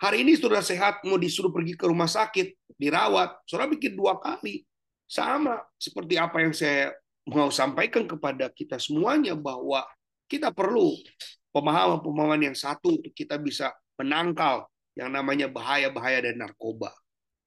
Hari 0.02 0.26
ini 0.26 0.34
sudah 0.34 0.60
sehat, 0.60 1.06
mau 1.06 1.22
disuruh 1.22 1.54
pergi 1.54 1.78
ke 1.78 1.86
rumah 1.86 2.10
sakit, 2.10 2.76
dirawat, 2.82 3.46
saudara 3.46 3.70
bikin 3.72 3.94
dua 3.94 4.18
kali. 4.18 4.66
Sama 5.06 5.62
seperti 5.78 6.18
apa 6.18 6.42
yang 6.42 6.52
saya 6.52 6.92
mau 7.30 7.54
sampaikan 7.54 8.04
kepada 8.10 8.50
kita 8.50 8.82
semuanya 8.82 9.38
bahwa 9.38 9.86
kita 10.26 10.50
perlu 10.50 10.98
pemahaman-pemahaman 11.54 12.52
yang 12.52 12.58
satu 12.58 12.98
untuk 12.98 13.14
kita 13.14 13.38
bisa 13.38 13.70
menangkal 13.96 14.66
yang 14.98 15.14
namanya 15.14 15.46
bahaya-bahaya 15.46 16.26
dari 16.26 16.36
narkoba. 16.36 16.90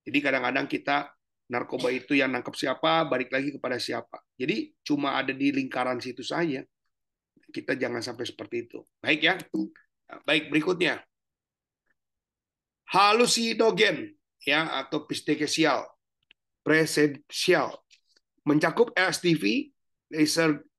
Jadi 0.06 0.18
kadang-kadang 0.22 0.70
kita 0.70 1.10
narkoba 1.50 1.90
itu 1.90 2.14
yang 2.14 2.30
nangkep 2.30 2.54
siapa, 2.54 3.06
balik 3.10 3.34
lagi 3.34 3.50
kepada 3.50 3.76
siapa. 3.82 4.22
Jadi 4.38 4.70
cuma 4.86 5.18
ada 5.18 5.34
di 5.34 5.50
lingkaran 5.50 5.98
situ 5.98 6.22
saja. 6.22 6.62
Kita 7.50 7.74
jangan 7.74 8.02
sampai 8.02 8.24
seperti 8.26 8.70
itu. 8.70 8.78
Baik 9.02 9.20
ya. 9.26 9.34
Baik, 10.26 10.50
berikutnya. 10.50 11.02
Halusinogen 12.86 14.14
ya 14.46 14.70
atau 14.86 15.02
pistekesial, 15.06 15.82
presensial 16.62 17.74
mencakup 18.46 18.94
LSTV, 18.94 19.74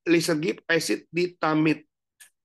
lysergic 0.07 0.63
acid 0.71 1.03
ditamid, 1.11 1.83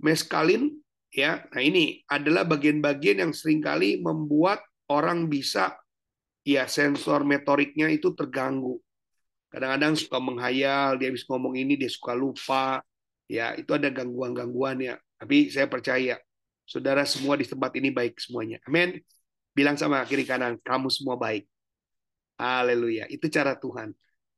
meskalin 0.03 0.75
ya. 1.15 1.47
Nah, 1.55 1.63
ini 1.63 2.03
adalah 2.11 2.43
bagian-bagian 2.43 3.23
yang 3.23 3.31
sering 3.31 3.63
kali 3.63 4.03
membuat 4.03 4.67
orang 4.91 5.31
bisa 5.31 5.79
ya 6.43 6.67
sensor 6.67 7.23
motoriknya 7.23 7.87
itu 7.87 8.11
terganggu. 8.19 8.83
Kadang-kadang 9.47 9.95
suka 9.95 10.19
menghayal, 10.19 10.99
dia 10.99 11.15
habis 11.15 11.23
ngomong 11.31 11.55
ini 11.55 11.79
dia 11.79 11.87
suka 11.87 12.19
lupa. 12.19 12.83
Ya, 13.31 13.55
itu 13.55 13.71
ada 13.79 13.95
gangguan-gangguan 13.95 14.83
ya. 14.83 14.99
Tapi 15.23 15.55
saya 15.55 15.71
percaya 15.71 16.19
saudara 16.65 17.03
semua 17.05 17.39
di 17.39 17.47
tempat 17.47 17.73
ini 17.79 17.93
baik 17.93 18.19
semuanya. 18.19 18.59
Amin. 18.67 18.99
Bilang 19.53 19.77
sama 19.77 20.01
kiri 20.09 20.25
kanan, 20.25 20.57
kamu 20.65 20.89
semua 20.89 21.15
baik. 21.21 21.45
Haleluya. 22.41 23.07
Itu 23.13 23.29
cara 23.29 23.55
Tuhan. 23.55 23.93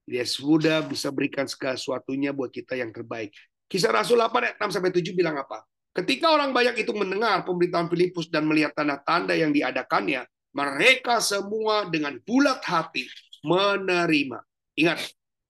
Dia 0.04 0.26
sudah 0.28 0.84
bisa 0.84 1.08
berikan 1.08 1.48
segala 1.48 1.80
sesuatunya 1.80 2.34
buat 2.34 2.52
kita 2.52 2.76
yang 2.76 2.92
terbaik. 2.92 3.32
Kisah 3.70 3.88
Rasul 3.88 4.20
8 4.20 4.44
ayat 4.44 4.56
6 4.60 4.74
sampai 4.76 4.92
7 4.92 5.16
bilang 5.16 5.40
apa? 5.40 5.64
Ketika 5.94 6.34
orang 6.34 6.50
banyak 6.50 6.74
itu 6.84 6.92
mendengar 6.92 7.46
pemberitaan 7.46 7.86
Filipus 7.88 8.26
dan 8.28 8.44
melihat 8.44 8.74
tanda-tanda 8.74 9.32
yang 9.38 9.54
diadakannya, 9.54 10.26
mereka 10.50 11.22
semua 11.22 11.86
dengan 11.86 12.18
bulat 12.26 12.60
hati 12.66 13.06
menerima. 13.46 14.42
Ingat, 14.74 14.98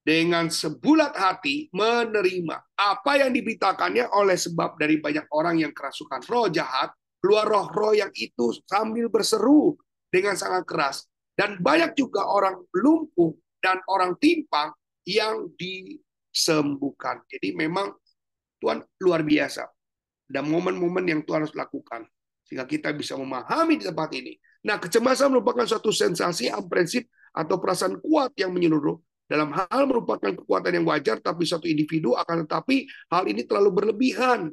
dengan 0.05 0.53
sebulat 0.53 1.17
hati 1.17 1.73
menerima 1.73 2.77
apa 2.77 3.13
yang 3.25 3.33
diberitakannya 3.33 4.13
oleh 4.13 4.37
sebab 4.37 4.77
dari 4.77 5.01
banyak 5.01 5.25
orang 5.33 5.65
yang 5.65 5.73
kerasukan 5.73 6.21
roh 6.29 6.53
jahat, 6.53 6.93
keluar 7.25 7.49
roh-roh 7.49 7.97
yang 7.97 8.13
itu 8.13 8.53
sambil 8.69 9.09
berseru 9.09 9.81
dengan 10.13 10.37
sangat 10.37 10.69
keras. 10.69 11.09
Dan 11.35 11.59
banyak 11.59 11.99
juga 11.99 12.31
orang 12.31 12.63
lumpuh 12.71 13.35
dan 13.59 13.83
orang 13.91 14.15
timpang 14.21 14.71
yang 15.03 15.51
disembuhkan. 15.59 17.25
Jadi 17.27 17.57
memang 17.59 17.91
Tuhan 18.63 18.85
luar 19.03 19.27
biasa. 19.27 19.67
Dan 20.25 20.47
momen-momen 20.47 21.03
yang 21.11 21.21
Tuhan 21.27 21.43
harus 21.43 21.57
lakukan. 21.59 22.07
Sehingga 22.47 22.69
kita 22.71 22.95
bisa 22.95 23.19
memahami 23.19 23.83
di 23.83 23.85
tempat 23.89 24.15
ini. 24.15 24.39
Nah, 24.65 24.79
kecemasan 24.79 25.35
merupakan 25.35 25.67
suatu 25.67 25.91
sensasi, 25.91 26.49
prinsip, 26.71 27.11
atau 27.35 27.59
perasaan 27.59 27.99
kuat 27.99 28.31
yang 28.39 28.55
menyeluruh 28.55 28.95
dalam 29.25 29.57
hal 29.57 29.89
merupakan 29.89 30.33
kekuatan 30.37 30.81
yang 30.81 30.87
wajar 30.89 31.17
tapi 31.17 31.49
satu 31.49 31.65
individu 31.65 32.13
akan 32.13 32.45
tetapi 32.45 32.85
hal 33.09 33.25
ini 33.25 33.49
terlalu 33.49 33.71
berlebihan. 33.83 34.53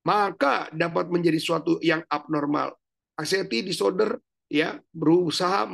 Maka 0.00 0.72
dapat 0.72 1.12
menjadi 1.12 1.36
suatu 1.36 1.76
yang 1.84 2.00
abnormal. 2.08 2.72
Anxiety 3.20 3.60
disorder 3.60 4.16
ya 4.48 4.80
berusaha 4.96 5.68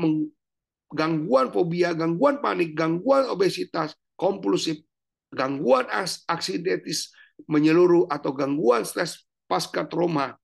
gangguan 0.90 1.54
fobia 1.54 1.94
gangguan 1.94 2.42
panik 2.42 2.74
gangguan 2.74 3.30
obesitas 3.30 3.94
kompulsif 4.18 4.82
gangguan 5.30 5.86
aksidentis 6.26 7.14
menyeluruh 7.46 8.06
atau 8.10 8.34
gangguan 8.34 8.82
stres 8.82 9.26
pasca 9.46 9.86
trauma 9.86 10.34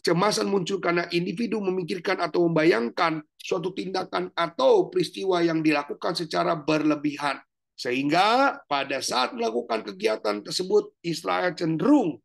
Kecemasan 0.00 0.48
muncul 0.48 0.80
karena 0.80 1.04
individu 1.12 1.60
memikirkan 1.60 2.24
atau 2.24 2.48
membayangkan 2.48 3.20
suatu 3.36 3.76
tindakan 3.76 4.32
atau 4.32 4.88
peristiwa 4.88 5.44
yang 5.44 5.60
dilakukan 5.60 6.16
secara 6.16 6.56
berlebihan. 6.56 7.36
Sehingga 7.76 8.56
pada 8.64 9.04
saat 9.04 9.36
melakukan 9.36 9.84
kegiatan 9.84 10.40
tersebut, 10.40 10.96
Israel 11.04 11.52
cenderung 11.52 12.16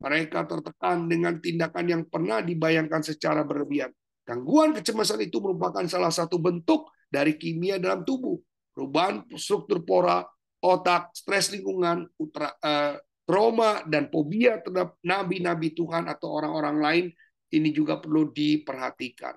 mereka 0.00 0.48
tertekan 0.48 1.04
dengan 1.04 1.36
tindakan 1.36 1.84
yang 1.84 2.02
pernah 2.08 2.40
dibayangkan 2.40 3.04
secara 3.04 3.44
berlebihan. 3.44 3.92
Gangguan 4.24 4.72
kecemasan 4.72 5.20
itu 5.24 5.36
merupakan 5.44 5.84
salah 5.84 6.08
satu 6.08 6.40
bentuk 6.40 6.88
dari 7.12 7.36
kimia 7.36 7.76
dalam 7.76 8.08
tubuh. 8.08 8.40
Perubahan 8.72 9.28
struktur 9.36 9.84
pora, 9.84 10.24
otak, 10.64 11.12
stres 11.12 11.52
lingkungan, 11.52 12.08
ultra, 12.16 12.56
uh, 12.62 12.96
trauma 13.28 13.84
dan 13.84 14.08
fobia 14.08 14.56
terhadap 14.64 14.96
nabi-nabi 15.04 15.76
Tuhan 15.76 16.08
atau 16.08 16.32
orang-orang 16.32 16.76
lain 16.80 17.06
ini 17.52 17.68
juga 17.76 18.00
perlu 18.00 18.32
diperhatikan. 18.32 19.36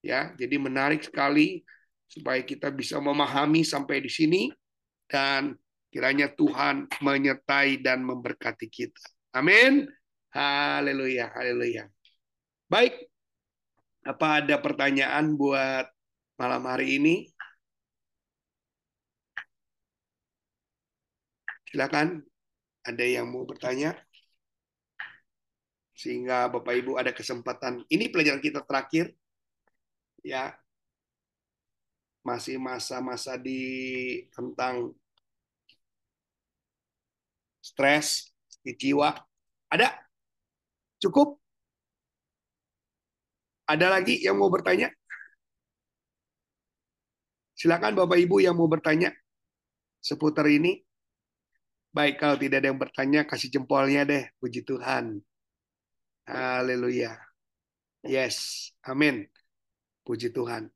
Ya, 0.00 0.32
jadi 0.40 0.56
menarik 0.56 1.04
sekali 1.04 1.60
supaya 2.08 2.40
kita 2.40 2.72
bisa 2.72 2.96
memahami 2.96 3.60
sampai 3.60 4.00
di 4.00 4.08
sini 4.08 4.48
dan 5.04 5.52
kiranya 5.92 6.32
Tuhan 6.32 6.88
menyertai 7.04 7.84
dan 7.84 8.00
memberkati 8.08 8.72
kita. 8.72 9.04
Amin. 9.36 9.84
Haleluya, 10.32 11.28
haleluya. 11.36 11.92
Baik. 12.72 13.12
Apa 14.00 14.40
ada 14.40 14.56
pertanyaan 14.56 15.36
buat 15.36 15.92
malam 16.40 16.64
hari 16.64 16.96
ini? 16.96 17.28
Silakan. 21.68 22.29
Ada 22.84 23.04
yang 23.04 23.28
mau 23.28 23.44
bertanya? 23.44 23.92
Sehingga 25.92 26.48
Bapak 26.48 26.74
Ibu 26.80 26.96
ada 26.96 27.12
kesempatan. 27.12 27.84
Ini 27.92 28.08
pelajaran 28.08 28.40
kita 28.40 28.64
terakhir. 28.64 29.12
Ya. 30.24 30.56
Masih 32.24 32.56
masa-masa 32.60 33.36
di 33.36 33.60
tentang 34.32 34.96
stres 37.60 38.32
di 38.64 38.72
jiwa. 38.76 39.12
Ada? 39.68 39.92
Cukup? 41.00 41.40
Ada 43.68 43.86
lagi 43.92 44.24
yang 44.24 44.40
mau 44.40 44.48
bertanya? 44.48 44.90
Silakan 47.54 47.92
Bapak 47.92 48.16
Ibu 48.16 48.40
yang 48.40 48.56
mau 48.56 48.66
bertanya 48.66 49.12
seputar 50.00 50.48
ini. 50.48 50.80
Baik, 51.90 52.22
kalau 52.22 52.38
tidak 52.38 52.62
ada 52.62 52.70
yang 52.70 52.78
bertanya, 52.78 53.20
kasih 53.26 53.50
jempolnya 53.50 54.06
deh. 54.06 54.22
Puji 54.38 54.62
Tuhan. 54.62 55.18
Haleluya. 56.22 57.18
Yes, 58.06 58.70
amin. 58.86 59.26
Puji 60.06 60.30
Tuhan. 60.30 60.70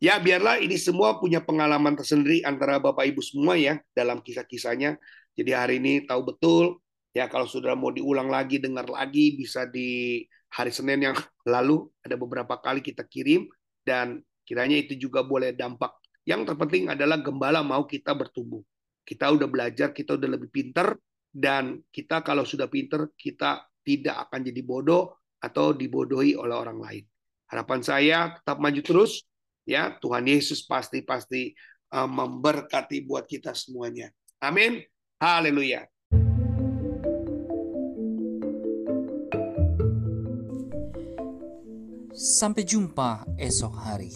Ya, 0.00 0.16
biarlah 0.16 0.56
ini 0.64 0.80
semua 0.80 1.20
punya 1.20 1.44
pengalaman 1.44 1.92
tersendiri 1.92 2.40
antara 2.40 2.80
Bapak 2.80 3.04
Ibu 3.04 3.20
semua 3.20 3.60
ya 3.60 3.84
dalam 3.92 4.24
kisah-kisahnya. 4.24 4.96
Jadi 5.36 5.50
hari 5.52 5.76
ini 5.76 6.08
tahu 6.08 6.32
betul 6.32 6.80
ya 7.12 7.28
kalau 7.28 7.44
sudah 7.44 7.76
mau 7.76 7.92
diulang 7.92 8.32
lagi, 8.32 8.56
dengar 8.56 8.88
lagi 8.88 9.36
bisa 9.36 9.68
di 9.68 10.24
hari 10.48 10.72
Senin 10.72 11.04
yang 11.12 11.16
lalu 11.44 11.84
ada 12.00 12.16
beberapa 12.16 12.56
kali 12.56 12.80
kita 12.80 13.04
kirim 13.04 13.44
dan 13.84 14.24
kiranya 14.48 14.80
itu 14.80 14.96
juga 14.96 15.20
boleh 15.20 15.52
dampak. 15.52 15.92
Yang 16.24 16.48
terpenting 16.48 16.88
adalah 16.88 17.20
gembala 17.20 17.60
mau 17.60 17.84
kita 17.84 18.16
bertumbuh 18.16 18.64
kita 19.02 19.30
udah 19.30 19.48
belajar, 19.50 19.90
kita 19.90 20.16
udah 20.16 20.28
lebih 20.36 20.50
pinter, 20.52 20.94
dan 21.30 21.78
kita 21.90 22.26
kalau 22.26 22.42
sudah 22.42 22.66
pinter, 22.66 23.10
kita 23.14 23.64
tidak 23.86 24.28
akan 24.28 24.40
jadi 24.46 24.62
bodoh 24.66 25.14
atau 25.40 25.72
dibodohi 25.72 26.36
oleh 26.36 26.54
orang 26.54 26.78
lain. 26.78 27.04
Harapan 27.50 27.80
saya 27.82 28.18
tetap 28.36 28.60
maju 28.62 28.80
terus, 28.84 29.26
ya 29.66 29.94
Tuhan 29.98 30.26
Yesus 30.26 30.62
pasti 30.66 31.02
pasti 31.02 31.50
uh, 31.94 32.06
memberkati 32.06 33.02
buat 33.06 33.26
kita 33.26 33.56
semuanya. 33.56 34.10
Amin. 34.38 34.82
Haleluya. 35.20 35.84
Sampai 42.20 42.68
jumpa 42.68 43.24
esok 43.40 43.74
hari. 43.80 44.12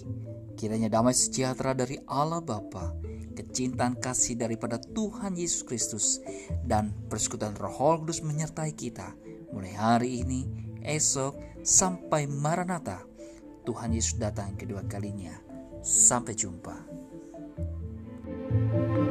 Kiranya 0.55 0.91
damai 0.91 1.15
sejahtera 1.15 1.75
dari 1.75 1.99
Allah 2.07 2.41
Bapa 2.41 2.95
kecintaan 3.35 3.99
kasih 3.99 4.39
daripada 4.39 4.79
Tuhan 4.79 5.35
Yesus 5.35 5.67
Kristus 5.67 6.23
dan 6.63 6.95
persekutuan 7.11 7.59
Roh 7.59 7.99
Kudus 7.99 8.23
menyertai 8.23 8.71
kita 8.73 9.15
mulai 9.55 9.75
hari 9.79 10.27
ini, 10.27 10.43
esok, 10.83 11.63
sampai 11.63 12.27
Maranatha. 12.27 13.07
Tuhan 13.63 13.95
Yesus 13.95 14.19
datang 14.19 14.59
kedua 14.59 14.83
kalinya. 14.91 15.39
Sampai 15.81 16.35
jumpa. 16.35 16.77
thank 18.55 18.99
you 18.99 19.04